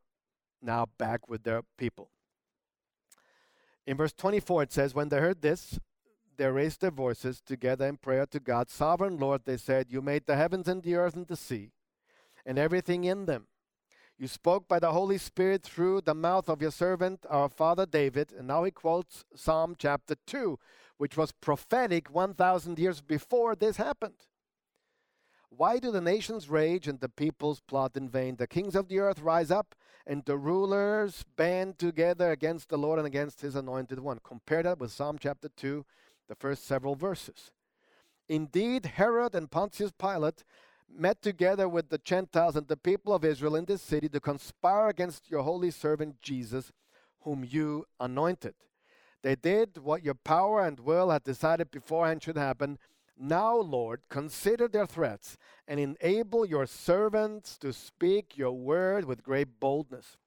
now 0.61 0.87
back 0.97 1.27
with 1.27 1.43
their 1.43 1.61
people. 1.77 2.09
In 3.85 3.97
verse 3.97 4.13
24, 4.13 4.63
it 4.63 4.71
says, 4.71 4.93
When 4.93 5.09
they 5.09 5.19
heard 5.19 5.41
this, 5.41 5.79
they 6.37 6.47
raised 6.47 6.81
their 6.81 6.91
voices 6.91 7.41
together 7.41 7.87
in 7.87 7.97
prayer 7.97 8.25
to 8.27 8.39
God. 8.39 8.69
Sovereign 8.69 9.17
Lord, 9.17 9.41
they 9.45 9.57
said, 9.57 9.87
You 9.89 10.01
made 10.01 10.25
the 10.25 10.35
heavens 10.35 10.67
and 10.67 10.81
the 10.81 10.95
earth 10.95 11.15
and 11.15 11.27
the 11.27 11.35
sea 11.35 11.71
and 12.45 12.57
everything 12.57 13.03
in 13.03 13.25
them. 13.25 13.47
You 14.17 14.27
spoke 14.27 14.67
by 14.67 14.77
the 14.77 14.91
Holy 14.91 15.17
Spirit 15.17 15.63
through 15.63 16.01
the 16.01 16.13
mouth 16.13 16.47
of 16.47 16.61
your 16.61 16.69
servant, 16.69 17.25
our 17.27 17.49
father 17.49 17.87
David. 17.87 18.31
And 18.31 18.47
now 18.47 18.63
he 18.63 18.71
quotes 18.71 19.25
Psalm 19.35 19.75
chapter 19.77 20.15
2, 20.27 20.59
which 20.97 21.17
was 21.17 21.31
prophetic 21.31 22.11
1,000 22.11 22.77
years 22.77 23.01
before 23.01 23.55
this 23.55 23.77
happened. 23.77 24.27
Why 25.49 25.79
do 25.79 25.91
the 25.91 26.01
nations 26.01 26.49
rage 26.49 26.87
and 26.87 26.99
the 26.99 27.09
peoples 27.09 27.61
plot 27.61 27.97
in 27.97 28.09
vain? 28.09 28.35
The 28.35 28.47
kings 28.47 28.75
of 28.75 28.87
the 28.87 28.99
earth 28.99 29.19
rise 29.19 29.49
up 29.51 29.75
and 30.05 30.23
the 30.25 30.37
rulers 30.37 31.25
band 31.35 31.77
together 31.77 32.31
against 32.31 32.69
the 32.69 32.77
Lord 32.77 32.99
and 32.99 33.07
against 33.07 33.41
his 33.41 33.55
anointed 33.55 33.99
one. 33.99 34.19
Compare 34.23 34.63
that 34.63 34.79
with 34.79 34.91
Psalm 34.91 35.17
chapter 35.19 35.49
2, 35.49 35.83
the 36.29 36.35
first 36.35 36.65
several 36.65 36.95
verses. 36.95 37.51
Indeed, 38.29 38.85
Herod 38.85 39.35
and 39.35 39.51
Pontius 39.51 39.91
Pilate 39.91 40.43
met 40.97 41.21
together 41.21 41.67
with 41.67 41.89
the 41.89 41.97
Gentiles 41.97 42.55
and 42.55 42.67
the 42.67 42.77
people 42.77 43.13
of 43.13 43.25
Israel 43.25 43.55
in 43.55 43.65
this 43.65 43.81
city 43.81 44.09
to 44.09 44.19
conspire 44.19 44.89
against 44.89 45.29
your 45.29 45.43
holy 45.43 45.71
servant 45.71 46.21
Jesus, 46.21 46.71
whom 47.21 47.43
you 47.43 47.85
anointed. 47.99 48.55
They 49.23 49.35
did 49.35 49.77
what 49.77 50.03
your 50.03 50.15
power 50.15 50.65
and 50.65 50.79
will 50.79 51.09
had 51.09 51.23
decided 51.23 51.71
beforehand 51.71 52.23
should 52.23 52.37
happen. 52.37 52.79
Now, 53.17 53.55
Lord, 53.55 54.01
consider 54.09 54.67
their 54.67 54.87
threats 54.87 55.37
and 55.67 55.79
enable 55.79 56.45
your 56.45 56.65
servants 56.65 57.57
to 57.59 57.71
speak 57.71 58.37
your 58.37 58.51
word 58.51 59.05
with 59.05 59.23
great 59.23 59.59
boldness. 59.59 60.17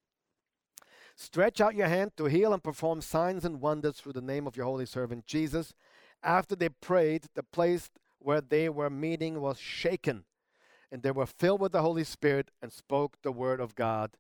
Stretch 1.17 1.61
out 1.61 1.75
your 1.75 1.89
hand 1.89 2.13
to 2.17 2.27
heal 2.27 2.53
and 2.53 2.63
perform 2.63 3.01
signs 3.01 3.45
and 3.45 3.61
wonders 3.61 3.97
through 3.97 4.13
the 4.13 4.21
name 4.21 4.47
of 4.47 4.57
your 4.57 4.67
holy 4.67 4.87
servant 4.87 5.27
Jesus. 5.27 5.73
After 6.23 6.57
they 6.57 6.69
prayed, 6.69 7.27
the 7.35 7.43
place 7.43 7.91
where 8.19 8.41
they 8.41 8.69
were 8.69 8.91
meeting 8.91 9.41
was 9.41 9.59
shaken, 9.59 10.25
and 10.95 11.03
they 11.03 11.11
were 11.11 11.27
filled 11.27 11.61
with 11.61 11.73
the 11.73 11.83
Holy 11.83 12.05
Spirit 12.05 12.53
and 12.63 12.73
spoke 12.73 13.17
the 13.23 13.33
word 13.33 13.59
of 13.59 13.75
God 13.75 14.13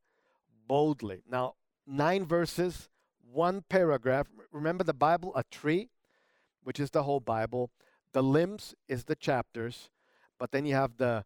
boldly. 0.67 1.23
Now, 1.31 1.55
nine 1.87 2.27
verses, 2.27 2.89
one 3.33 3.63
paragraph. 3.69 4.27
Remember 4.51 4.83
the 4.83 4.93
Bible, 4.93 5.31
a 5.37 5.45
tree, 5.45 5.91
which 6.65 6.81
is 6.81 6.91
the 6.91 7.05
whole 7.05 7.21
Bible 7.21 7.71
the 8.15 8.23
limbs 8.23 8.75
is 8.89 9.05
the 9.05 9.17
chapters, 9.17 9.91
but 10.39 10.53
then 10.53 10.65
you 10.65 10.75
have 10.75 10.97
the 10.97 11.25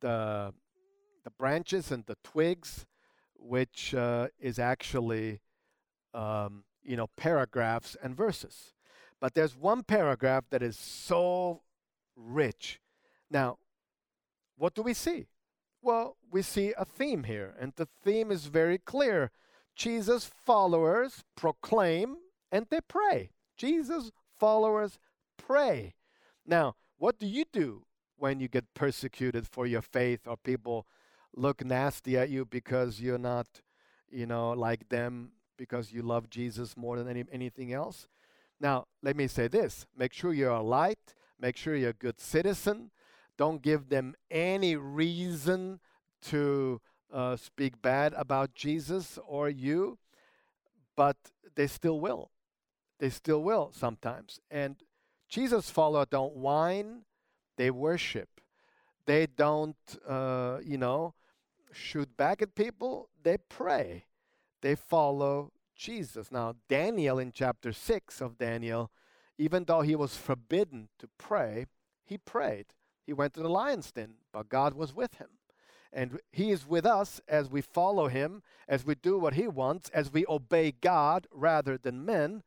the 0.00 0.54
the 1.24 1.30
branches 1.30 1.90
and 1.90 2.06
the 2.06 2.16
twigs, 2.24 2.86
which 3.36 3.94
uh, 3.94 4.28
is 4.40 4.58
actually 4.58 5.40
um, 6.14 6.64
you 6.82 6.96
know 6.96 7.08
paragraphs 7.16 7.96
and 8.02 8.16
verses. 8.16 8.72
But 9.20 9.34
there's 9.34 9.56
one 9.56 9.82
paragraph 9.82 10.44
that 10.50 10.62
is 10.62 10.76
so 10.76 11.62
rich. 12.16 12.80
Now, 13.30 13.58
what 14.56 14.74
do 14.74 14.82
we 14.82 14.94
see? 14.94 15.26
Well, 15.80 16.16
we 16.30 16.42
see 16.42 16.72
a 16.78 16.84
theme 16.84 17.24
here, 17.24 17.54
and 17.58 17.72
the 17.74 17.88
theme 18.04 18.30
is 18.30 18.46
very 18.46 18.78
clear. 18.78 19.30
Jesus' 19.74 20.30
followers 20.44 21.24
proclaim 21.36 22.16
and 22.50 22.66
they 22.70 22.80
pray. 22.86 23.30
Jesus' 23.56 24.12
followers 24.38 24.98
pray. 25.38 25.94
Now, 26.46 26.76
what 26.98 27.18
do 27.18 27.26
you 27.26 27.44
do 27.52 27.86
when 28.16 28.38
you 28.38 28.48
get 28.48 28.74
persecuted 28.74 29.48
for 29.48 29.66
your 29.66 29.82
faith 29.82 30.20
or 30.26 30.36
people 30.36 30.86
look 31.34 31.64
nasty 31.64 32.16
at 32.16 32.28
you 32.30 32.44
because 32.44 33.00
you're 33.00 33.18
not, 33.18 33.46
you 34.10 34.26
know, 34.26 34.50
like 34.50 34.88
them 34.88 35.32
because 35.56 35.92
you 35.92 36.02
love 36.02 36.28
Jesus 36.28 36.76
more 36.76 36.98
than 36.98 37.08
any, 37.08 37.24
anything 37.32 37.72
else? 37.72 38.06
Now, 38.60 38.86
let 39.02 39.16
me 39.16 39.26
say 39.26 39.48
this 39.48 39.86
make 39.96 40.12
sure 40.12 40.32
you're 40.32 40.50
a 40.50 40.62
light, 40.62 41.14
make 41.40 41.56
sure 41.56 41.74
you're 41.74 41.90
a 41.90 41.94
good 41.94 42.20
citizen. 42.20 42.90
Don't 43.36 43.62
give 43.62 43.88
them 43.88 44.14
any 44.30 44.76
reason 44.76 45.80
to 46.22 46.80
uh, 47.12 47.36
speak 47.36 47.80
bad 47.82 48.12
about 48.14 48.54
Jesus 48.54 49.18
or 49.26 49.48
you, 49.48 49.98
but 50.96 51.16
they 51.54 51.66
still 51.66 52.00
will. 52.00 52.30
They 52.98 53.10
still 53.10 53.42
will 53.42 53.72
sometimes. 53.74 54.40
And 54.50 54.76
Jesus' 55.28 55.70
followers 55.70 56.06
don't 56.10 56.36
whine, 56.36 57.02
they 57.56 57.70
worship. 57.70 58.28
They 59.06 59.26
don't, 59.26 59.76
uh, 60.08 60.58
you 60.62 60.78
know, 60.78 61.14
shoot 61.72 62.16
back 62.16 62.42
at 62.42 62.54
people, 62.54 63.08
they 63.22 63.38
pray. 63.48 64.04
They 64.60 64.76
follow 64.76 65.52
Jesus. 65.74 66.30
Now, 66.30 66.54
Daniel 66.68 67.18
in 67.18 67.32
chapter 67.32 67.72
6 67.72 68.20
of 68.20 68.38
Daniel, 68.38 68.90
even 69.38 69.64
though 69.64 69.80
he 69.80 69.96
was 69.96 70.16
forbidden 70.16 70.88
to 70.98 71.08
pray, 71.18 71.66
he 72.04 72.18
prayed. 72.18 72.66
He 73.06 73.12
went 73.12 73.34
to 73.34 73.40
the 73.40 73.48
lion's 73.48 73.90
den, 73.90 74.14
but 74.32 74.48
God 74.48 74.74
was 74.74 74.94
with 74.94 75.14
him. 75.14 75.28
And 75.92 76.20
he 76.30 76.50
is 76.50 76.66
with 76.66 76.86
us 76.86 77.20
as 77.28 77.50
we 77.50 77.60
follow 77.60 78.08
him, 78.08 78.42
as 78.66 78.86
we 78.86 78.94
do 78.94 79.18
what 79.18 79.34
he 79.34 79.46
wants, 79.46 79.90
as 79.90 80.12
we 80.12 80.24
obey 80.26 80.72
God 80.72 81.26
rather 81.30 81.76
than 81.76 82.04
men. 82.04 82.42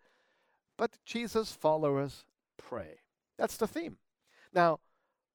But 0.78 0.97
Jesus' 1.06 1.51
followers 1.51 2.26
pray. 2.58 3.01
That's 3.38 3.58
the 3.58 3.68
theme. 3.68 3.97
Now, 4.53 4.80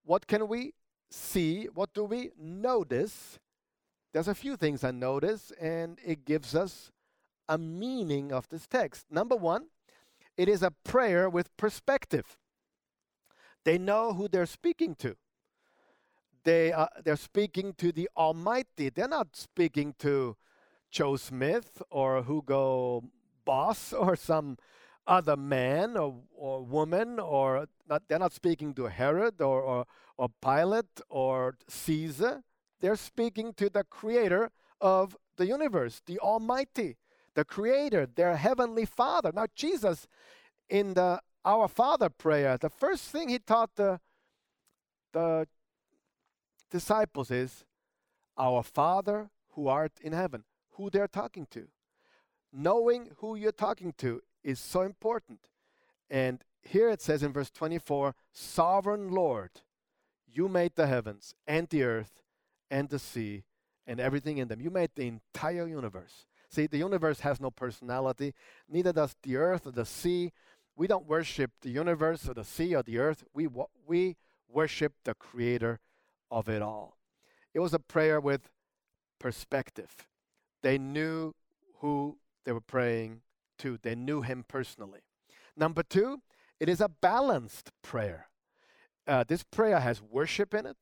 what 0.05 0.27
can 0.27 0.49
we 0.49 0.75
see? 1.11 1.67
What 1.67 1.95
do 1.95 2.05
we 2.05 2.31
notice? 2.39 3.39
There's 4.13 4.29
a 4.29 4.35
few 4.35 4.57
things 4.57 4.83
I 4.83 4.91
notice, 4.91 5.53
and 5.61 5.99
it 6.05 6.25
gives 6.25 6.55
us 6.55 6.91
a 7.49 7.59
meaning 7.59 8.33
of 8.33 8.49
this 8.49 8.67
text. 8.67 9.07
Number 9.11 9.37
one, 9.37 9.67
it 10.37 10.49
is 10.49 10.63
a 10.63 10.73
prayer 10.85 11.29
with 11.29 11.57
perspective. 11.57 12.37
They 13.65 13.79
know 13.79 14.13
who 14.13 14.29
they're 14.29 14.47
speaking 14.47 14.95
to. 14.97 15.17
They 16.45 16.73
are, 16.73 16.89
they're 17.05 17.17
speaking 17.17 17.75
to 17.75 17.93
the 17.93 18.09
Almighty. 18.17 18.89
They're 18.89 19.09
not 19.09 19.37
speaking 19.37 19.95
to 19.99 20.37
Joe 20.91 21.17
Smith 21.17 21.83
or 21.91 22.23
Hugo 22.23 23.05
Boss 23.45 23.93
or 24.05 24.17
some 24.17 24.57
other 25.07 25.37
man 25.37 25.97
or, 25.97 26.15
or 26.35 26.63
woman, 26.63 27.19
or 27.19 27.67
not, 27.89 28.03
they're 28.09 28.19
not 28.19 28.33
speaking 28.33 28.75
to 28.75 28.85
Herod 28.87 29.41
or, 29.41 29.61
or, 29.61 29.87
or 30.17 30.29
Pilate 30.41 31.01
or 31.09 31.57
Caesar. 31.69 32.43
They're 32.81 32.97
speaking 32.97 33.53
to 33.55 33.69
the 33.69 33.85
creator 33.85 34.51
of 34.81 35.17
the 35.37 35.47
universe, 35.47 36.01
the 36.07 36.19
Almighty, 36.21 36.97
the 37.35 37.45
creator, 37.45 38.07
their 38.07 38.37
heavenly 38.37 38.85
Father. 38.85 39.33
Now, 39.35 39.47
Jesus, 39.55 40.07
in 40.69 40.95
the 40.95 41.21
Our 41.45 41.69
Father 41.69 42.09
prayer, 42.09 42.59
the 42.59 42.69
first 42.69 43.05
thing 43.05 43.29
he 43.29 43.39
taught 43.39 43.75
the, 43.77 44.01
the 45.13 45.47
disciples 46.71 47.31
is, 47.31 47.65
Our 48.37 48.63
Father 48.63 49.31
who 49.53 49.69
art 49.69 49.93
in 50.01 50.13
heaven, 50.13 50.45
who 50.73 50.91
they're 50.91 51.09
talking 51.09 51.47
to. 51.51 51.69
Knowing 52.53 53.11
who 53.19 53.37
you're 53.37 53.53
talking 53.53 53.95
to 53.99 54.21
is 54.43 54.59
so 54.59 54.83
important. 54.83 55.39
And 56.11 56.43
here 56.63 56.91
it 56.91 57.01
says 57.01 57.23
in 57.23 57.33
verse 57.33 57.51
24 57.51 58.15
Sovereign 58.33 59.11
Lord, 59.11 59.51
you 60.27 60.49
made 60.49 60.73
the 60.75 60.87
heavens 60.87 61.35
and 61.47 61.69
the 61.69 61.83
earth 61.85 62.23
and 62.71 62.89
the 62.89 62.99
sea 62.99 63.45
and 63.87 64.01
everything 64.01 64.39
in 64.39 64.49
them. 64.49 64.61
You 64.61 64.71
made 64.71 64.91
the 64.95 65.07
entire 65.07 65.67
universe. 65.67 66.27
See, 66.49 66.67
the 66.67 66.79
universe 66.79 67.21
has 67.21 67.41
no 67.41 67.51
personality, 67.51 68.35
neither 68.69 68.93
does 68.93 69.15
the 69.23 69.37
earth 69.37 69.67
or 69.67 69.71
the 69.71 69.87
sea. 69.87 70.33
We 70.77 70.87
don't 70.87 71.07
worship 71.07 71.51
the 71.63 71.71
universe 71.71 72.29
or 72.29 72.35
the 72.35 72.45
sea 72.45 72.75
or 72.75 72.83
the 72.83 72.99
earth. 72.99 73.25
We, 73.35 73.49
we 73.87 74.17
worship 74.49 74.95
the 75.05 75.15
creator 75.15 75.81
of 76.31 76.49
it 76.49 76.63
all. 76.63 76.97
It 77.53 77.61
was 77.61 77.75
a 77.75 77.79
prayer 77.79 78.21
with 78.21 78.51
perspective. 79.19 80.07
They 80.63 80.79
knew 80.79 81.35
who 81.81 82.19
they 82.45 82.53
were 82.53 82.61
praying 82.61 83.23
to. 83.59 83.79
They 83.83 83.95
knew 83.95 84.23
him 84.23 84.45
personally. 84.47 85.01
Number 85.57 85.83
two, 85.83 86.23
it 86.59 86.69
is 86.69 86.81
a 86.81 86.89
balanced 86.89 87.71
prayer. 87.83 88.29
Uh, 89.07 89.25
this 89.27 89.43
prayer 89.43 89.81
has 89.81 90.01
worship 90.03 90.55
in 90.55 90.67
it, 90.67 90.77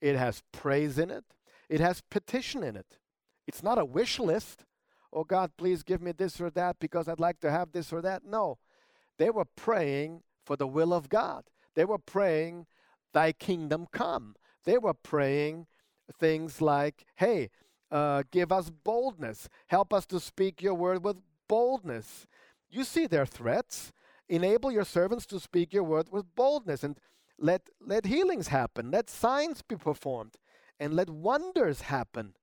it 0.00 0.16
has 0.16 0.42
praise 0.52 0.98
in 0.98 1.10
it, 1.10 1.24
it 1.68 1.80
has 1.80 2.02
petition 2.10 2.62
in 2.62 2.76
it. 2.76 2.98
It's 3.46 3.62
not 3.62 3.78
a 3.78 3.84
wish 3.84 4.18
list. 4.18 4.64
Oh 5.12 5.24
God, 5.24 5.52
please 5.56 5.82
give 5.82 6.00
me 6.00 6.12
this 6.12 6.40
or 6.40 6.50
that 6.50 6.76
because 6.80 7.08
I'd 7.08 7.20
like 7.20 7.40
to 7.40 7.50
have 7.50 7.72
this 7.72 7.92
or 7.92 8.00
that. 8.02 8.24
No. 8.24 8.58
They 9.20 9.28
were 9.28 9.44
praying 9.44 10.22
for 10.46 10.56
the 10.56 10.66
will 10.66 10.94
of 10.94 11.10
God. 11.10 11.44
They 11.74 11.84
were 11.84 11.98
praying, 11.98 12.66
Thy 13.12 13.32
kingdom 13.32 13.86
come. 13.92 14.34
They 14.64 14.78
were 14.78 14.94
praying 14.94 15.66
things 16.18 16.62
like, 16.62 17.04
Hey, 17.16 17.50
uh, 17.90 18.22
give 18.30 18.50
us 18.50 18.70
boldness. 18.70 19.46
Help 19.66 19.92
us 19.92 20.06
to 20.06 20.20
speak 20.20 20.62
your 20.62 20.72
word 20.72 21.04
with 21.04 21.18
boldness. 21.50 22.26
You 22.70 22.82
see 22.82 23.06
their 23.06 23.26
threats. 23.26 23.92
Enable 24.26 24.72
your 24.72 24.86
servants 24.86 25.26
to 25.26 25.38
speak 25.38 25.74
your 25.74 25.84
word 25.84 26.06
with 26.10 26.34
boldness 26.34 26.82
and 26.82 26.96
let, 27.38 27.68
let 27.78 28.06
healings 28.06 28.48
happen, 28.48 28.90
let 28.90 29.10
signs 29.10 29.60
be 29.60 29.76
performed, 29.76 30.36
and 30.78 30.94
let 30.94 31.10
wonders 31.10 31.82
happen 31.82 32.36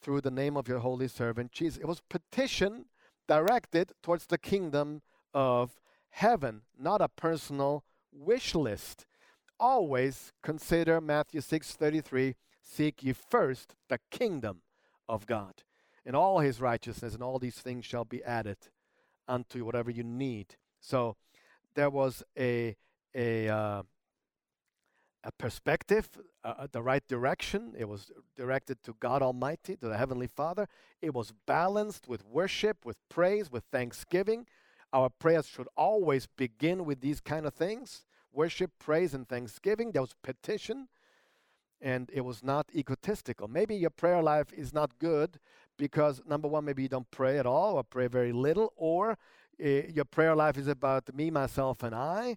through 0.00 0.22
the 0.22 0.30
name 0.30 0.56
of 0.56 0.68
your 0.68 0.78
holy 0.78 1.08
servant 1.08 1.52
Jesus. 1.52 1.78
It 1.78 1.86
was 1.86 2.00
petition 2.08 2.86
directed 3.28 3.92
towards 4.02 4.24
the 4.24 4.38
kingdom 4.38 5.02
of 5.34 5.80
heaven, 6.14 6.62
not 6.78 7.00
a 7.00 7.08
personal 7.08 7.84
wish 8.12 8.54
list. 8.54 9.04
Always 9.58 10.32
consider 10.42 11.00
Matthew 11.00 11.40
6:33, 11.40 12.36
seek 12.62 13.02
ye 13.02 13.12
first 13.12 13.74
the 13.88 13.98
kingdom 14.10 14.62
of 15.08 15.26
God. 15.26 15.64
And 16.06 16.14
all 16.14 16.38
his 16.38 16.60
righteousness 16.60 17.14
and 17.14 17.22
all 17.22 17.38
these 17.38 17.60
things 17.60 17.84
shall 17.84 18.04
be 18.04 18.22
added 18.22 18.58
unto 19.26 19.64
whatever 19.64 19.90
you 19.90 20.04
need. 20.04 20.56
So 20.80 21.16
there 21.74 21.90
was 21.90 22.22
a, 22.38 22.76
a, 23.14 23.48
uh, 23.48 23.82
a 25.24 25.32
perspective, 25.32 26.08
uh, 26.44 26.68
the 26.70 26.82
right 26.82 27.06
direction. 27.08 27.74
It 27.76 27.88
was 27.88 28.12
directed 28.36 28.82
to 28.84 28.94
God 29.00 29.22
Almighty, 29.22 29.76
to 29.76 29.88
the 29.88 29.96
Heavenly 29.96 30.28
Father. 30.28 30.68
It 31.00 31.14
was 31.14 31.32
balanced 31.46 32.06
with 32.06 32.24
worship, 32.24 32.84
with 32.84 32.98
praise, 33.08 33.50
with 33.50 33.64
thanksgiving. 33.72 34.46
Our 34.94 35.10
prayers 35.10 35.48
should 35.48 35.66
always 35.76 36.26
begin 36.26 36.84
with 36.84 37.00
these 37.00 37.20
kind 37.20 37.46
of 37.46 37.52
things 37.52 38.04
worship, 38.32 38.70
praise, 38.78 39.12
and 39.14 39.28
thanksgiving. 39.28 39.90
There 39.90 40.02
was 40.02 40.14
petition, 40.22 40.88
and 41.80 42.10
it 42.12 42.22
was 42.22 42.42
not 42.42 42.66
egotistical. 42.74 43.48
Maybe 43.48 43.74
your 43.76 43.90
prayer 43.90 44.22
life 44.22 44.52
is 44.52 44.72
not 44.72 44.98
good 44.98 45.38
because, 45.76 46.22
number 46.26 46.48
one, 46.48 46.64
maybe 46.64 46.82
you 46.82 46.88
don't 46.88 47.10
pray 47.10 47.38
at 47.38 47.46
all 47.46 47.74
or 47.74 47.84
pray 47.84 48.06
very 48.06 48.32
little, 48.32 48.72
or 48.76 49.10
uh, 49.12 49.68
your 49.68 50.04
prayer 50.04 50.34
life 50.34 50.56
is 50.56 50.68
about 50.68 51.12
me, 51.14 51.30
myself, 51.30 51.82
and 51.82 51.94
I, 51.94 52.36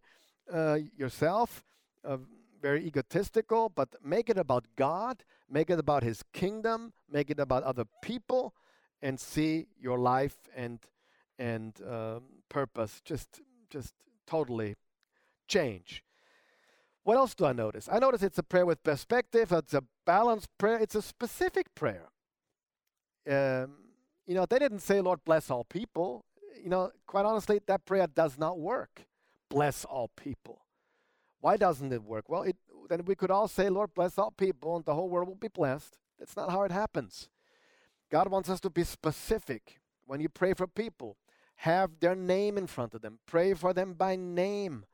uh, 0.51 0.79
yourself. 0.97 1.63
Uh, 2.03 2.17
very 2.59 2.83
egotistical, 2.83 3.69
but 3.69 3.89
make 4.03 4.31
it 4.31 4.37
about 4.37 4.65
God, 4.75 5.23
make 5.47 5.69
it 5.69 5.77
about 5.77 6.01
His 6.01 6.23
kingdom, 6.33 6.91
make 7.07 7.29
it 7.29 7.39
about 7.39 7.61
other 7.61 7.85
people, 8.01 8.55
and 9.01 9.19
see 9.19 9.67
your 9.79 9.99
life 9.99 10.37
and 10.55 10.79
and 11.37 11.79
um, 11.87 12.23
purpose 12.49 13.01
just 13.03 13.41
just 13.69 13.93
totally 14.25 14.75
change. 15.47 16.03
What 17.03 17.17
else 17.17 17.33
do 17.35 17.45
I 17.45 17.53
notice? 17.53 17.87
I 17.91 17.99
notice 17.99 18.21
it's 18.21 18.37
a 18.37 18.43
prayer 18.43 18.65
with 18.65 18.83
perspective. 18.83 19.51
It's 19.51 19.73
a 19.73 19.83
balanced 20.05 20.49
prayer. 20.57 20.77
It's 20.77 20.95
a 20.95 21.01
specific 21.01 21.73
prayer. 21.73 22.09
Um, 23.29 23.75
you 24.25 24.35
know, 24.35 24.45
they 24.45 24.59
didn't 24.59 24.79
say, 24.79 24.99
"Lord 24.99 25.23
bless 25.23 25.49
all 25.49 25.63
people." 25.63 26.25
You 26.61 26.69
know, 26.69 26.91
quite 27.05 27.25
honestly, 27.25 27.61
that 27.67 27.85
prayer 27.85 28.07
does 28.07 28.37
not 28.37 28.59
work. 28.59 29.05
Bless 29.49 29.85
all 29.85 30.09
people. 30.15 30.65
Why 31.39 31.55
doesn't 31.55 31.93
it 31.93 32.03
work? 32.03 32.27
Well, 32.27 32.43
it, 32.43 32.57
then 32.89 33.05
we 33.05 33.15
could 33.15 33.31
all 33.31 33.47
say, 33.47 33.69
Lord, 33.69 33.93
bless 33.93 34.17
all 34.17 34.31
people, 34.31 34.75
and 34.75 34.85
the 34.85 34.95
whole 34.95 35.09
world 35.09 35.27
will 35.27 35.35
be 35.35 35.47
blessed. 35.47 35.97
That's 36.19 36.35
not 36.35 36.51
how 36.51 36.63
it 36.63 36.71
happens. 36.71 37.29
God 38.09 38.29
wants 38.29 38.49
us 38.49 38.59
to 38.61 38.69
be 38.69 38.83
specific. 38.83 39.79
When 40.05 40.19
you 40.19 40.29
pray 40.29 40.53
for 40.53 40.67
people, 40.67 41.17
have 41.57 41.99
their 41.99 42.15
name 42.15 42.57
in 42.57 42.67
front 42.67 42.93
of 42.93 43.01
them. 43.01 43.19
Pray 43.25 43.53
for 43.53 43.73
them 43.73 43.93
by 43.93 44.15
name 44.15 44.85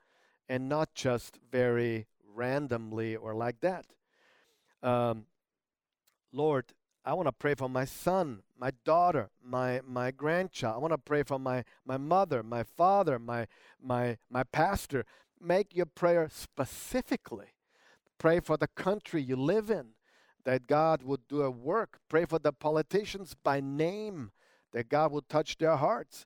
and 0.48 0.68
not 0.70 0.94
just 0.94 1.40
very 1.52 2.08
randomly 2.34 3.16
or 3.16 3.34
like 3.34 3.60
that. 3.62 3.86
Um, 4.82 5.26
Lord, 6.32 6.74
I 7.06 7.14
want 7.14 7.28
to 7.28 7.34
pray 7.34 7.56
for 7.56 7.70
my 7.70 7.86
son, 7.86 8.44
my 8.58 8.72
daughter, 8.86 9.30
my 9.44 9.82
my 9.86 10.12
grandchild. 10.12 10.76
I 10.76 10.78
want 10.80 10.94
to 10.94 10.98
pray 10.98 11.24
for 11.24 11.38
my 11.38 11.64
my 11.86 11.98
mother, 11.98 12.44
my 12.44 12.64
father, 12.64 13.20
my 13.20 13.48
my 13.82 14.18
my 14.30 14.44
pastor 14.44 15.06
make 15.44 15.76
your 15.76 15.86
prayer 15.86 16.30
specifically. 16.32 17.48
Pray 18.18 18.40
for 18.40 18.58
the 18.58 18.68
country 18.68 19.22
you 19.22 19.36
live 19.36 19.70
in, 19.70 19.90
that 20.46 20.68
God 20.68 21.04
would 21.04 21.28
do 21.28 21.42
a 21.42 21.52
work. 21.52 22.00
Pray 22.10 22.26
for 22.26 22.40
the 22.40 22.54
politicians 22.54 23.36
by 23.44 23.60
name, 23.60 24.32
that 24.72 24.90
God 24.90 25.12
would 25.12 25.28
touch 25.28 25.58
their 25.58 25.76
hearts. 25.76 26.26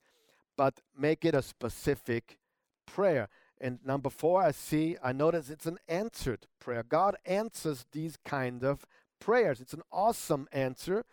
But 0.57 0.81
make 0.97 1.23
it 1.23 1.35
a 1.35 1.41
specific 1.41 2.39
prayer. 2.85 3.29
And 3.61 3.79
number 3.85 4.09
four, 4.09 4.41
I 4.41 4.51
see, 4.51 4.97
I 5.03 5.13
notice 5.13 5.49
it's 5.49 5.65
an 5.65 5.77
answered 5.87 6.47
prayer. 6.59 6.83
God 6.83 7.15
answers 7.25 7.85
these 7.91 8.17
kind 8.25 8.63
of 8.63 8.85
prayers. 9.19 9.61
It's 9.61 9.73
an 9.73 9.83
awesome 9.91 10.47
answer. 10.51 11.05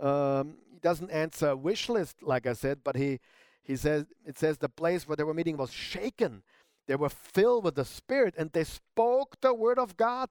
Um, 0.00 0.58
he 0.70 0.78
doesn't 0.78 1.10
answer 1.10 1.48
a 1.48 1.56
wish 1.56 1.88
list, 1.88 2.22
like 2.22 2.46
I 2.46 2.52
said, 2.52 2.80
but 2.84 2.96
he, 2.96 3.20
he 3.62 3.76
says, 3.76 4.06
it 4.24 4.38
says 4.38 4.58
the 4.58 4.68
place 4.68 5.06
where 5.06 5.16
they 5.16 5.24
were 5.24 5.34
meeting 5.34 5.56
was 5.56 5.72
shaken 5.72 6.42
they 6.86 6.96
were 6.96 7.08
filled 7.08 7.64
with 7.64 7.76
the 7.76 7.84
Spirit 7.84 8.34
and 8.36 8.52
they 8.52 8.64
spoke 8.64 9.40
the 9.40 9.54
word 9.54 9.78
of 9.78 9.96
God 9.96 10.30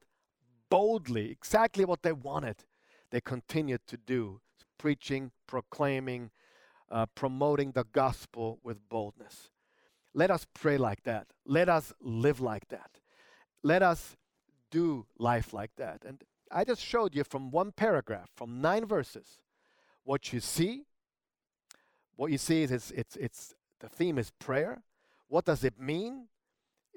boldly, 0.70 1.32
exactly 1.32 1.86
what 1.86 2.03
they 2.03 2.12
wanted. 2.12 2.66
They 3.09 3.22
continued 3.22 3.82
to 3.88 3.97
do, 3.97 4.41
preaching, 4.78 5.32
proclaiming, 5.47 6.32
uh, 6.91 7.05
promoting 7.15 7.71
the 7.71 7.85
gospel 7.91 8.59
with 8.63 8.77
boldness. 8.89 9.49
Let 10.13 10.29
us 10.29 10.45
pray 10.53 10.77
like 10.77 11.03
that. 11.03 11.27
Let 11.45 11.69
us 11.69 11.93
live 12.01 12.41
like 12.41 12.67
that. 12.69 12.99
Let 13.63 13.81
us 13.81 14.17
do 14.69 15.05
life 15.17 15.53
like 15.53 15.71
that. 15.77 16.03
And 16.05 16.21
I 16.51 16.63
just 16.63 16.83
showed 16.83 17.15
you 17.15 17.23
from 17.23 17.51
one 17.51 17.71
paragraph, 17.71 18.29
from 18.35 18.61
nine 18.61 18.85
verses, 18.85 19.37
what 20.03 20.33
you 20.33 20.39
see. 20.39 20.83
What 22.15 22.31
you 22.31 22.37
see 22.37 22.63
is 22.63 22.71
it's, 22.71 22.91
it's, 22.91 23.15
it's 23.15 23.55
the 23.79 23.89
theme 23.89 24.17
is 24.17 24.31
prayer. 24.31 24.83
What 25.27 25.45
does 25.45 25.63
it 25.63 25.79
mean? 25.79 26.27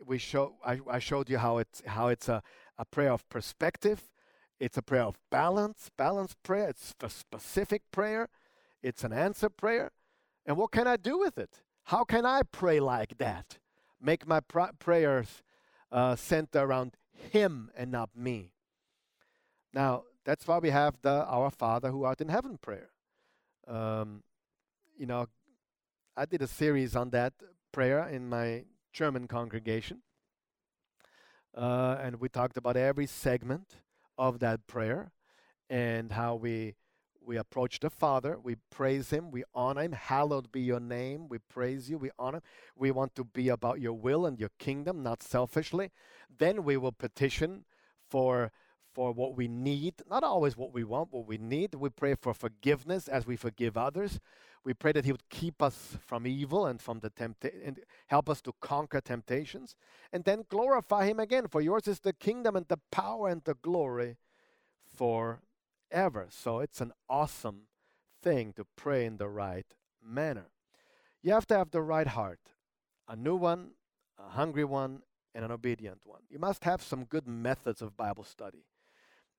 we 0.04 0.18
show 0.18 0.54
I, 0.64 0.80
I 0.90 0.98
showed 0.98 1.30
you 1.30 1.38
how 1.38 1.58
it's 1.58 1.82
how 1.86 2.08
it's 2.08 2.28
a, 2.28 2.42
a 2.78 2.84
prayer 2.84 3.12
of 3.12 3.28
perspective 3.28 4.10
it's 4.58 4.76
a 4.76 4.82
prayer 4.82 5.02
of 5.02 5.18
balance 5.30 5.90
balanced 5.96 6.42
prayer 6.42 6.68
it's 6.68 6.94
a 7.00 7.10
specific 7.10 7.82
prayer 7.90 8.28
it's 8.84 9.02
an 9.02 9.12
answer 9.12 9.48
prayer 9.48 9.90
and 10.46 10.56
what 10.56 10.70
can 10.70 10.86
i 10.86 10.96
do 10.96 11.18
with 11.18 11.38
it? 11.38 11.62
How 11.84 12.04
can 12.04 12.24
i 12.24 12.42
pray 12.42 12.78
like 12.78 13.18
that? 13.18 13.58
Make 14.00 14.26
my 14.28 14.40
pr- 14.40 14.76
prayers 14.78 15.42
uh, 15.90 16.14
center 16.16 16.60
around 16.60 16.96
him 17.12 17.70
and 17.76 17.90
not 17.90 18.10
me. 18.14 18.52
Now 19.72 20.04
that's 20.24 20.46
why 20.46 20.58
we 20.58 20.70
have 20.70 20.94
the 21.02 21.24
our 21.26 21.50
father 21.50 21.90
who 21.90 22.04
art 22.04 22.20
in 22.20 22.28
heaven 22.28 22.58
prayer. 22.58 22.90
Um, 23.66 24.22
you 24.96 25.06
know 25.06 25.26
i 26.16 26.24
did 26.26 26.42
a 26.42 26.46
series 26.46 26.94
on 26.94 27.10
that 27.10 27.32
prayer 27.72 28.06
in 28.06 28.28
my 28.28 28.64
German 28.92 29.26
congregation. 29.26 30.02
Uh, 31.56 31.96
and 32.00 32.20
we 32.20 32.28
talked 32.28 32.56
about 32.56 32.76
every 32.76 33.06
segment 33.06 33.76
of 34.16 34.38
that 34.40 34.66
prayer 34.66 35.10
and 35.68 36.12
how 36.12 36.34
we 36.34 36.74
we 37.26 37.36
approach 37.36 37.80
the 37.80 37.90
Father, 37.90 38.38
we 38.42 38.56
praise 38.70 39.10
Him, 39.10 39.30
we 39.30 39.44
honor 39.54 39.82
Him. 39.82 39.92
Hallowed 39.92 40.52
be 40.52 40.60
your 40.60 40.80
name. 40.80 41.28
We 41.28 41.38
praise 41.38 41.88
you, 41.88 41.98
we 41.98 42.10
honor. 42.18 42.42
We 42.76 42.90
want 42.90 43.14
to 43.16 43.24
be 43.24 43.48
about 43.48 43.80
your 43.80 43.92
will 43.94 44.26
and 44.26 44.38
your 44.38 44.50
kingdom, 44.58 45.02
not 45.02 45.22
selfishly. 45.22 45.90
Then 46.38 46.64
we 46.64 46.76
will 46.76 46.92
petition 46.92 47.64
for 48.08 48.50
for 48.94 49.10
what 49.12 49.36
we 49.36 49.48
need, 49.48 49.94
not 50.08 50.22
always 50.22 50.56
what 50.56 50.72
we 50.72 50.84
want, 50.84 51.12
what 51.12 51.26
we 51.26 51.36
need. 51.36 51.74
We 51.74 51.88
pray 51.88 52.14
for 52.14 52.32
forgiveness 52.32 53.08
as 53.08 53.26
we 53.26 53.34
forgive 53.34 53.76
others. 53.76 54.20
We 54.64 54.72
pray 54.72 54.92
that 54.92 55.04
He 55.04 55.10
would 55.10 55.28
keep 55.28 55.60
us 55.60 55.96
from 56.00 56.26
evil 56.26 56.66
and 56.66 56.80
from 56.80 57.00
the 57.00 57.10
temptation, 57.10 57.60
and 57.64 57.80
help 58.06 58.30
us 58.30 58.40
to 58.42 58.52
conquer 58.60 59.00
temptations, 59.00 59.74
and 60.12 60.24
then 60.24 60.44
glorify 60.48 61.06
Him 61.06 61.18
again. 61.18 61.48
For 61.48 61.60
yours 61.60 61.88
is 61.88 62.00
the 62.00 62.12
kingdom 62.12 62.54
and 62.54 62.66
the 62.68 62.78
power 62.92 63.28
and 63.28 63.42
the 63.44 63.54
glory 63.54 64.16
forever. 65.90 66.26
So 66.30 66.60
it's 66.60 66.80
an 66.80 66.92
awesome 67.08 67.62
thing 68.22 68.52
to 68.54 68.64
pray 68.76 69.04
in 69.04 69.16
the 69.16 69.28
right 69.28 69.66
manner. 70.02 70.46
You 71.22 71.32
have 71.32 71.46
to 71.48 71.56
have 71.56 71.70
the 71.70 71.82
right 71.82 72.06
heart, 72.06 72.40
a 73.08 73.16
new 73.16 73.36
one, 73.36 73.70
a 74.18 74.30
hungry 74.30 74.64
one, 74.64 75.02
and 75.34 75.44
an 75.44 75.50
obedient 75.50 76.00
one. 76.04 76.22
You 76.28 76.38
must 76.38 76.64
have 76.64 76.82
some 76.82 77.04
good 77.04 77.26
methods 77.26 77.82
of 77.82 77.96
Bible 77.96 78.24
study. 78.24 78.64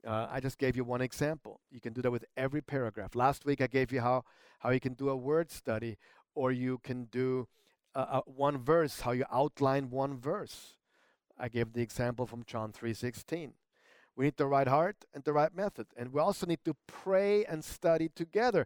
Uh, 0.05 0.27
I 0.29 0.39
just 0.39 0.57
gave 0.57 0.75
you 0.75 0.83
one 0.83 1.01
example. 1.01 1.61
You 1.71 1.79
can 1.79 1.93
do 1.93 2.01
that 2.01 2.11
with 2.11 2.25
every 2.37 2.61
paragraph. 2.61 3.15
Last 3.15 3.45
week 3.45 3.61
I 3.61 3.67
gave 3.67 3.91
you 3.91 4.01
how, 4.01 4.23
how 4.59 4.69
you 4.69 4.79
can 4.79 4.93
do 4.93 5.09
a 5.09 5.15
word 5.15 5.51
study, 5.51 5.97
or 6.35 6.51
you 6.51 6.79
can 6.83 7.05
do 7.05 7.47
uh, 7.95 8.05
uh, 8.09 8.21
one 8.25 8.57
verse, 8.57 9.01
how 9.01 9.11
you 9.11 9.25
outline 9.31 9.89
one 9.89 10.17
verse. 10.17 10.77
I 11.39 11.49
gave 11.49 11.73
the 11.73 11.81
example 11.81 12.25
from 12.27 12.43
John 12.43 12.71
3:16. 12.71 13.53
We 14.15 14.25
need 14.25 14.37
the 14.37 14.47
right 14.47 14.67
heart 14.67 15.05
and 15.13 15.23
the 15.23 15.33
right 15.33 15.53
method, 15.53 15.87
and 15.97 16.13
we 16.13 16.21
also 16.21 16.45
need 16.45 16.63
to 16.65 16.75
pray 16.87 17.43
and 17.45 17.63
study 17.63 18.09
together. 18.09 18.65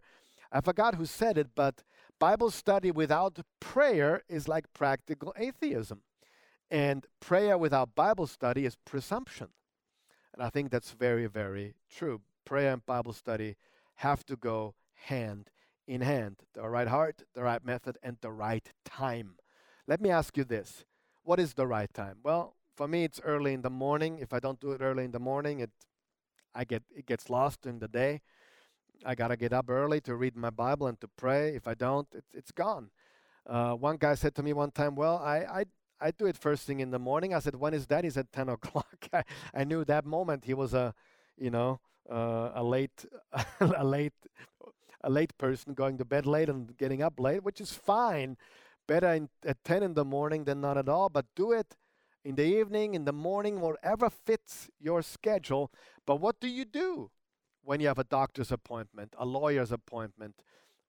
I 0.52 0.60
forgot 0.60 0.94
who 0.94 1.06
said 1.06 1.38
it, 1.38 1.48
but 1.54 1.82
Bible 2.18 2.50
study 2.50 2.90
without 2.90 3.38
prayer 3.60 4.22
is 4.28 4.48
like 4.48 4.72
practical 4.74 5.34
atheism, 5.36 6.02
and 6.70 7.06
prayer 7.20 7.58
without 7.58 7.94
Bible 7.94 8.26
study 8.26 8.64
is 8.64 8.76
presumption. 8.76 9.48
And 10.32 10.42
I 10.42 10.50
think 10.50 10.70
that's 10.70 10.92
very, 10.92 11.26
very 11.26 11.74
true. 11.88 12.20
Prayer 12.44 12.72
and 12.72 12.86
Bible 12.86 13.12
study 13.12 13.56
have 13.96 14.24
to 14.26 14.36
go 14.36 14.74
hand 15.06 15.50
in 15.86 16.02
hand 16.02 16.36
the 16.54 16.68
right 16.68 16.86
heart, 16.86 17.22
the 17.34 17.42
right 17.42 17.64
method, 17.64 17.98
and 18.02 18.16
the 18.20 18.30
right 18.30 18.72
time. 18.84 19.36
Let 19.88 20.00
me 20.00 20.10
ask 20.10 20.36
you 20.36 20.44
this 20.44 20.84
What 21.24 21.40
is 21.40 21.54
the 21.54 21.66
right 21.66 21.92
time? 21.92 22.18
Well, 22.22 22.54
for 22.80 22.88
me, 22.88 23.04
it's 23.04 23.20
early 23.24 23.52
in 23.52 23.60
the 23.60 23.68
morning. 23.68 24.20
If 24.20 24.32
I 24.32 24.40
don't 24.40 24.58
do 24.58 24.72
it 24.72 24.80
early 24.80 25.04
in 25.04 25.10
the 25.10 25.18
morning, 25.18 25.60
it, 25.60 25.68
I 26.54 26.64
get, 26.64 26.82
it 26.96 27.04
gets 27.04 27.28
lost 27.28 27.66
in 27.66 27.78
the 27.78 27.88
day. 27.88 28.22
I 29.04 29.14
got 29.14 29.28
to 29.28 29.36
get 29.36 29.52
up 29.52 29.68
early 29.68 30.00
to 30.00 30.14
read 30.14 30.34
my 30.34 30.48
Bible 30.48 30.86
and 30.86 30.98
to 31.02 31.08
pray. 31.08 31.54
If 31.54 31.68
I 31.68 31.74
don't, 31.74 32.08
it, 32.14 32.24
it's 32.32 32.52
gone. 32.52 32.88
Uh, 33.46 33.74
one 33.74 33.98
guy 33.98 34.14
said 34.14 34.34
to 34.36 34.42
me 34.42 34.54
one 34.54 34.70
time, 34.70 34.94
Well, 34.96 35.18
I, 35.18 35.40
I, 35.60 35.64
I 36.00 36.10
do 36.12 36.24
it 36.24 36.38
first 36.38 36.66
thing 36.66 36.80
in 36.80 36.90
the 36.90 36.98
morning. 36.98 37.34
I 37.34 37.40
said, 37.40 37.54
when 37.54 37.74
is 37.74 37.86
that? 37.88 38.02
He 38.02 38.08
said, 38.08 38.32
10 38.32 38.48
o'clock. 38.56 38.96
I, 39.12 39.24
I 39.52 39.64
knew 39.64 39.84
that 39.84 40.06
moment 40.06 40.46
he 40.46 40.54
was 40.54 40.72
a, 40.72 40.94
you 41.36 41.50
know, 41.50 41.80
uh, 42.10 42.52
a 42.54 42.64
late, 42.64 43.04
a 43.60 43.84
late, 43.84 44.14
a 45.04 45.10
late 45.10 45.36
person 45.36 45.74
going 45.74 45.98
to 45.98 46.06
bed 46.06 46.24
late 46.24 46.48
and 46.48 46.74
getting 46.78 47.02
up 47.02 47.20
late, 47.20 47.44
which 47.44 47.60
is 47.60 47.74
fine. 47.74 48.38
Better 48.88 49.12
in, 49.12 49.28
at 49.44 49.62
10 49.64 49.82
in 49.82 49.92
the 49.92 50.06
morning 50.06 50.44
than 50.44 50.62
not 50.62 50.78
at 50.78 50.88
all, 50.88 51.10
but 51.10 51.26
do 51.36 51.52
it 51.52 51.76
in 52.24 52.34
the 52.34 52.44
evening, 52.44 52.94
in 52.94 53.04
the 53.04 53.12
morning, 53.12 53.60
whatever 53.60 54.10
fits 54.10 54.68
your 54.78 55.02
schedule. 55.02 55.72
But 56.06 56.16
what 56.16 56.40
do 56.40 56.48
you 56.48 56.64
do 56.64 57.10
when 57.62 57.80
you 57.80 57.88
have 57.88 57.98
a 57.98 58.04
doctor's 58.04 58.52
appointment, 58.52 59.14
a 59.18 59.24
lawyer's 59.24 59.72
appointment, 59.72 60.34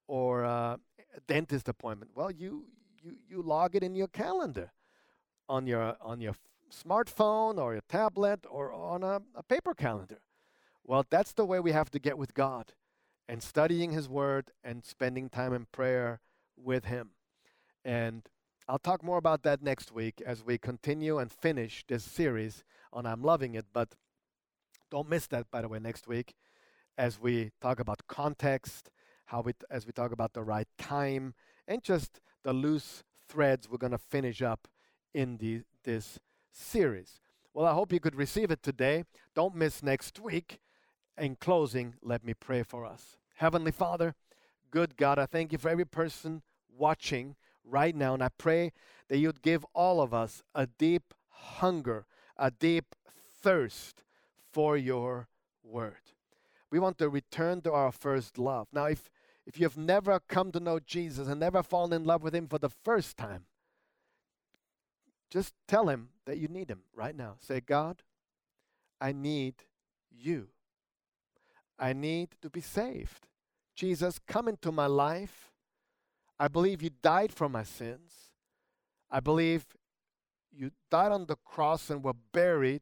or 0.08 0.44
a 0.44 0.80
dentist 1.28 1.70
appointment? 1.70 2.12
Well, 2.16 2.32
you 2.32 2.66
you 3.02 3.16
you 3.28 3.42
log 3.42 3.76
it 3.76 3.84
in 3.84 3.96
your 3.96 4.08
calendar 4.08 4.72
on 5.48 5.68
your 5.68 5.96
on 6.02 6.22
your 6.22 6.36
smartphone 6.72 7.58
or 7.58 7.74
your 7.74 7.84
tablet 7.90 8.46
or 8.50 8.72
on 8.74 9.04
a, 9.04 9.22
a 9.36 9.44
paper 9.44 9.74
calendar. 9.74 10.22
Well, 10.84 11.06
that's 11.10 11.34
the 11.34 11.46
way 11.46 11.60
we 11.60 11.72
have 11.72 11.92
to 11.92 12.00
get 12.00 12.18
with 12.18 12.34
God 12.34 12.74
and 13.28 13.44
studying 13.44 13.92
His 13.92 14.10
Word 14.10 14.52
and 14.64 14.84
spending 14.84 15.30
time 15.30 15.54
in 15.54 15.68
prayer 15.72 16.20
with 16.58 16.86
Him. 16.86 17.12
And 17.86 18.28
I'll 18.72 18.80
talk 18.80 19.04
more 19.04 19.18
about 19.18 19.44
that 19.44 19.62
next 19.62 19.92
week 19.92 20.24
as 20.26 20.46
we 20.46 20.58
continue 20.58 21.18
and 21.18 21.30
finish 21.30 21.84
this 21.90 22.06
series 22.06 22.64
on 22.94 23.06
I'm 23.06 23.22
Loving 23.22 23.56
It. 23.56 23.66
But 23.74 23.96
don't 24.90 25.10
miss 25.10 25.28
that, 25.28 25.52
by 25.52 25.62
the 25.62 25.68
way, 25.68 25.78
next 25.78 26.08
week 26.08 26.36
as 26.98 27.20
we 27.20 27.52
talk 27.60 27.82
about 27.82 28.08
context, 28.08 28.90
how 29.26 29.42
we, 29.42 29.52
as 29.70 29.86
we 29.86 29.92
talk 29.92 30.14
about 30.14 30.32
the 30.32 30.42
right 30.42 30.70
time, 30.78 31.34
and 31.68 31.84
just 31.84 32.22
the 32.46 32.54
loose 32.54 33.04
threads 33.28 33.70
we're 33.70 33.78
going 33.78 33.92
to 33.92 33.98
finish 33.98 34.42
up 34.42 34.70
in 35.14 35.36
the, 35.36 35.64
this 35.84 36.18
series. 36.54 37.20
Well, 37.54 37.66
I 37.66 37.74
hope 37.74 37.92
you 37.92 38.00
could 38.00 38.16
receive 38.16 38.52
it 38.52 38.64
today. 38.64 39.04
Don't 39.36 39.54
miss 39.54 39.84
next 39.84 40.18
week. 40.18 40.62
In 41.18 41.36
closing, 41.36 41.96
let 42.02 42.24
me 42.24 42.34
pray 42.34 42.64
for 42.64 42.86
us. 42.86 43.18
Heavenly 43.36 43.74
Father, 43.74 44.16
good 44.72 44.96
God, 44.96 45.20
I 45.20 45.26
thank 45.26 45.52
you 45.52 45.58
for 45.58 45.68
every 45.68 45.84
person 45.84 46.42
watching 46.74 47.36
right 47.64 47.96
now, 47.96 48.14
and 48.14 48.24
I 48.24 48.30
pray 48.38 48.72
that 49.08 49.18
you'd 49.18 49.42
give 49.42 49.66
all 49.74 50.02
of 50.02 50.14
us 50.14 50.44
a 50.56 50.68
deep 50.68 51.14
hunger, 51.30 52.06
a 52.38 52.52
deep 52.52 52.96
thirst 53.42 54.04
for 54.52 54.78
your 54.78 55.28
word. 55.64 56.14
We 56.70 56.80
want 56.80 56.98
to 57.00 57.10
return 57.10 57.62
to 57.62 57.74
our 57.74 57.92
first 57.92 58.38
love. 58.38 58.68
Now, 58.72 58.86
if 58.86 59.10
if 59.46 59.60
you 59.60 59.66
have 59.66 59.78
never 59.78 60.20
come 60.20 60.52
to 60.52 60.60
know 60.60 60.80
Jesus 60.80 61.28
and 61.28 61.40
never 61.40 61.64
fallen 61.64 61.94
in 61.94 62.04
love 62.04 62.24
with 62.24 62.36
him 62.36 62.48
for 62.48 62.60
the 62.60 62.70
first 62.70 63.18
time, 63.18 63.46
just 65.30 65.54
tell 65.68 65.90
him 65.90 66.10
that 66.26 66.38
you 66.38 66.48
need 66.48 66.70
him 66.70 66.82
right 66.94 67.16
now. 67.16 67.36
Say, 67.40 67.60
God, 67.60 68.04
I 69.00 69.12
need 69.12 69.56
you. 70.12 70.50
I 71.80 71.94
need 71.94 72.30
to 72.42 72.50
be 72.50 72.62
saved. 72.62 73.28
Jesus, 73.76 74.20
come 74.20 74.48
into 74.48 74.72
my 74.72 74.86
life. 74.86 75.51
I 76.42 76.48
believe 76.48 76.82
you 76.82 76.90
died 77.04 77.32
for 77.32 77.48
my 77.48 77.62
sins. 77.62 78.32
I 79.12 79.20
believe 79.20 79.64
you 80.52 80.72
died 80.90 81.12
on 81.12 81.28
the 81.28 81.36
cross 81.36 81.92
and 81.92 82.04
were 82.04 82.16
buried. 82.34 82.82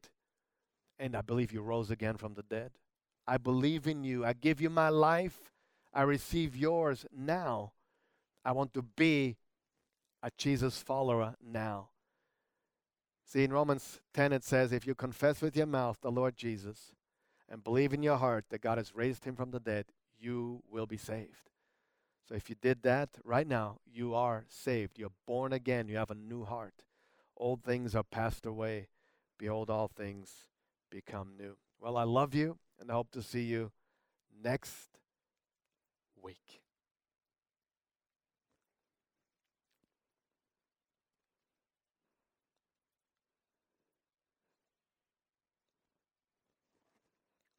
And 0.98 1.14
I 1.14 1.20
believe 1.20 1.52
you 1.52 1.62
rose 1.62 1.92
again 1.92 2.16
from 2.16 2.36
the 2.36 2.44
dead. 2.44 2.72
I 3.28 3.36
believe 3.36 3.86
in 3.86 4.06
you. 4.06 4.24
I 4.24 4.32
give 4.32 4.62
you 4.62 4.70
my 4.70 4.88
life. 4.88 5.52
I 5.94 6.04
receive 6.04 6.56
yours 6.56 7.06
now. 7.14 7.74
I 8.46 8.54
want 8.54 8.74
to 8.76 8.82
be 8.82 9.36
a 10.24 10.32
Jesus 10.38 10.78
follower 10.78 11.36
now. 11.46 11.90
See, 13.26 13.44
in 13.44 13.52
Romans 13.52 14.00
10, 14.14 14.32
it 14.32 14.46
says, 14.46 14.72
If 14.72 14.88
you 14.88 14.96
confess 14.96 15.42
with 15.42 15.58
your 15.58 15.66
mouth 15.66 15.98
the 16.00 16.12
Lord 16.12 16.38
Jesus 16.38 16.94
and 17.50 17.62
believe 17.62 17.92
in 17.92 18.04
your 18.04 18.18
heart 18.18 18.46
that 18.52 18.62
God 18.62 18.78
has 18.78 18.96
raised 18.96 19.26
him 19.26 19.36
from 19.36 19.52
the 19.52 19.60
dead, 19.60 19.88
you 20.18 20.64
will 20.72 20.86
be 20.86 20.98
saved. 20.98 21.50
So 22.30 22.36
if 22.36 22.48
you 22.50 22.56
did 22.62 22.84
that 22.84 23.10
right 23.26 23.48
now, 23.48 23.80
you 23.92 24.14
are 24.14 24.46
saved. 24.48 25.00
You're 25.00 25.12
born 25.26 25.52
again. 25.52 25.88
You 25.88 25.98
have 25.98 26.12
a 26.12 26.16
new 26.16 26.46
heart. 26.46 26.76
Old 27.36 27.64
things 27.64 27.96
are 27.96 28.04
passed 28.04 28.46
away. 28.46 28.88
Behold, 29.40 29.72
all 29.72 29.88
things 29.88 30.46
become 30.92 31.34
new. 31.38 31.58
Well, 31.80 31.98
I 31.98 32.04
love 32.04 32.36
you 32.36 32.60
and 32.80 32.92
I 32.92 32.94
hope 32.94 33.12
to 33.14 33.24
see 33.24 33.44
you 33.44 33.72
next 34.44 34.90
week. 36.22 36.62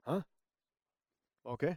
Huh? 0.06 0.20
Okay. 1.44 1.76